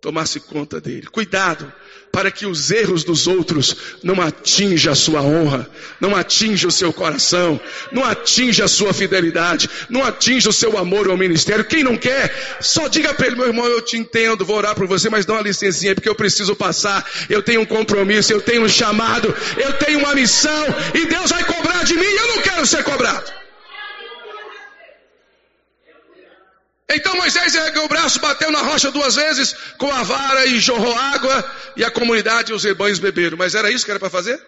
tomasse 0.02 0.40
conta 0.40 0.80
dele. 0.80 1.06
Cuidado 1.06 1.72
para 2.10 2.30
que 2.30 2.44
os 2.44 2.70
erros 2.72 3.04
dos 3.04 3.26
outros 3.26 3.74
não 4.02 4.20
atinjam 4.20 4.92
a 4.92 4.96
sua 4.96 5.22
honra, 5.22 5.70
não 5.98 6.14
atinjam 6.14 6.68
o 6.68 6.72
seu 6.72 6.92
coração, 6.92 7.58
não 7.92 8.04
atinjam 8.04 8.66
a 8.66 8.68
sua 8.68 8.92
fidelidade, 8.92 9.70
não 9.88 10.04
atinjam 10.04 10.50
o 10.50 10.52
seu 10.52 10.76
amor 10.76 11.08
ao 11.08 11.16
ministério. 11.16 11.64
Quem 11.64 11.84
não 11.84 11.96
quer, 11.96 12.58
só 12.60 12.88
diga 12.88 13.14
para 13.14 13.28
ele, 13.28 13.36
meu 13.36 13.46
irmão, 13.46 13.64
eu 13.64 13.80
te 13.80 13.96
entendo, 13.96 14.44
vou 14.44 14.56
orar 14.56 14.74
por 14.74 14.88
você, 14.88 15.08
mas 15.08 15.24
dá 15.24 15.34
uma 15.34 15.42
licencinha, 15.42 15.94
porque 15.94 16.08
eu 16.08 16.16
preciso 16.16 16.54
passar, 16.54 17.08
eu 17.30 17.40
tenho 17.40 17.62
um 17.62 17.66
compromisso, 17.66 18.32
eu 18.32 18.42
tenho 18.42 18.64
um 18.64 18.68
chamado, 18.68 19.34
eu 19.56 19.72
tenho 19.74 20.00
uma 20.00 20.14
missão, 20.14 20.66
e 20.94 21.06
Deus 21.06 21.30
vai 21.30 21.44
cobrar 21.44 21.84
de 21.84 21.94
mim, 21.94 22.04
eu 22.04 22.26
não 22.26 22.42
quero 22.42 22.66
ser 22.66 22.82
cobrado. 22.82 23.41
Então 26.94 27.16
Moisés 27.16 27.54
ergueu 27.54 27.84
o 27.84 27.88
braço, 27.88 28.20
bateu 28.20 28.50
na 28.50 28.60
rocha 28.60 28.90
duas 28.90 29.14
vezes 29.14 29.54
com 29.78 29.90
a 29.90 30.02
vara 30.02 30.46
e 30.46 30.60
jorrou 30.60 30.94
água, 30.94 31.50
e 31.76 31.84
a 31.84 31.90
comunidade 31.90 32.52
e 32.52 32.54
os 32.54 32.64
rebanhos 32.64 32.98
beberam. 32.98 33.36
Mas 33.36 33.54
era 33.54 33.70
isso 33.70 33.84
que 33.84 33.90
era 33.90 34.00
para 34.00 34.10
fazer? 34.10 34.40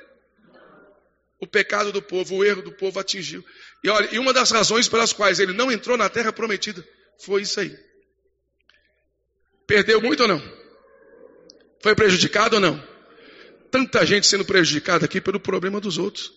O 1.40 1.47
pecado 1.47 1.90
do 1.90 2.03
povo, 2.03 2.36
o 2.36 2.45
erro 2.45 2.62
do 2.62 2.72
povo 2.72 3.01
atingiu. 3.01 3.45
E 3.82 3.88
olha, 3.88 4.09
e 4.12 4.18
uma 4.18 4.32
das 4.32 4.51
razões 4.51 4.88
pelas 4.88 5.12
quais 5.12 5.40
ele 5.40 5.53
não 5.53 5.70
entrou 5.70 5.97
na 5.97 6.09
terra 6.09 6.32
prometida 6.32 6.86
foi 7.18 7.42
isso 7.42 7.61
aí. 7.61 7.76
Perdeu 9.66 10.01
muito 10.01 10.20
ou 10.20 10.28
não? 10.28 10.42
Foi 11.82 11.95
prejudicado 11.95 12.57
ou 12.57 12.61
não? 12.61 12.82
Tanta 13.70 14.05
gente 14.05 14.26
sendo 14.26 14.45
prejudicada 14.45 15.07
aqui 15.07 15.20
pelo 15.20 15.40
problema 15.40 15.80
dos 15.80 15.99
outros. 15.99 16.32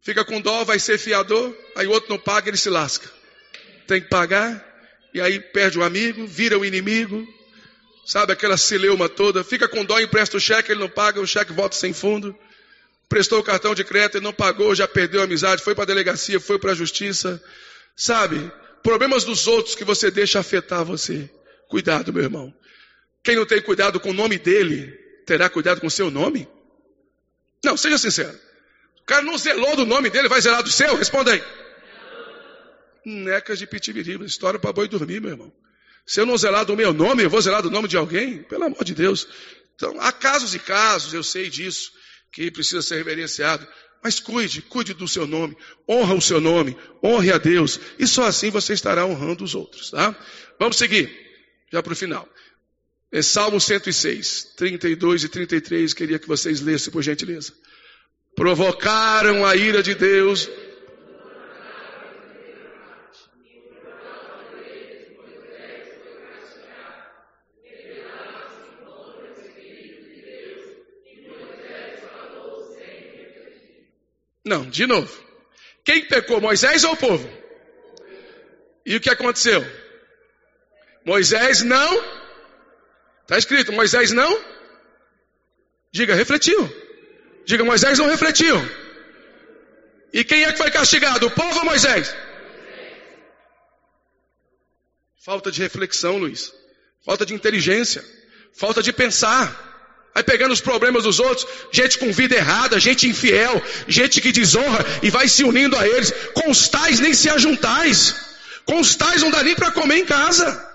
Fica 0.00 0.24
com 0.24 0.40
dó, 0.40 0.64
vai 0.64 0.80
ser 0.80 0.98
fiador, 0.98 1.56
aí 1.76 1.86
o 1.86 1.90
outro 1.90 2.10
não 2.10 2.18
paga, 2.18 2.48
ele 2.48 2.56
se 2.56 2.68
lasca 2.68 3.21
tem 3.86 4.00
que 4.00 4.08
pagar, 4.08 4.72
e 5.14 5.20
aí 5.20 5.38
perde 5.38 5.78
o 5.78 5.82
amigo, 5.82 6.26
vira 6.26 6.58
o 6.58 6.64
inimigo, 6.64 7.26
sabe 8.06 8.32
aquela 8.32 8.56
celeuma 8.56 9.08
toda, 9.08 9.44
fica 9.44 9.68
com 9.68 9.84
dó, 9.84 10.00
empresta 10.00 10.36
o 10.36 10.40
cheque, 10.40 10.72
ele 10.72 10.80
não 10.80 10.88
paga, 10.88 11.20
o 11.20 11.26
cheque 11.26 11.52
volta 11.52 11.76
sem 11.76 11.92
fundo, 11.92 12.36
prestou 13.08 13.38
o 13.38 13.42
cartão 13.42 13.74
de 13.74 13.84
crédito, 13.84 14.16
ele 14.16 14.24
não 14.24 14.32
pagou, 14.32 14.74
já 14.74 14.88
perdeu 14.88 15.20
a 15.20 15.24
amizade, 15.24 15.62
foi 15.62 15.74
para 15.74 15.84
a 15.84 15.86
delegacia, 15.86 16.40
foi 16.40 16.58
para 16.58 16.72
a 16.72 16.74
justiça, 16.74 17.42
sabe? 17.94 18.50
Problemas 18.82 19.24
dos 19.24 19.46
outros 19.46 19.74
que 19.74 19.84
você 19.84 20.10
deixa 20.10 20.40
afetar 20.40 20.84
você. 20.84 21.30
Cuidado, 21.68 22.12
meu 22.12 22.22
irmão. 22.22 22.52
Quem 23.22 23.36
não 23.36 23.46
tem 23.46 23.60
cuidado 23.60 24.00
com 24.00 24.10
o 24.10 24.14
nome 24.14 24.38
dele, 24.38 24.92
terá 25.26 25.48
cuidado 25.48 25.80
com 25.80 25.86
o 25.86 25.90
seu 25.90 26.10
nome? 26.10 26.48
Não, 27.64 27.76
seja 27.76 27.96
sincero. 27.96 28.36
O 29.00 29.04
cara 29.04 29.22
não 29.22 29.38
zelou 29.38 29.76
do 29.76 29.86
nome 29.86 30.10
dele, 30.10 30.28
vai 30.28 30.40
zelar 30.40 30.62
do 30.62 30.70
seu? 30.70 30.96
Responda 30.96 31.32
aí 31.32 31.42
necas 33.04 33.58
de 33.58 33.66
pitibiriba, 33.66 34.24
história 34.24 34.58
para 34.58 34.72
boi 34.72 34.88
dormir, 34.88 35.20
meu 35.20 35.30
irmão. 35.30 35.52
Se 36.06 36.20
eu 36.20 36.26
não 36.26 36.36
zelar 36.36 36.64
do 36.64 36.76
meu 36.76 36.92
nome, 36.92 37.22
eu 37.22 37.30
vou 37.30 37.40
zelar 37.40 37.62
do 37.62 37.70
nome 37.70 37.88
de 37.88 37.96
alguém? 37.96 38.42
Pelo 38.42 38.64
amor 38.64 38.84
de 38.84 38.94
Deus. 38.94 39.26
Então, 39.74 40.00
há 40.00 40.12
casos 40.12 40.54
e 40.54 40.58
casos, 40.58 41.14
eu 41.14 41.22
sei 41.22 41.48
disso, 41.48 41.92
que 42.32 42.50
precisa 42.50 42.82
ser 42.82 42.96
reverenciado. 42.96 43.66
Mas 44.02 44.18
cuide, 44.18 44.62
cuide 44.62 44.94
do 44.94 45.06
seu 45.06 45.26
nome, 45.26 45.56
honra 45.88 46.14
o 46.14 46.20
seu 46.20 46.40
nome, 46.40 46.76
honre 47.02 47.30
a 47.30 47.38
Deus, 47.38 47.78
e 47.98 48.06
só 48.06 48.24
assim 48.24 48.50
você 48.50 48.72
estará 48.72 49.06
honrando 49.06 49.44
os 49.44 49.54
outros, 49.54 49.90
tá? 49.90 50.16
Vamos 50.58 50.76
seguir, 50.76 51.08
já 51.72 51.80
para 51.80 51.92
o 51.92 51.96
final. 51.96 52.28
É 53.12 53.22
Salmo 53.22 53.60
106, 53.60 54.54
32 54.56 55.24
e 55.24 55.28
33, 55.28 55.94
queria 55.94 56.18
que 56.18 56.26
vocês 56.26 56.60
lessem, 56.60 56.92
por 56.92 57.02
gentileza. 57.02 57.52
Provocaram 58.34 59.44
a 59.44 59.54
ira 59.54 59.82
de 59.82 59.94
Deus 59.94 60.48
Não, 74.44 74.68
de 74.68 74.86
novo. 74.86 75.12
Quem 75.84 76.06
pecou, 76.06 76.40
Moisés 76.40 76.84
ou 76.84 76.92
o 76.92 76.96
povo? 76.96 77.28
E 78.84 78.96
o 78.96 79.00
que 79.00 79.10
aconteceu? 79.10 79.64
Moisés 81.04 81.62
não. 81.62 82.22
Está 83.22 83.38
escrito, 83.38 83.72
Moisés 83.72 84.12
não. 84.12 84.44
Diga, 85.92 86.14
refletiu. 86.14 86.68
Diga, 87.44 87.64
Moisés 87.64 87.98
não 87.98 88.06
refletiu. 88.06 88.56
E 90.12 90.24
quem 90.24 90.44
é 90.44 90.52
que 90.52 90.58
foi 90.58 90.70
castigado? 90.70 91.26
O 91.26 91.30
povo 91.30 91.60
ou 91.60 91.64
Moisés? 91.64 92.14
Falta 95.24 95.50
de 95.50 95.62
reflexão, 95.62 96.18
Luiz. 96.18 96.52
Falta 97.04 97.24
de 97.24 97.34
inteligência. 97.34 98.04
Falta 98.52 98.82
de 98.82 98.92
pensar. 98.92 99.71
Vai 100.14 100.22
pegando 100.22 100.52
os 100.52 100.60
problemas 100.60 101.04
dos 101.04 101.18
outros, 101.18 101.46
gente 101.72 101.98
com 101.98 102.12
vida 102.12 102.34
errada, 102.34 102.78
gente 102.78 103.08
infiel, 103.08 103.62
gente 103.88 104.20
que 104.20 104.30
desonra 104.30 104.84
e 105.02 105.08
vai 105.08 105.26
se 105.26 105.42
unindo 105.42 105.76
a 105.76 105.88
eles. 105.88 106.12
Com 106.34 106.50
os 106.50 106.68
tais 106.68 107.00
nem 107.00 107.14
se 107.14 107.30
ajuntais. 107.30 108.14
Com 108.66 108.78
os 108.78 108.94
tais 108.94 109.22
não 109.22 109.30
dá 109.30 109.42
nem 109.42 109.54
para 109.54 109.70
comer 109.70 109.98
em 109.98 110.04
casa. 110.04 110.70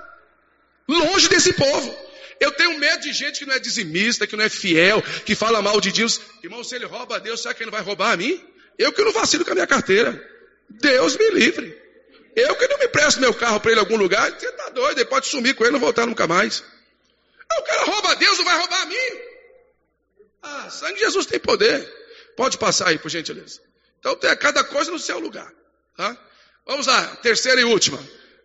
Longe 0.88 1.29
desse 1.29 1.53
povo. 1.53 1.95
Eu 2.39 2.51
tenho 2.51 2.79
medo 2.79 3.01
de 3.01 3.13
gente 3.13 3.39
que 3.39 3.45
não 3.45 3.53
é 3.53 3.59
dizimista, 3.59 4.25
que 4.25 4.35
não 4.35 4.43
é 4.43 4.49
fiel, 4.49 5.03
que 5.25 5.35
fala 5.35 5.61
mal 5.61 5.79
de 5.79 5.91
Deus. 5.91 6.19
Irmão, 6.43 6.63
se 6.63 6.75
ele 6.75 6.85
rouba 6.85 7.17
a 7.17 7.19
Deus, 7.19 7.41
será 7.41 7.53
que 7.53 7.63
ele 7.63 7.71
vai 7.71 7.81
roubar 7.81 8.13
a 8.13 8.17
mim? 8.17 8.43
Eu 8.77 8.91
que 8.91 9.03
não 9.03 9.11
vacilo 9.11 9.45
com 9.45 9.51
a 9.51 9.55
minha 9.55 9.67
carteira. 9.67 10.19
Deus 10.69 11.15
me 11.15 11.29
livre. 11.31 11.77
Eu 12.35 12.55
que 12.55 12.67
não 12.67 12.77
me 12.77 12.88
presto 12.88 13.19
meu 13.19 13.33
carro 13.33 13.59
para 13.59 13.71
ele 13.71 13.79
em 13.79 13.83
algum 13.83 13.97
lugar, 13.97 14.31
você 14.31 14.47
está 14.47 14.69
doido, 14.69 14.99
ele 14.99 15.09
pode 15.09 15.25
sumir 15.25 15.55
com 15.55 15.63
ele 15.63 15.71
e 15.71 15.73
não 15.73 15.79
voltar 15.79 16.05
nunca 16.05 16.27
mais. 16.27 16.63
O 17.51 17.63
cara 17.63 17.85
rouba 17.85 18.11
a 18.11 18.15
Deus, 18.15 18.37
não 18.37 18.45
vai 18.45 18.57
roubar 18.57 18.81
a 18.81 18.85
mim. 18.85 19.21
Ah, 20.41 20.69
sangue 20.69 20.95
de 20.95 20.99
Jesus 21.01 21.25
tem 21.25 21.39
poder. 21.39 21.87
Pode 22.35 22.57
passar 22.57 22.89
aí, 22.89 22.99
por 22.99 23.09
gentileza. 23.09 23.61
Então 23.99 24.15
tem 24.15 24.35
cada 24.37 24.63
coisa 24.63 24.91
no 24.91 24.99
seu 24.99 25.19
lugar. 25.19 25.51
Tá? 25.95 26.17
Vamos 26.65 26.87
lá, 26.87 27.15
terceira 27.17 27.59
e 27.59 27.63
última. 27.63 27.99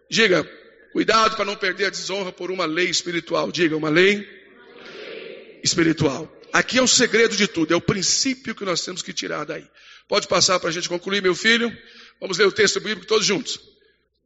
Diga, 0.08 0.44
cuidado 0.92 1.36
para 1.36 1.44
não 1.44 1.56
perder 1.56 1.86
a 1.86 1.90
desonra 1.90 2.32
por 2.32 2.50
uma 2.50 2.64
lei 2.64 2.88
espiritual. 2.88 3.50
Diga, 3.50 3.76
uma 3.76 3.88
lei, 3.88 4.16
uma 4.16 4.90
lei 4.90 5.60
espiritual. 5.62 6.32
Aqui 6.52 6.78
é 6.78 6.82
o 6.82 6.88
segredo 6.88 7.34
de 7.36 7.48
tudo, 7.48 7.72
é 7.72 7.76
o 7.76 7.80
princípio 7.80 8.54
que 8.54 8.64
nós 8.64 8.82
temos 8.82 9.02
que 9.02 9.12
tirar 9.12 9.44
daí. 9.44 9.66
Pode 10.06 10.28
passar 10.28 10.60
para 10.60 10.68
a 10.68 10.72
gente 10.72 10.88
concluir, 10.88 11.22
meu 11.22 11.34
filho? 11.34 11.74
Vamos 12.20 12.38
ler 12.38 12.46
o 12.46 12.52
texto 12.52 12.78
bíblico 12.80 13.06
todos 13.06 13.26
juntos. 13.26 13.58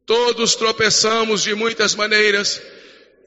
Todos 0.05 0.55
tropeçamos 0.55 1.43
de 1.43 1.55
muitas 1.55 1.95
maneiras. 1.95 2.61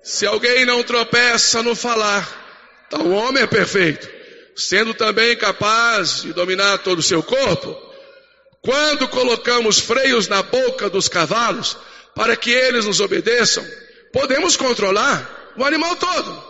Se 0.02 0.26
alguém 0.26 0.64
não 0.64 0.82
tropeça 0.82 1.62
no 1.62 1.74
falar, 1.76 2.86
tal 2.88 3.10
homem 3.10 3.42
é 3.42 3.46
perfeito, 3.46 4.08
sendo 4.56 4.94
também 4.94 5.36
capaz 5.36 6.22
de 6.22 6.32
dominar 6.32 6.78
todo 6.78 7.00
o 7.00 7.02
seu 7.02 7.22
corpo. 7.22 7.76
Quando 8.62 9.08
colocamos 9.08 9.78
freios 9.78 10.28
na 10.28 10.42
boca 10.42 10.88
dos 10.88 11.08
cavalos 11.08 11.76
para 12.14 12.36
que 12.36 12.50
eles 12.50 12.84
nos 12.84 13.00
obedeçam, 13.00 13.66
podemos 14.12 14.56
controlar 14.56 15.52
o 15.56 15.64
animal 15.64 15.96
todo. 15.96 16.44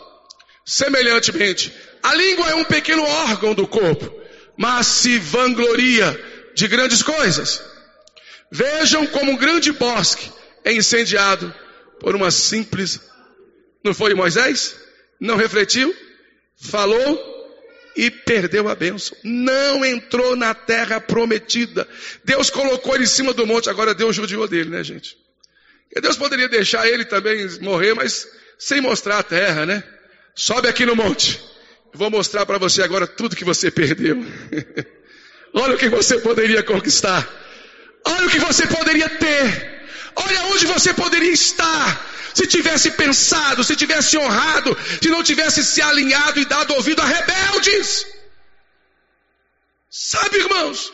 Semelhantemente, 0.64 1.72
a 2.02 2.14
língua 2.14 2.50
é 2.50 2.54
um 2.54 2.64
pequeno 2.64 3.02
órgão 3.02 3.54
do 3.54 3.66
corpo, 3.66 4.12
mas 4.56 4.86
se 4.86 5.18
vangloria 5.18 6.18
de 6.54 6.68
grandes 6.68 7.02
coisas. 7.02 7.62
Vejam 8.50 9.06
como 9.06 9.32
um 9.32 9.36
grande 9.36 9.72
bosque 9.72 10.30
é 10.64 10.72
incendiado 10.72 11.52
por 12.00 12.14
uma 12.14 12.30
simples. 12.30 13.09
Não 13.82 13.94
foi 13.94 14.14
Moisés? 14.14 14.76
Não 15.20 15.36
refletiu? 15.36 15.94
Falou 16.56 17.30
e 17.96 18.10
perdeu 18.10 18.68
a 18.68 18.74
bênção. 18.74 19.16
Não 19.24 19.84
entrou 19.84 20.36
na 20.36 20.54
terra 20.54 21.00
prometida. 21.00 21.86
Deus 22.24 22.50
colocou 22.50 22.94
ele 22.94 23.04
em 23.04 23.08
cima 23.08 23.32
do 23.32 23.46
monte, 23.46 23.70
agora 23.70 23.94
Deus 23.94 24.14
judiou 24.16 24.46
dele, 24.46 24.70
né, 24.70 24.84
gente? 24.84 25.16
E 25.94 26.00
Deus 26.00 26.16
poderia 26.16 26.48
deixar 26.48 26.86
ele 26.86 27.04
também 27.04 27.46
morrer, 27.60 27.94
mas 27.94 28.28
sem 28.58 28.80
mostrar 28.80 29.18
a 29.18 29.22
terra, 29.22 29.66
né? 29.66 29.82
Sobe 30.34 30.68
aqui 30.68 30.86
no 30.86 30.94
monte. 30.94 31.40
Vou 31.92 32.10
mostrar 32.10 32.46
para 32.46 32.58
você 32.58 32.82
agora 32.82 33.06
tudo 33.06 33.34
que 33.34 33.44
você 33.44 33.70
perdeu. 33.70 34.24
Olha 35.52 35.74
o 35.74 35.78
que 35.78 35.88
você 35.88 36.18
poderia 36.18 36.62
conquistar. 36.62 37.28
Olha 38.06 38.26
o 38.26 38.30
que 38.30 38.38
você 38.38 38.66
poderia 38.66 39.08
ter. 39.08 39.69
Olha 40.16 40.42
onde 40.44 40.66
você 40.66 40.92
poderia 40.92 41.32
estar. 41.32 42.08
Se 42.34 42.46
tivesse 42.46 42.92
pensado, 42.92 43.64
se 43.64 43.74
tivesse 43.74 44.16
honrado, 44.16 44.76
se 45.02 45.08
não 45.08 45.22
tivesse 45.22 45.64
se 45.64 45.82
alinhado 45.82 46.40
e 46.40 46.44
dado 46.44 46.74
ouvido 46.74 47.02
a 47.02 47.04
rebeldes. 47.04 48.06
Sabe, 49.90 50.38
irmãos? 50.38 50.92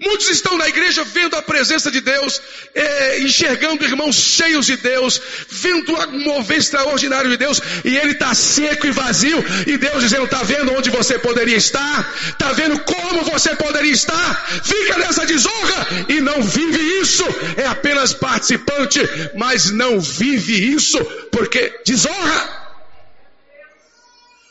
Muitos 0.00 0.30
estão 0.30 0.56
na 0.56 0.66
igreja 0.66 1.04
vendo 1.04 1.36
a 1.36 1.42
presença 1.42 1.90
de 1.90 2.00
Deus, 2.00 2.40
é, 2.74 3.20
enxergando 3.20 3.84
irmãos 3.84 4.16
cheios 4.16 4.64
de 4.64 4.76
Deus, 4.76 5.20
vendo 5.50 5.94
um 5.94 6.24
mover 6.24 6.56
extraordinário 6.56 7.30
de 7.30 7.36
Deus, 7.36 7.60
e 7.84 7.98
ele 7.98 8.12
está 8.12 8.34
seco 8.34 8.86
e 8.86 8.90
vazio, 8.90 9.44
e 9.66 9.76
Deus 9.76 10.02
dizendo: 10.02 10.24
está 10.24 10.42
vendo 10.42 10.72
onde 10.72 10.88
você 10.88 11.18
poderia 11.18 11.56
estar? 11.56 12.14
Está 12.28 12.50
vendo 12.52 12.80
como 12.80 13.24
você 13.24 13.54
poderia 13.56 13.92
estar? 13.92 14.62
Fica 14.64 14.96
nessa 14.96 15.26
desonra 15.26 15.86
e 16.08 16.18
não 16.20 16.42
vive 16.42 16.80
isso, 17.02 17.24
é 17.58 17.66
apenas 17.66 18.14
participante, 18.14 19.00
mas 19.34 19.70
não 19.70 20.00
vive 20.00 20.72
isso, 20.72 20.98
porque 21.30 21.78
desonra. 21.84 22.59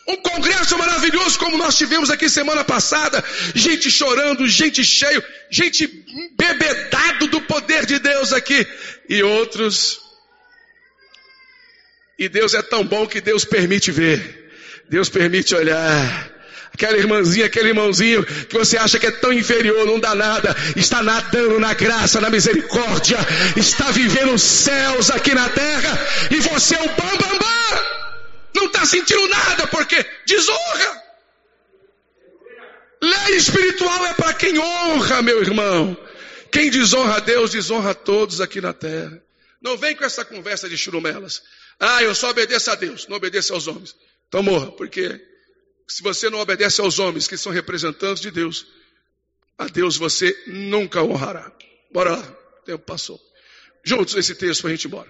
Um 0.10 0.18
congresso 0.18 0.76
maravilhoso 0.76 1.38
como 1.38 1.56
nós 1.56 1.78
tivemos 1.78 2.10
aqui 2.10 2.28
semana 2.28 2.64
passada, 2.64 3.24
gente 3.54 3.92
chorando, 3.92 4.48
gente 4.48 4.84
cheio, 4.84 5.24
gente 5.52 5.86
bebedado 6.36 7.28
do 7.28 7.40
poder 7.42 7.86
de 7.86 8.00
Deus 8.00 8.34
aqui 8.34 8.66
e 9.08 9.22
outros. 9.22 10.00
E 12.18 12.28
Deus 12.28 12.56
é 12.56 12.62
tão 12.64 12.84
bom 12.84 13.06
que 13.06 13.22
Deus 13.22 13.46
permite 13.46 13.92
ver. 13.92 14.52
Deus 14.90 15.10
permite 15.10 15.54
olhar. 15.54 16.32
Aquela 16.74 16.98
irmãzinha, 16.98 17.46
aquele 17.46 17.70
irmãozinho 17.70 18.26
que 18.26 18.58
você 18.58 18.78
acha 18.78 18.98
que 18.98 19.06
é 19.06 19.12
tão 19.12 19.32
inferior, 19.32 19.86
não 19.86 20.00
dá 20.00 20.16
nada, 20.16 20.56
está 20.76 21.04
nadando 21.04 21.60
na 21.60 21.76
graça, 21.76 22.20
na 22.20 22.32
misericórdia, 22.32 23.18
está 23.56 23.92
vivendo 23.92 24.34
os 24.34 24.42
céus 24.42 25.12
aqui 25.12 25.36
na 25.36 25.50
terra, 25.50 26.00
e 26.32 26.38
você 26.38 26.76
é 26.76 26.82
o 26.82 26.88
bam 26.88 27.18
bam 27.18 27.38
bam. 27.38 27.99
Não 28.60 28.66
está 28.66 28.86
sentindo 28.86 29.26
nada, 29.30 29.68
porque 29.68 30.06
desonra. 30.26 31.04
Lei 33.02 33.38
espiritual 33.38 34.06
é 34.08 34.14
para 34.14 34.34
quem 34.34 34.60
honra, 34.60 35.22
meu 35.22 35.42
irmão. 35.42 35.98
Quem 36.52 36.70
desonra 36.70 37.16
a 37.16 37.20
Deus, 37.20 37.52
desonra 37.52 37.92
a 37.92 37.94
todos 37.94 38.42
aqui 38.42 38.60
na 38.60 38.74
terra. 38.74 39.24
Não 39.62 39.78
vem 39.78 39.96
com 39.96 40.04
essa 40.04 40.26
conversa 40.26 40.68
de 40.68 40.78
churumelas. 40.78 41.42
Ah, 41.80 42.04
eu 42.04 42.14
só 42.14 42.32
obedeço 42.32 42.70
a 42.70 42.76
Deus, 42.76 43.08
não 43.08 43.16
obedeço 43.16 43.54
aos 43.54 43.68
homens. 43.68 43.96
Então 44.28 44.44
morra, 44.44 44.74
porque 44.74 45.26
se 45.88 46.04
você 46.04 46.30
não 46.30 46.40
obedece 46.40 46.82
aos 46.82 47.00
homens 47.00 47.30
que 47.30 47.38
são 47.38 47.54
representantes 47.54 48.22
de 48.22 48.30
Deus, 48.30 48.68
a 49.58 49.68
Deus 49.68 49.96
você 49.96 50.38
nunca 50.48 51.02
honrará. 51.02 51.50
Bora 51.94 52.12
lá, 52.12 52.38
o 52.62 52.66
tempo 52.66 52.84
passou. 52.84 53.22
Juntos 53.86 54.16
esse 54.16 54.36
texto 54.36 54.62
para 54.62 54.72
a 54.72 54.74
gente 54.74 54.84
ir 54.84 54.88
embora. 54.88 55.10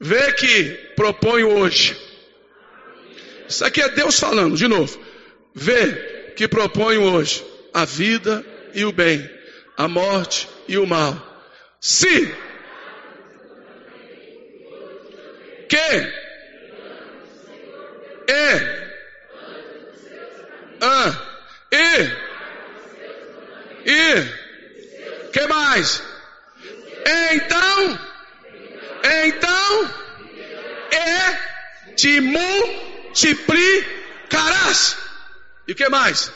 Vê 0.00 0.32
que 0.32 0.70
proponho 0.96 1.50
hoje 1.58 2.15
isso 3.48 3.64
aqui 3.64 3.80
é 3.80 3.88
Deus 3.88 4.18
falando, 4.18 4.56
de 4.56 4.66
novo. 4.68 4.98
Vê 5.54 6.32
que 6.36 6.46
proponho 6.46 7.02
hoje 7.02 7.44
a 7.72 7.84
vida 7.84 8.44
e 8.74 8.84
o 8.84 8.92
bem, 8.92 9.28
a 9.76 9.88
morte 9.88 10.48
e 10.68 10.76
o 10.78 10.86
mal. 10.86 11.14
Se 11.80 12.34
que 15.68 15.76
e 18.28 18.86
ah, 20.80 21.22
e 21.72 22.26
e 23.90 24.46
que 25.32 25.46
mais? 25.46 26.02
Então, 27.06 27.98
então, 29.04 29.90
é 30.90 31.94
te 31.94 32.20
multiplicarás. 33.16 34.96
E 35.66 35.72
o 35.72 35.74
que 35.74 35.88
mais? 35.88 36.30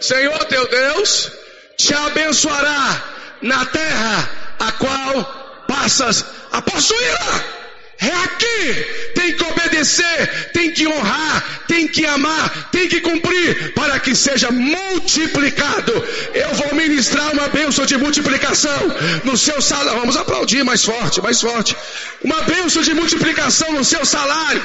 Senhor 0.00 0.44
teu 0.46 0.68
Deus 0.68 1.30
te 1.76 1.94
abençoará 1.94 3.02
na 3.40 3.64
terra 3.66 4.30
a 4.58 4.72
qual 4.72 5.64
passas 5.68 6.24
a 6.52 6.60
possuí-la. 6.60 7.54
É 8.00 8.10
aqui, 8.24 9.12
tem 9.14 9.32
que 9.34 9.44
obedecer, 9.44 10.50
tem 10.52 10.72
que 10.72 10.86
honrar, 10.86 11.64
tem 11.68 11.86
que 11.86 12.04
amar, 12.04 12.68
tem 12.70 12.88
que 12.88 13.00
cumprir, 13.00 13.72
para 13.72 13.98
que 14.00 14.14
seja 14.16 14.50
multiplicado. 14.50 15.92
Eu 16.34 16.54
vou 16.54 16.74
ministrar 16.74 17.32
uma 17.32 17.48
bênção 17.48 17.86
de 17.86 17.96
multiplicação 17.96 18.78
no 19.22 19.36
seu 19.36 19.62
salário. 19.62 20.00
Vamos 20.00 20.16
aplaudir 20.16 20.64
mais 20.64 20.84
forte, 20.84 21.22
mais 21.22 21.40
forte. 21.40 21.76
Uma 22.22 22.42
bênção 22.42 22.82
de 22.82 22.92
multiplicação 22.92 23.72
no 23.72 23.84
seu 23.84 24.04
salário 24.04 24.62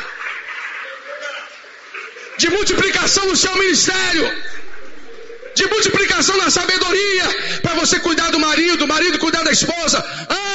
de 2.40 2.50
multiplicação 2.50 3.26
no 3.26 3.36
seu 3.36 3.54
ministério, 3.58 4.26
de 5.54 5.66
multiplicação 5.68 6.38
na 6.38 6.50
sabedoria, 6.50 7.26
para 7.62 7.74
você 7.76 8.00
cuidar 8.00 8.30
do 8.32 8.40
marido, 8.40 8.86
o 8.86 8.88
marido 8.88 9.20
cuidar 9.20 9.44
da 9.44 9.52
esposa, 9.52 10.00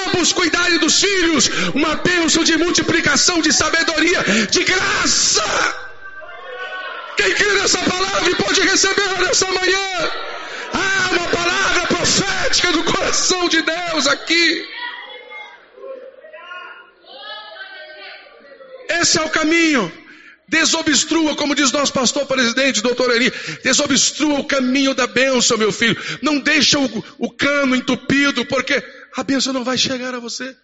ambos 0.07 0.33
cuidarem 0.33 0.79
dos 0.79 0.99
filhos, 0.99 1.51
uma 1.75 1.95
bênção 1.97 2.43
de 2.43 2.57
multiplicação, 2.57 3.43
de 3.43 3.53
sabedoria, 3.53 4.25
de 4.51 4.65
graça. 4.65 5.45
Quem 7.19 7.35
crê 7.35 7.53
nessa 7.53 7.79
palavra 7.79 8.35
pode 8.37 8.61
receber 8.63 9.19
nessa 9.21 9.47
manhã. 9.47 9.89
Ah, 10.73 11.09
uma 11.13 11.29
palavra 11.29 11.87
profética 11.87 12.73
do 12.73 12.83
coração 12.85 13.47
de 13.49 13.61
Deus 13.61 14.07
aqui. 14.07 14.67
Esse 19.01 19.19
é 19.19 19.23
o 19.23 19.29
caminho. 19.29 20.04
Desobstrua, 20.47 21.37
como 21.37 21.55
diz 21.55 21.73
nosso 21.73 21.93
pastor 21.93 22.27
presidente, 22.27 22.83
doutor 22.83 23.11
Eli, 23.11 23.31
desobstrua 23.63 24.41
o 24.41 24.47
caminho 24.47 24.95
da 24.95 25.07
bênção, 25.07 25.57
meu 25.57 25.73
filho. 25.73 25.97
Não 26.21 26.39
deixa 26.39 26.79
o, 26.79 27.05
o 27.19 27.31
cano 27.31 27.75
entupido, 27.75 28.45
porque 28.47 28.75
a 29.17 29.23
bênção 29.23 29.53
não 29.53 29.65
vai 29.65 29.79
chegar 29.79 30.15
a 30.15 30.19
você. 30.19 30.57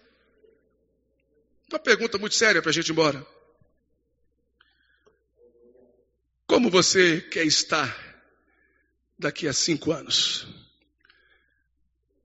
Uma 1.71 1.79
pergunta 1.79 2.19
muito 2.19 2.35
séria 2.35 2.61
para 2.61 2.71
a 2.71 2.75
gente 2.75 2.89
ir 2.89 2.93
embora. 2.93 3.25
Como 6.47 6.69
você 6.69 7.21
quer 7.21 7.47
estar 7.47 7.97
daqui 9.19 9.47
a 9.47 9.53
cinco 9.53 9.93
anos? 9.93 10.47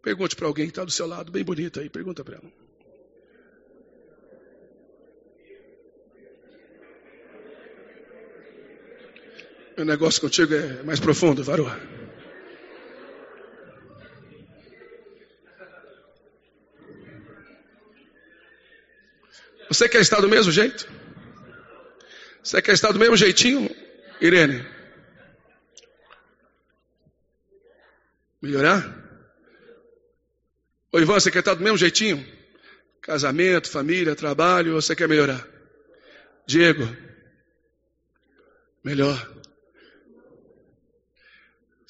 Pergunte 0.02 0.36
para 0.36 0.48
alguém 0.48 0.66
que 0.66 0.72
está 0.72 0.84
do 0.84 0.92
seu 0.92 1.08
lado, 1.08 1.32
bem 1.32 1.44
bonito 1.44 1.80
aí, 1.80 1.90
pergunta 1.90 2.24
para 2.24 2.36
ela. 2.36 2.65
Meu 9.76 9.86
negócio 9.86 10.22
contigo 10.22 10.54
é 10.54 10.84
mais 10.84 11.02
profundo, 11.02 11.44
varou. 11.44 11.70
Você 19.68 19.90
quer 19.90 20.00
estar 20.00 20.22
do 20.22 20.30
mesmo 20.30 20.50
jeito? 20.50 20.88
Você 22.42 22.62
quer 22.62 22.72
estar 22.72 22.94
do 22.94 23.00
mesmo 23.00 23.18
jeitinho, 23.18 23.70
Irene? 24.22 24.66
Melhorar? 28.42 29.04
Ô 30.94 31.00
Ivan, 31.00 31.20
você 31.20 31.30
quer 31.30 31.40
estar 31.40 31.56
do 31.56 31.64
mesmo 31.64 31.78
jeitinho? 31.78 32.26
Casamento, 33.02 33.70
família, 33.70 34.16
trabalho, 34.16 34.76
você 34.76 34.96
quer 34.96 35.10
melhorar? 35.10 35.46
Diego? 36.48 36.96
Melhor. 38.82 39.35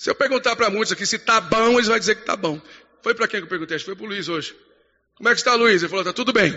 Se 0.05 0.11
eu 0.11 0.13
perguntar 0.13 0.55
para 0.55 0.69
muitos 0.69 0.91
aqui 0.91 1.03
se 1.03 1.17
tá 1.17 1.41
bom, 1.41 1.71
eles 1.71 1.87
vão 1.87 1.97
dizer 1.97 2.13
que 2.13 2.21
tá 2.21 2.35
bom. 2.35 2.61
Foi 3.01 3.15
para 3.15 3.27
quem 3.27 3.39
que 3.39 3.45
eu 3.45 3.49
perguntei? 3.49 3.79
Foi 3.79 3.95
para 3.95 4.05
o 4.05 4.07
Luiz 4.07 4.29
hoje. 4.29 4.55
Como 5.15 5.27
é 5.27 5.31
que 5.31 5.39
está, 5.39 5.55
Luiz? 5.55 5.81
Ele 5.81 5.89
falou, 5.89 6.05
tá 6.05 6.13
tudo 6.13 6.31
bem. 6.31 6.53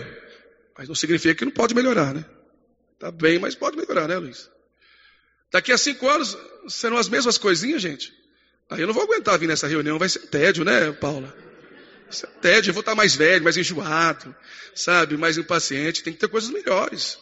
Mas 0.77 0.87
não 0.87 0.93
significa 0.93 1.33
que 1.33 1.45
não 1.45 1.51
pode 1.51 1.73
melhorar, 1.73 2.13
né? 2.13 2.23
Tá 2.99 3.09
bem, 3.09 3.39
mas 3.39 3.55
pode 3.55 3.75
melhorar, 3.75 4.07
né, 4.07 4.17
Luiz? 4.17 4.51
Daqui 5.51 5.71
a 5.71 5.79
cinco 5.79 6.07
anos 6.07 6.37
serão 6.67 6.95
as 6.95 7.09
mesmas 7.09 7.39
coisinhas, 7.39 7.81
gente. 7.81 8.13
Aí 8.69 8.81
eu 8.81 8.85
não 8.85 8.93
vou 8.93 9.01
aguentar 9.01 9.39
vir 9.39 9.47
nessa 9.47 9.65
reunião, 9.65 9.97
vai 9.97 10.09
ser 10.09 10.27
tédio, 10.27 10.63
né, 10.63 10.91
Paula? 10.91 11.35
Até 12.23 12.59
eu 12.59 12.71
vou 12.71 12.81
estar 12.81 12.93
mais 12.93 13.15
velho, 13.15 13.43
mais 13.43 13.57
enjoado, 13.57 14.35
sabe? 14.75 15.17
Mais 15.17 15.39
impaciente. 15.39 16.03
Tem 16.03 16.13
que 16.13 16.19
ter 16.19 16.27
coisas 16.27 16.51
melhores. 16.51 17.17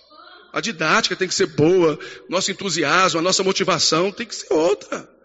A 0.51 0.59
didática 0.59 1.15
tem 1.15 1.29
que 1.29 1.33
ser 1.33 1.47
boa. 1.47 1.97
Nosso 2.27 2.51
entusiasmo, 2.51 3.17
a 3.17 3.23
nossa 3.23 3.45
motivação 3.45 4.11
tem 4.11 4.27
que 4.27 4.35
ser 4.35 4.51
outra. 4.51 5.15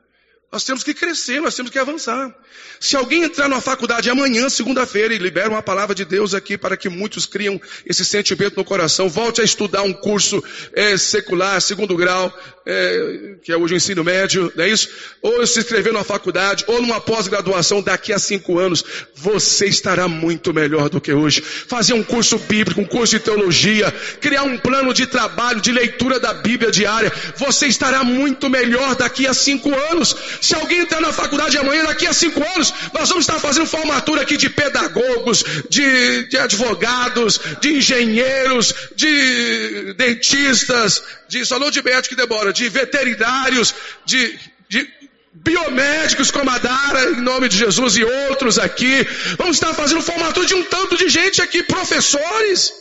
Nós 0.53 0.65
temos 0.65 0.85
que 0.85 0.93
crescer, 0.93 1.41
nós 1.41 1.55
temos 1.55 1.73
que 1.73 1.79
avançar. 1.79 2.31
Se 2.79 2.95
alguém 2.95 3.23
entrar 3.23 3.49
numa 3.49 3.63
faculdade 3.63 4.11
amanhã, 4.11 4.51
segunda-feira, 4.51 5.15
e 5.15 5.19
libera 5.19 5.49
uma 5.49 5.63
palavra 5.63 5.95
de 5.95 6.05
Deus 6.05 6.35
aqui 6.35 6.59
para 6.59 6.77
que 6.77 6.91
muitos 6.91 7.25
criam 7.25 7.59
esse 7.87 8.05
sentimento 8.05 8.57
no 8.57 8.65
coração, 8.65 9.09
volte 9.09 9.41
a 9.41 9.45
estudar 9.45 9.81
um 9.81 9.95
curso 9.95 10.45
é, 10.75 10.95
secular, 10.99 11.59
segundo 11.63 11.97
grau, 11.97 12.31
é, 12.67 13.37
que 13.43 13.51
é 13.51 13.57
hoje 13.57 13.75
o 13.75 13.77
ensino 13.77 14.05
médio, 14.05 14.53
não 14.55 14.65
é 14.65 14.69
isso? 14.69 14.89
Ou 15.23 15.47
se 15.47 15.61
inscrever 15.61 15.93
numa 15.93 16.05
faculdade, 16.05 16.65
ou 16.67 16.83
numa 16.83 17.01
pós-graduação 17.01 17.81
daqui 17.81 18.13
a 18.13 18.19
cinco 18.19 18.59
anos, 18.59 18.85
você 19.15 19.67
estará 19.67 20.07
muito 20.07 20.53
melhor 20.53 20.91
do 20.91 21.01
que 21.01 21.13
hoje. 21.13 21.41
Fazer 21.41 21.95
um 21.95 22.03
curso 22.03 22.39
bíblico, 22.39 22.81
um 22.81 22.85
curso 22.85 23.17
de 23.17 23.25
teologia, 23.25 23.91
criar 24.21 24.43
um 24.43 24.59
plano 24.59 24.93
de 24.93 25.07
trabalho, 25.07 25.61
de 25.61 25.73
leitura 25.73 26.21
da 26.21 26.35
Bíblia 26.35 26.71
diária, 26.71 27.13
você 27.37 27.67
estará 27.67 28.05
muito 28.05 28.51
melhor 28.51 28.95
daqui 28.97 29.27
a 29.27 29.33
cinco 29.33 29.75
anos. 29.91 30.15
Se 30.43 30.57
alguém 30.57 30.81
entrar 30.81 31.01
na 31.01 31.13
faculdade 31.13 31.57
amanhã, 31.57 31.85
daqui 31.85 32.05
a 32.05 32.13
cinco 32.13 32.43
anos, 32.43 32.75
nós 32.93 33.09
vamos 33.09 33.23
estar 33.23 33.39
fazendo 33.39 33.65
formatura 33.65 34.23
aqui 34.23 34.37
de 34.37 34.51
pedagogos, 34.51 35.45
de, 35.71 36.25
de 36.25 36.37
advogados, 36.37 37.41
de 37.61 37.75
engenheiros, 37.75 38.75
de 38.97 39.95
dentistas, 39.95 41.01
de 41.29 41.47
saúde 41.47 41.81
médico 41.81 42.15
e 42.15 42.17
demora, 42.17 42.53
de 42.53 42.69
veterinários, 42.69 43.73
de, 44.05 44.37
de 44.69 44.91
biomédicos 45.33 46.33
como 46.33 46.51
a 46.51 46.59
Dara, 46.59 47.13
em 47.13 47.21
nome 47.21 47.49
de 47.49 47.57
Jesus, 47.59 47.97
e 47.97 48.03
outros 48.03 48.59
aqui. 48.59 49.07
Vamos 49.39 49.59
estar 49.59 49.73
fazendo 49.75 50.03
formatura 50.03 50.45
de 50.45 50.55
um 50.57 50.65
tanto 50.65 50.97
de 50.97 51.09
gente 51.09 51.41
aqui, 51.41 51.63
professores. 51.63 52.73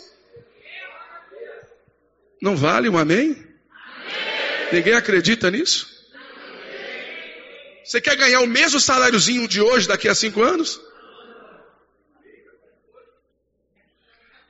Não 2.41 2.55
vale 2.55 2.89
um 2.89 2.97
amém? 2.97 3.30
amém. 3.30 3.47
Ninguém 4.74 4.93
acredita 4.93 5.51
nisso? 5.51 6.01
Você 7.84 7.99
quer 7.99 8.15
ganhar 8.15 8.41
o 8.41 8.47
mesmo 8.47 8.79
saláriozinho 8.79 9.47
de 9.47 9.59
hoje 9.61 9.88
daqui 9.88 10.07
a 10.07 10.15
cinco 10.15 10.41
anos? 10.41 10.79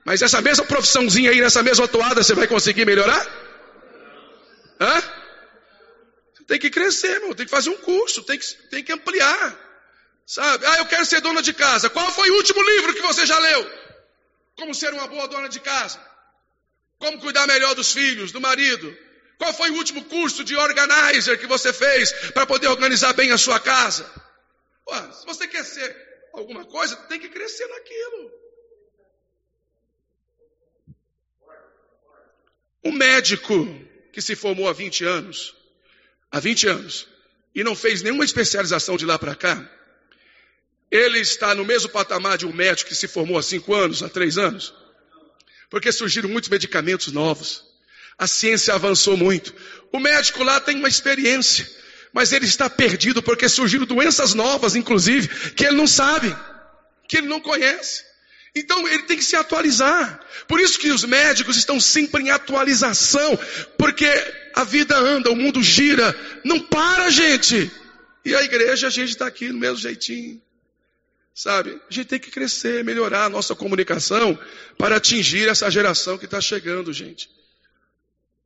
Mas 0.04 0.20
essa 0.20 0.40
mesma 0.40 0.64
profissãozinha 0.64 1.30
aí, 1.30 1.40
nessa 1.40 1.62
mesma 1.62 1.86
toada, 1.86 2.22
você 2.22 2.34
vai 2.34 2.46
conseguir 2.46 2.84
melhorar? 2.84 3.24
Hã? 4.80 5.00
Você 6.34 6.44
tem 6.44 6.58
que 6.58 6.70
crescer, 6.70 7.20
meu. 7.20 7.34
Tem 7.34 7.46
que 7.46 7.50
fazer 7.50 7.70
um 7.70 7.78
curso, 7.78 8.22
tem 8.24 8.38
que, 8.38 8.54
tem 8.68 8.84
que 8.84 8.92
ampliar. 8.92 9.58
Sabe? 10.26 10.66
Ah, 10.66 10.78
eu 10.78 10.86
quero 10.86 11.06
ser 11.06 11.20
dona 11.20 11.40
de 11.42 11.52
casa. 11.52 11.88
Qual 11.88 12.10
foi 12.10 12.30
o 12.30 12.34
último 12.34 12.62
livro 12.62 12.94
que 12.94 13.02
você 13.02 13.24
já 13.24 13.38
leu? 13.38 13.70
Como 14.56 14.74
ser 14.74 14.92
uma 14.92 15.06
boa 15.06 15.28
dona 15.28 15.48
de 15.48 15.60
casa? 15.60 16.00
Como 16.98 17.18
cuidar 17.20 17.46
melhor 17.46 17.74
dos 17.74 17.92
filhos, 17.92 18.32
do 18.32 18.40
marido? 18.40 18.96
Qual 19.42 19.52
foi 19.52 19.70
o 19.70 19.74
último 19.74 20.04
curso 20.04 20.44
de 20.44 20.54
organizer 20.54 21.36
que 21.36 21.48
você 21.48 21.72
fez 21.72 22.12
para 22.30 22.46
poder 22.46 22.68
organizar 22.68 23.12
bem 23.12 23.32
a 23.32 23.36
sua 23.36 23.58
casa? 23.58 24.08
Se 25.18 25.26
você 25.26 25.48
quer 25.48 25.64
ser 25.64 25.96
alguma 26.32 26.64
coisa, 26.64 26.94
tem 27.08 27.18
que 27.18 27.28
crescer 27.28 27.66
naquilo. 27.66 28.30
Um 32.84 32.92
médico 32.92 33.66
que 34.12 34.22
se 34.22 34.36
formou 34.36 34.68
há 34.68 34.72
20 34.72 35.04
anos, 35.04 35.56
há 36.30 36.38
20 36.38 36.68
anos, 36.68 37.08
e 37.52 37.64
não 37.64 37.74
fez 37.74 38.00
nenhuma 38.00 38.24
especialização 38.24 38.96
de 38.96 39.04
lá 39.04 39.18
para 39.18 39.34
cá, 39.34 39.68
ele 40.88 41.18
está 41.18 41.52
no 41.52 41.64
mesmo 41.64 41.88
patamar 41.90 42.38
de 42.38 42.46
um 42.46 42.52
médico 42.52 42.90
que 42.90 42.94
se 42.94 43.08
formou 43.08 43.36
há 43.36 43.42
5 43.42 43.74
anos, 43.74 44.04
há 44.04 44.08
3 44.08 44.38
anos, 44.38 44.72
porque 45.68 45.90
surgiram 45.90 46.28
muitos 46.28 46.48
medicamentos 46.48 47.08
novos. 47.12 47.71
A 48.18 48.26
ciência 48.26 48.74
avançou 48.74 49.16
muito. 49.16 49.54
O 49.92 49.98
médico 49.98 50.42
lá 50.42 50.60
tem 50.60 50.76
uma 50.76 50.88
experiência, 50.88 51.68
mas 52.12 52.32
ele 52.32 52.46
está 52.46 52.68
perdido 52.70 53.22
porque 53.22 53.48
surgiram 53.48 53.86
doenças 53.86 54.34
novas, 54.34 54.74
inclusive, 54.74 55.28
que 55.52 55.64
ele 55.64 55.76
não 55.76 55.86
sabe, 55.86 56.34
que 57.08 57.18
ele 57.18 57.26
não 57.26 57.40
conhece. 57.40 58.04
Então 58.54 58.86
ele 58.86 59.04
tem 59.04 59.16
que 59.16 59.24
se 59.24 59.34
atualizar. 59.34 60.20
Por 60.46 60.60
isso 60.60 60.78
que 60.78 60.90
os 60.90 61.04
médicos 61.04 61.56
estão 61.56 61.80
sempre 61.80 62.22
em 62.22 62.30
atualização, 62.30 63.38
porque 63.78 64.06
a 64.54 64.62
vida 64.62 64.96
anda, 64.96 65.30
o 65.30 65.36
mundo 65.36 65.62
gira, 65.62 66.14
não 66.44 66.60
para, 66.60 67.10
gente. 67.10 67.70
E 68.24 68.34
a 68.34 68.42
igreja, 68.42 68.86
a 68.86 68.90
gente 68.90 69.10
está 69.10 69.26
aqui 69.26 69.48
no 69.48 69.58
mesmo 69.58 69.78
jeitinho. 69.78 70.40
Sabe? 71.34 71.80
A 71.88 71.92
gente 71.92 72.08
tem 72.08 72.20
que 72.20 72.30
crescer, 72.30 72.84
melhorar 72.84 73.24
a 73.24 73.30
nossa 73.30 73.54
comunicação 73.54 74.38
para 74.76 74.96
atingir 74.96 75.48
essa 75.48 75.70
geração 75.70 76.18
que 76.18 76.26
está 76.26 76.40
chegando, 76.40 76.92
gente. 76.92 77.30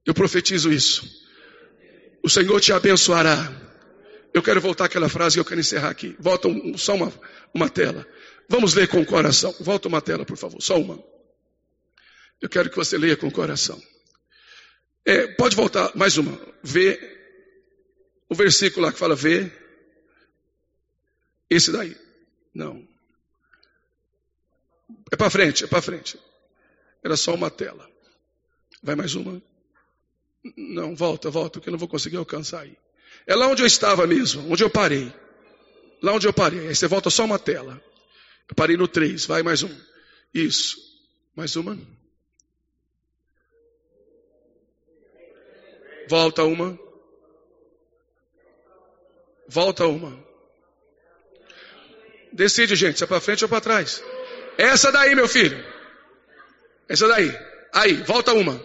Eu 0.07 0.15
profetizo 0.15 0.73
isso. 0.73 1.05
O 2.23 2.31
Senhor 2.31 2.61
te 2.61 2.73
abençoará. 2.73 3.53
Eu 4.33 4.43
quero 4.43 4.61
voltar 4.61 4.85
àquela 4.85 5.09
frase 5.09 5.37
e 5.37 5.41
eu 5.41 5.45
quero 5.45 5.61
encerrar 5.61 5.91
aqui. 5.91 6.15
Volta 6.21 6.47
um, 6.47 6.79
só 6.79 6.95
uma, 6.95 7.13
uma 7.53 7.69
tela. 7.69 8.07
Vamos 8.49 8.75
ler 8.75 8.87
com 8.87 9.01
o 9.01 9.07
coração. 9.07 9.55
Volta 9.61 9.89
uma 9.89 10.01
tela, 10.01 10.25
por 10.25 10.37
favor. 10.37 10.63
Só 10.63 10.79
uma. 10.79 11.03
Eu 12.41 12.49
quero 12.49 12.71
que 12.71 12.77
você 12.77 12.97
leia 12.97 13.17
com 13.17 13.27
o 13.27 13.33
coração. 13.33 13.83
É, 15.05 15.27
pode 15.27 15.57
voltar 15.57 15.91
mais 15.97 16.17
uma. 16.17 16.39
Vê 16.63 17.01
o 18.29 18.35
versículo 18.35 18.87
lá 18.87 18.93
que 18.93 18.99
fala 18.99 19.17
vê. 19.17 19.51
Esse 21.51 21.73
daí. 21.73 21.97
Não. 22.55 22.87
É 25.11 25.17
para 25.17 25.31
frente, 25.31 25.65
é 25.65 25.67
para 25.67 25.83
frente. 25.83 26.19
Era 27.03 27.17
só 27.17 27.35
uma 27.35 27.51
tela. 27.51 27.89
Vai 28.83 28.95
mais 28.95 29.15
uma. 29.15 29.43
Não, 30.57 30.95
volta, 30.95 31.31
volta, 31.31 31.61
que 31.61 31.69
eu 31.69 31.73
não 31.73 31.79
vou 31.79 31.89
conseguir 31.89 32.17
alcançar 32.17 32.61
aí. 32.61 32.77
É 33.27 33.35
lá 33.35 33.49
onde 33.49 33.63
eu 33.63 33.67
estava 33.67 34.07
mesmo, 34.07 34.51
onde 34.51 34.63
eu 34.63 34.71
parei. 34.71 35.13
Lá 36.03 36.13
onde 36.13 36.27
eu 36.27 36.33
parei. 36.33 36.69
Aí 36.69 36.75
você 36.75 36.87
volta 36.87 37.11
só 37.11 37.25
uma 37.25 37.39
tela. 37.39 37.83
Eu 38.49 38.55
parei 38.55 38.77
no 38.77 38.87
3, 38.87 39.27
vai 39.27 39.43
mais 39.43 39.63
um. 39.63 39.81
Isso. 40.33 40.77
Mais 41.35 41.57
uma. 41.57 41.79
Volta 46.09 46.45
uma. 46.45 46.79
Volta 49.49 49.87
uma. 49.87 50.25
Decide, 52.33 52.77
gente, 52.77 52.99
se 52.99 53.05
é 53.05 53.07
para 53.07 53.21
frente 53.21 53.45
ou 53.45 53.49
para 53.49 53.61
trás. 53.61 54.03
Essa 54.59 54.93
daí, 54.93 55.15
meu 55.15 55.27
filho. 55.27 55.57
Essa 56.89 57.09
daí. 57.09 57.37
Aí, 57.73 57.95
volta 58.05 58.33
uma. 58.33 58.61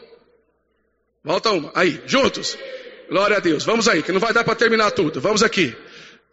Volta 1.24 1.51
uma. 1.51 1.72
Aí, 1.76 2.01
juntos. 2.05 2.57
Glória 3.09 3.38
a 3.38 3.39
Deus. 3.39 3.63
Vamos 3.63 3.88
aí, 3.88 4.01
que 4.01 4.11
não 4.11 4.19
vai 4.19 4.34
dar 4.34 4.43
para 4.43 4.55
terminar 4.55 4.91
tudo. 4.91 5.19
Vamos 5.19 5.43
aqui. 5.43 5.76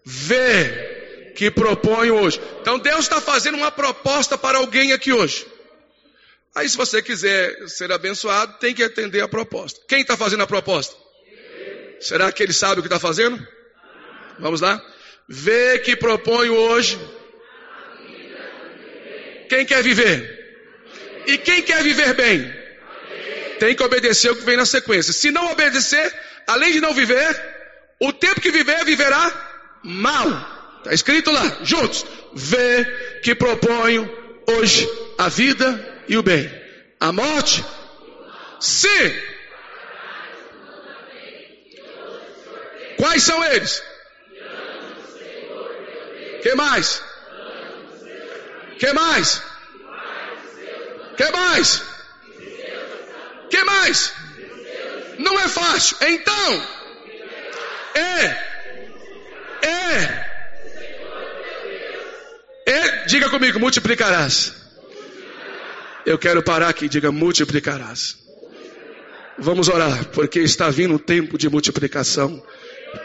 Vê 0.04 1.32
que 1.36 1.50
proponho 1.50 2.14
hoje. 2.16 2.40
Então 2.60 2.78
Deus 2.78 3.00
está 3.00 3.20
fazendo 3.20 3.56
uma 3.56 3.70
proposta 3.70 4.38
para 4.38 4.58
alguém 4.58 4.92
aqui 4.92 5.12
hoje. 5.12 5.46
Aí, 6.54 6.68
se 6.68 6.76
você 6.76 7.02
quiser 7.02 7.68
ser 7.68 7.92
abençoado, 7.92 8.58
tem 8.58 8.74
que 8.74 8.82
atender 8.82 9.20
a 9.20 9.28
proposta. 9.28 9.80
Quem 9.88 10.00
está 10.00 10.16
fazendo 10.16 10.42
a 10.42 10.46
proposta? 10.46 10.96
Será 12.00 12.32
que 12.32 12.42
ele 12.42 12.52
sabe 12.52 12.80
o 12.80 12.82
que 12.82 12.88
está 12.88 12.98
fazendo? 12.98 13.38
Vamos 14.38 14.60
lá? 14.60 14.82
Vê 15.28 15.78
que 15.78 15.94
proponho 15.94 16.54
hoje. 16.54 16.98
Quem 19.48 19.64
quer 19.64 19.82
viver? 19.82 20.38
E 21.26 21.38
quem 21.38 21.62
quer 21.62 21.82
viver 21.82 22.14
bem? 22.14 22.57
Tem 23.58 23.74
que 23.74 23.82
obedecer 23.82 24.30
o 24.30 24.36
que 24.36 24.44
vem 24.44 24.56
na 24.56 24.66
sequência. 24.66 25.12
Se 25.12 25.30
não 25.30 25.50
obedecer, 25.50 26.14
além 26.46 26.72
de 26.72 26.80
não 26.80 26.94
viver, 26.94 27.40
o 28.00 28.12
tempo 28.12 28.40
que 28.40 28.50
viver, 28.50 28.84
viverá 28.84 29.32
mal. 29.82 30.78
Está 30.78 30.94
escrito 30.94 31.30
lá, 31.30 31.58
juntos. 31.62 32.06
Vê 32.34 32.84
que 33.22 33.34
proponho 33.34 34.08
hoje 34.46 34.88
a 35.18 35.28
vida 35.28 36.02
e 36.08 36.16
o 36.16 36.22
bem. 36.22 36.50
A 37.00 37.12
morte, 37.12 37.64
se. 38.60 39.28
Quais 42.96 43.22
são 43.22 43.44
eles? 43.44 43.82
Que 46.42 46.54
mais? 46.54 47.02
Que 48.78 48.92
mais? 48.92 49.42
Que 51.16 51.30
mais? 51.32 51.82
Que 53.48 53.64
mais? 53.64 54.12
Não 55.18 55.38
é 55.38 55.48
fácil. 55.48 55.96
Então, 56.00 56.62
é, 57.94 58.24
é, 59.66 60.26
é, 62.66 63.04
diga 63.06 63.28
comigo, 63.28 63.58
multiplicarás. 63.58 64.54
Eu 66.06 66.18
quero 66.18 66.42
parar 66.42 66.68
aqui, 66.68 66.88
diga 66.88 67.10
multiplicarás. 67.10 68.16
Vamos 69.38 69.68
orar, 69.68 70.06
porque 70.06 70.40
está 70.40 70.68
vindo 70.70 70.94
um 70.94 70.98
tempo 70.98 71.38
de 71.38 71.48
multiplicação 71.48 72.42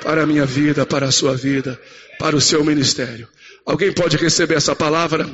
para 0.01 0.23
a 0.23 0.25
minha 0.25 0.45
vida, 0.45 0.85
para 0.85 1.07
a 1.07 1.11
sua 1.11 1.35
vida, 1.35 1.79
para 2.17 2.35
o 2.35 2.41
seu 2.41 2.63
ministério. 2.63 3.27
Alguém 3.65 3.91
pode 3.91 4.17
receber 4.17 4.55
essa 4.55 4.75
palavra? 4.75 5.29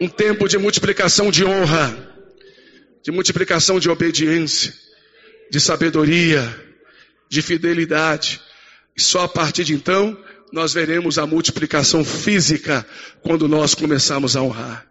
Um 0.00 0.08
tempo 0.08 0.48
de 0.48 0.56
multiplicação 0.56 1.30
de 1.30 1.44
honra, 1.44 2.07
de 3.02 3.10
multiplicação 3.10 3.78
de 3.78 3.88
obediência, 3.88 4.74
de 5.50 5.60
sabedoria, 5.60 6.42
de 7.28 7.42
fidelidade. 7.42 8.40
E 8.96 9.00
só 9.00 9.24
a 9.24 9.28
partir 9.28 9.64
de 9.64 9.74
então 9.74 10.16
nós 10.52 10.72
veremos 10.72 11.18
a 11.18 11.26
multiplicação 11.26 12.04
física 12.04 12.86
quando 13.22 13.48
nós 13.48 13.74
começarmos 13.74 14.36
a 14.36 14.42
honrar. 14.42 14.86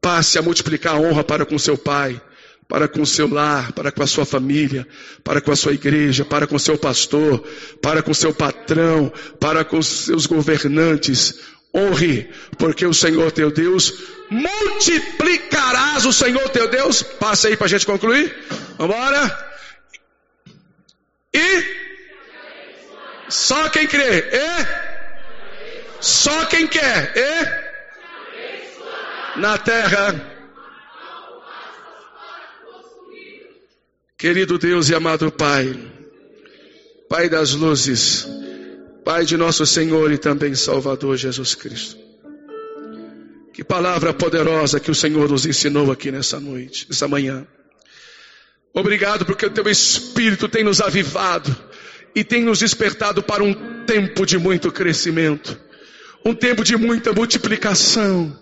Passe 0.00 0.38
a 0.38 0.42
multiplicar 0.42 0.94
a 0.94 0.98
honra 0.98 1.24
para 1.24 1.44
com 1.44 1.58
seu 1.58 1.76
pai, 1.76 2.20
para 2.68 2.86
com 2.86 3.04
seu 3.04 3.28
lar, 3.28 3.72
para 3.72 3.90
com 3.90 4.02
a 4.02 4.06
sua 4.06 4.26
família, 4.26 4.86
para 5.24 5.40
com 5.40 5.50
a 5.50 5.56
sua 5.56 5.72
igreja, 5.72 6.24
para 6.24 6.46
com 6.46 6.58
seu 6.58 6.76
pastor, 6.76 7.42
para 7.80 8.02
com 8.02 8.12
seu 8.12 8.32
patrão, 8.34 9.12
para 9.40 9.64
com 9.64 9.80
seus 9.80 10.26
governantes. 10.26 11.40
Honre, 11.74 12.30
porque 12.58 12.86
o 12.86 12.94
Senhor 12.94 13.30
teu 13.30 13.50
Deus 13.50 13.92
multiplicarás 14.30 16.04
o 16.04 16.12
Senhor 16.12 16.48
teu 16.50 16.68
Deus. 16.68 17.02
Passa 17.02 17.48
aí 17.48 17.56
para 17.56 17.66
a 17.66 17.70
gente 17.70 17.86
concluir. 17.86 18.34
Vamos 18.76 18.96
embora. 18.96 19.48
E 21.32 21.64
só 23.28 23.68
quem 23.68 23.86
crê. 23.86 24.30
E 24.32 24.66
só 26.00 26.46
quem 26.46 26.66
quer. 26.66 27.12
E 27.16 27.68
na 29.38 29.58
terra. 29.58 30.38
Querido 34.16 34.58
Deus 34.58 34.88
e 34.88 34.94
amado 34.96 35.30
Pai, 35.30 35.78
Pai 37.08 37.28
das 37.28 37.52
luzes, 37.52 38.26
Pai 39.08 39.24
de 39.24 39.38
nosso 39.38 39.64
Senhor 39.64 40.12
e 40.12 40.18
também 40.18 40.54
Salvador 40.54 41.16
Jesus 41.16 41.54
Cristo. 41.54 41.96
Que 43.54 43.64
palavra 43.64 44.12
poderosa 44.12 44.78
que 44.78 44.90
o 44.90 44.94
Senhor 44.94 45.30
nos 45.30 45.46
ensinou 45.46 45.90
aqui 45.90 46.12
nessa 46.12 46.38
noite, 46.38 46.86
nessa 46.90 47.08
manhã. 47.08 47.46
Obrigado 48.74 49.24
porque 49.24 49.46
o 49.46 49.50
teu 49.50 49.66
Espírito 49.66 50.46
tem 50.46 50.62
nos 50.62 50.82
avivado 50.82 51.56
e 52.14 52.22
tem 52.22 52.44
nos 52.44 52.58
despertado 52.58 53.22
para 53.22 53.42
um 53.42 53.54
tempo 53.86 54.26
de 54.26 54.36
muito 54.36 54.70
crescimento, 54.70 55.58
um 56.22 56.34
tempo 56.34 56.62
de 56.62 56.76
muita 56.76 57.10
multiplicação, 57.10 58.38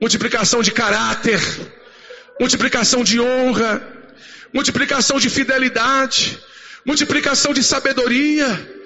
multiplicação 0.00 0.62
de 0.62 0.70
caráter, 0.70 1.40
multiplicação 2.38 3.02
de 3.02 3.18
honra, 3.18 3.82
multiplicação 4.54 5.18
de 5.18 5.28
fidelidade, 5.28 6.38
multiplicação 6.86 7.52
de 7.52 7.64
sabedoria, 7.64 8.77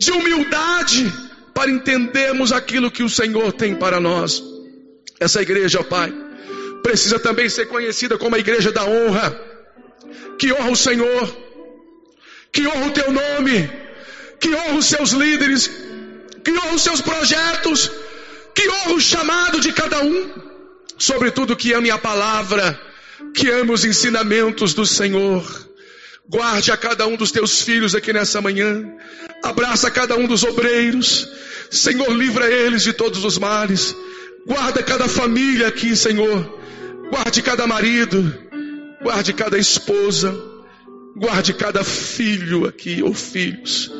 de 0.00 0.10
humildade, 0.10 1.12
para 1.54 1.70
entendermos 1.70 2.52
aquilo 2.52 2.90
que 2.90 3.02
o 3.02 3.08
Senhor 3.08 3.52
tem 3.52 3.74
para 3.74 4.00
nós. 4.00 4.42
Essa 5.20 5.42
igreja, 5.42 5.84
Pai, 5.84 6.12
precisa 6.82 7.18
também 7.18 7.48
ser 7.48 7.66
conhecida 7.66 8.16
como 8.16 8.34
a 8.34 8.38
igreja 8.38 8.72
da 8.72 8.84
honra, 8.84 9.38
que 10.38 10.50
honra 10.52 10.70
o 10.70 10.76
Senhor, 10.76 11.36
que 12.50 12.66
honra 12.66 12.86
o 12.86 12.90
teu 12.90 13.12
nome, 13.12 13.70
que 14.40 14.48
honra 14.54 14.78
os 14.78 14.86
seus 14.86 15.10
líderes, 15.10 15.70
que 16.42 16.50
honra 16.50 16.74
os 16.74 16.82
seus 16.82 17.02
projetos, 17.02 17.92
que 18.54 18.68
honra 18.68 18.94
o 18.94 19.00
chamado 19.00 19.60
de 19.60 19.70
cada 19.72 20.02
um, 20.02 20.30
sobretudo 20.96 21.54
que 21.54 21.74
ame 21.74 21.90
a 21.90 21.98
palavra 21.98 22.90
que 23.34 23.50
ama 23.50 23.72
os 23.72 23.84
ensinamentos 23.84 24.74
do 24.74 24.86
Senhor. 24.86 25.69
Guarde 26.30 26.70
a 26.70 26.76
cada 26.76 27.08
um 27.08 27.16
dos 27.16 27.32
teus 27.32 27.62
filhos 27.62 27.92
aqui 27.92 28.12
nessa 28.12 28.40
manhã. 28.40 28.84
Abraça 29.42 29.90
cada 29.90 30.16
um 30.16 30.28
dos 30.28 30.44
obreiros. 30.44 31.28
Senhor, 31.70 32.08
livra 32.12 32.48
eles 32.48 32.84
de 32.84 32.92
todos 32.92 33.24
os 33.24 33.36
males. 33.36 33.96
Guarda 34.46 34.80
cada 34.80 35.08
família 35.08 35.66
aqui, 35.66 35.96
Senhor. 35.96 36.60
Guarde 37.10 37.42
cada 37.42 37.66
marido. 37.66 38.32
Guarde 39.02 39.32
cada 39.32 39.58
esposa. 39.58 40.32
Guarde 41.16 41.52
cada 41.52 41.82
filho 41.82 42.64
aqui 42.64 43.02
ou 43.02 43.12
filhos. 43.12 43.90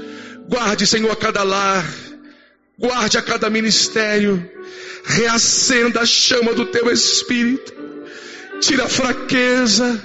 Guarde, 0.49 0.87
Senhor, 0.87 1.17
cada 1.17 1.43
lar. 1.43 1.85
Guarde 2.79 3.19
a 3.19 3.23
cada 3.23 3.51
ministério. 3.51 4.49
Reacenda 5.05 6.03
a 6.03 6.07
chama 6.07 6.55
do 6.55 6.67
teu 6.67 6.93
espírito 6.93 7.81
tira 8.61 8.85
a 8.85 8.89
fraqueza, 8.89 9.99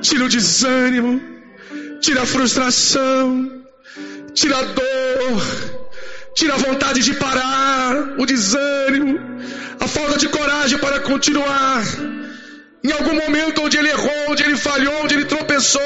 tira 0.00 0.24
o 0.24 0.28
desânimo, 0.28 1.33
tira 2.04 2.20
a 2.20 2.26
frustração, 2.26 3.64
tira 4.34 4.58
a 4.58 4.62
dor, 4.62 5.42
tira 6.34 6.52
a 6.52 6.58
vontade 6.58 7.00
de 7.00 7.14
parar, 7.14 8.16
o 8.18 8.26
desânimo, 8.26 9.18
a 9.80 9.88
falta 9.88 10.18
de 10.18 10.28
coragem 10.28 10.78
para 10.78 11.00
continuar. 11.00 11.82
Em 12.84 12.92
algum 12.92 13.14
momento 13.14 13.62
onde 13.62 13.78
ele 13.78 13.88
errou, 13.88 14.26
onde 14.28 14.42
ele 14.42 14.58
falhou, 14.58 15.02
onde 15.02 15.14
ele 15.14 15.24
tropeçou, 15.24 15.80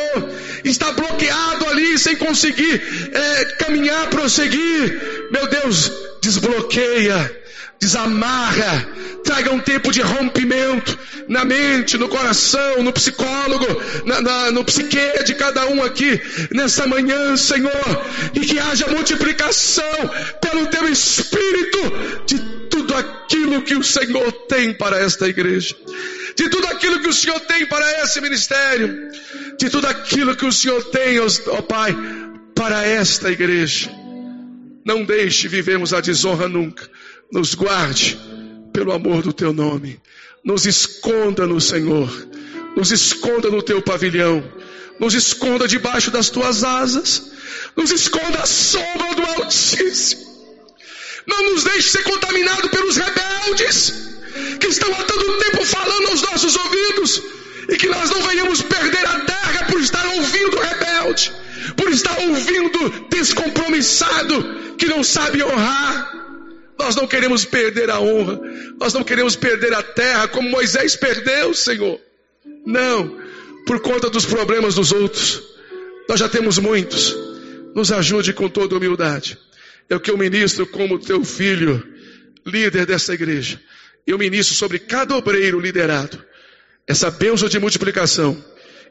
está 0.65 0.91
bloqueado 0.91 1.69
ali 1.69 1.97
sem 1.97 2.17
conseguir 2.17 2.83
é, 3.13 3.45
caminhar, 3.63 4.09
prosseguir. 4.11 5.29
Meu 5.31 5.47
Deus, 5.47 5.93
desbloqueia 6.21 7.39
desamarra, 7.81 8.89
traga 9.29 9.53
um 9.53 9.61
tempo 9.61 9.93
de 9.93 10.01
rompimento 10.01 10.99
na 11.29 11.45
mente, 11.45 11.99
no 11.99 12.09
coração, 12.09 12.83
no 12.83 12.91
psicólogo, 12.95 13.67
na, 14.07 14.23
na, 14.23 14.51
no 14.51 14.65
psique 14.65 15.23
de 15.23 15.35
cada 15.35 15.67
um 15.67 15.85
aqui 15.85 16.19
nessa 16.51 16.87
manhã, 16.87 17.37
Senhor, 17.37 18.07
e 18.33 18.41
que 18.41 18.59
haja 18.59 18.87
multiplicação 18.87 19.85
pelo 20.41 20.67
teu 20.69 20.89
Espírito 20.89 21.79
de 22.25 22.39
tudo 22.71 22.95
aquilo 22.95 23.61
que 23.61 23.75
o 23.75 23.85
Senhor 23.85 24.33
tem 24.49 24.73
para 24.73 24.99
esta 24.99 25.29
igreja, 25.29 25.77
de 26.35 26.49
tudo 26.49 26.67
aquilo 26.69 26.99
que 27.01 27.09
o 27.09 27.13
Senhor 27.13 27.39
tem 27.41 27.67
para 27.67 28.03
esse 28.03 28.23
ministério, 28.23 29.11
de 29.59 29.69
tudo 29.69 29.89
aquilo 29.89 30.37
que 30.37 30.47
o 30.47 30.53
Senhor 30.53 30.83
tem, 30.85 31.21
ó 31.21 31.27
oh 31.49 31.63
Pai, 31.63 31.95
para 32.55 32.87
esta 32.87 33.31
igreja. 33.31 33.91
Não 34.87 35.05
deixe 35.05 35.49
vivemos 35.49 35.93
a 35.93 36.01
desonra 36.01 36.49
nunca. 36.49 36.89
Nos 37.31 37.55
guarde 37.55 38.19
pelo 38.79 38.93
amor 38.93 39.23
do 39.23 39.33
teu 39.33 39.53
nome. 39.53 40.01
Nos 40.45 40.65
esconda 40.65 41.45
no 41.49 41.61
Senhor. 41.61 42.09
Nos 42.77 42.93
esconda 42.93 43.51
no 43.51 43.61
teu 43.61 43.83
pavilhão. 43.83 44.41
Nos 45.01 45.15
esconda 45.15 45.67
debaixo 45.67 46.13
das 46.13 46.31
tuas 46.31 46.63
asas. 46.63 47.33
Nos 47.77 47.91
esconda 47.91 48.39
à 48.39 48.47
sombra 48.47 49.15
do 49.17 49.43
Altíssimo. 49.43 50.23
Não 51.27 51.51
nos 51.51 51.65
deixe 51.65 51.91
ser 51.91 52.05
contaminado 52.05 52.69
pelos 52.69 52.97
rebeldes 52.97 53.93
que 54.61 54.69
estão 54.69 54.93
há 54.93 55.03
tanto 55.03 55.39
tempo 55.39 55.65
falando 55.65 56.11
aos 56.11 56.23
nossos 56.23 56.57
ouvidos 56.57 57.23
e 57.69 57.77
que 57.77 57.89
nós 57.89 58.11
não 58.11 58.23
venhamos 58.23 58.63
perder 58.63 59.05
a 59.07 59.21
terra 59.21 59.65
por 59.65 59.81
estar 59.81 60.07
ouvindo 60.07 60.57
rebelde, 60.57 61.33
por 61.77 61.91
estar 61.91 62.17
ouvindo 62.21 63.09
descompromissado 63.11 64.77
que 64.79 64.87
não 64.87 65.03
sabe 65.03 65.43
honrar. 65.43 66.28
Nós 66.79 66.95
não 66.95 67.07
queremos 67.07 67.45
perder 67.45 67.91
a 67.91 68.01
honra, 68.01 68.41
nós 68.79 68.93
não 68.95 69.03
queremos 69.03 69.35
perder 69.35 69.75
a 69.75 69.83
terra 69.83 70.29
como 70.29 70.49
Moisés 70.49 70.95
perdeu, 70.95 71.53
Senhor. 71.53 72.01
Não, 72.65 73.19
por 73.67 73.81
conta 73.81 74.09
dos 74.09 74.25
problemas 74.25 74.77
dos 74.77 74.93
outros. 74.93 75.43
Nós 76.09 76.21
já 76.21 76.29
temos 76.29 76.59
muitos. 76.59 77.17
Nos 77.75 77.93
ajude 77.93 78.33
com 78.33 78.49
toda 78.49 78.77
humildade. 78.77 79.39
É 79.91 79.97
o 79.97 80.01
que 80.01 80.11
eu 80.11 80.17
ministro 80.17 80.67
como 80.67 80.99
teu 80.99 81.25
filho, 81.25 81.83
líder 82.47 82.87
dessa 82.87 83.13
igreja. 83.13 83.61
Eu 84.07 84.19
ministro 84.19 84.55
sobre 84.55 84.79
cada 84.79 85.17
obreiro 85.17 85.61
liderado 85.61 86.25
essa 86.87 87.11
bênção 87.11 87.49
de 87.49 87.59
multiplicação. 87.59 88.43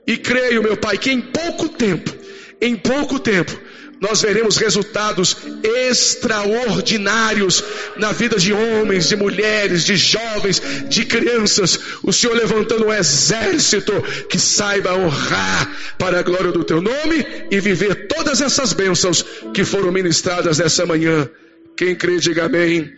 E 0.05 0.15
creio, 0.15 0.61
meu 0.61 0.77
Pai, 0.77 0.97
que 0.97 1.11
em 1.11 1.19
pouco 1.19 1.67
tempo, 1.67 2.15
em 2.61 2.75
pouco 2.75 3.19
tempo, 3.19 3.59
nós 3.99 4.21
veremos 4.21 4.57
resultados 4.57 5.35
extraordinários 5.63 7.63
na 7.95 8.11
vida 8.11 8.37
de 8.37 8.53
homens, 8.53 9.09
de 9.09 9.15
mulheres, 9.15 9.83
de 9.83 9.95
jovens, 9.95 10.61
de 10.87 11.05
crianças. 11.05 11.79
O 12.03 12.13
Senhor 12.13 12.35
levantando 12.35 12.85
um 12.85 12.93
exército 12.93 13.93
que 14.29 14.39
saiba 14.39 14.93
honrar 14.93 15.75
para 15.97 16.19
a 16.19 16.23
glória 16.23 16.51
do 16.51 16.63
teu 16.63 16.81
nome 16.81 17.25
e 17.49 17.59
viver 17.59 18.07
todas 18.07 18.41
essas 18.41 18.73
bênçãos 18.73 19.25
que 19.53 19.65
foram 19.65 19.91
ministradas 19.91 20.59
nessa 20.59 20.85
manhã. 20.85 21.27
Quem 21.75 21.95
crê, 21.95 22.17
diga 22.17 22.45
amém. 22.45 22.93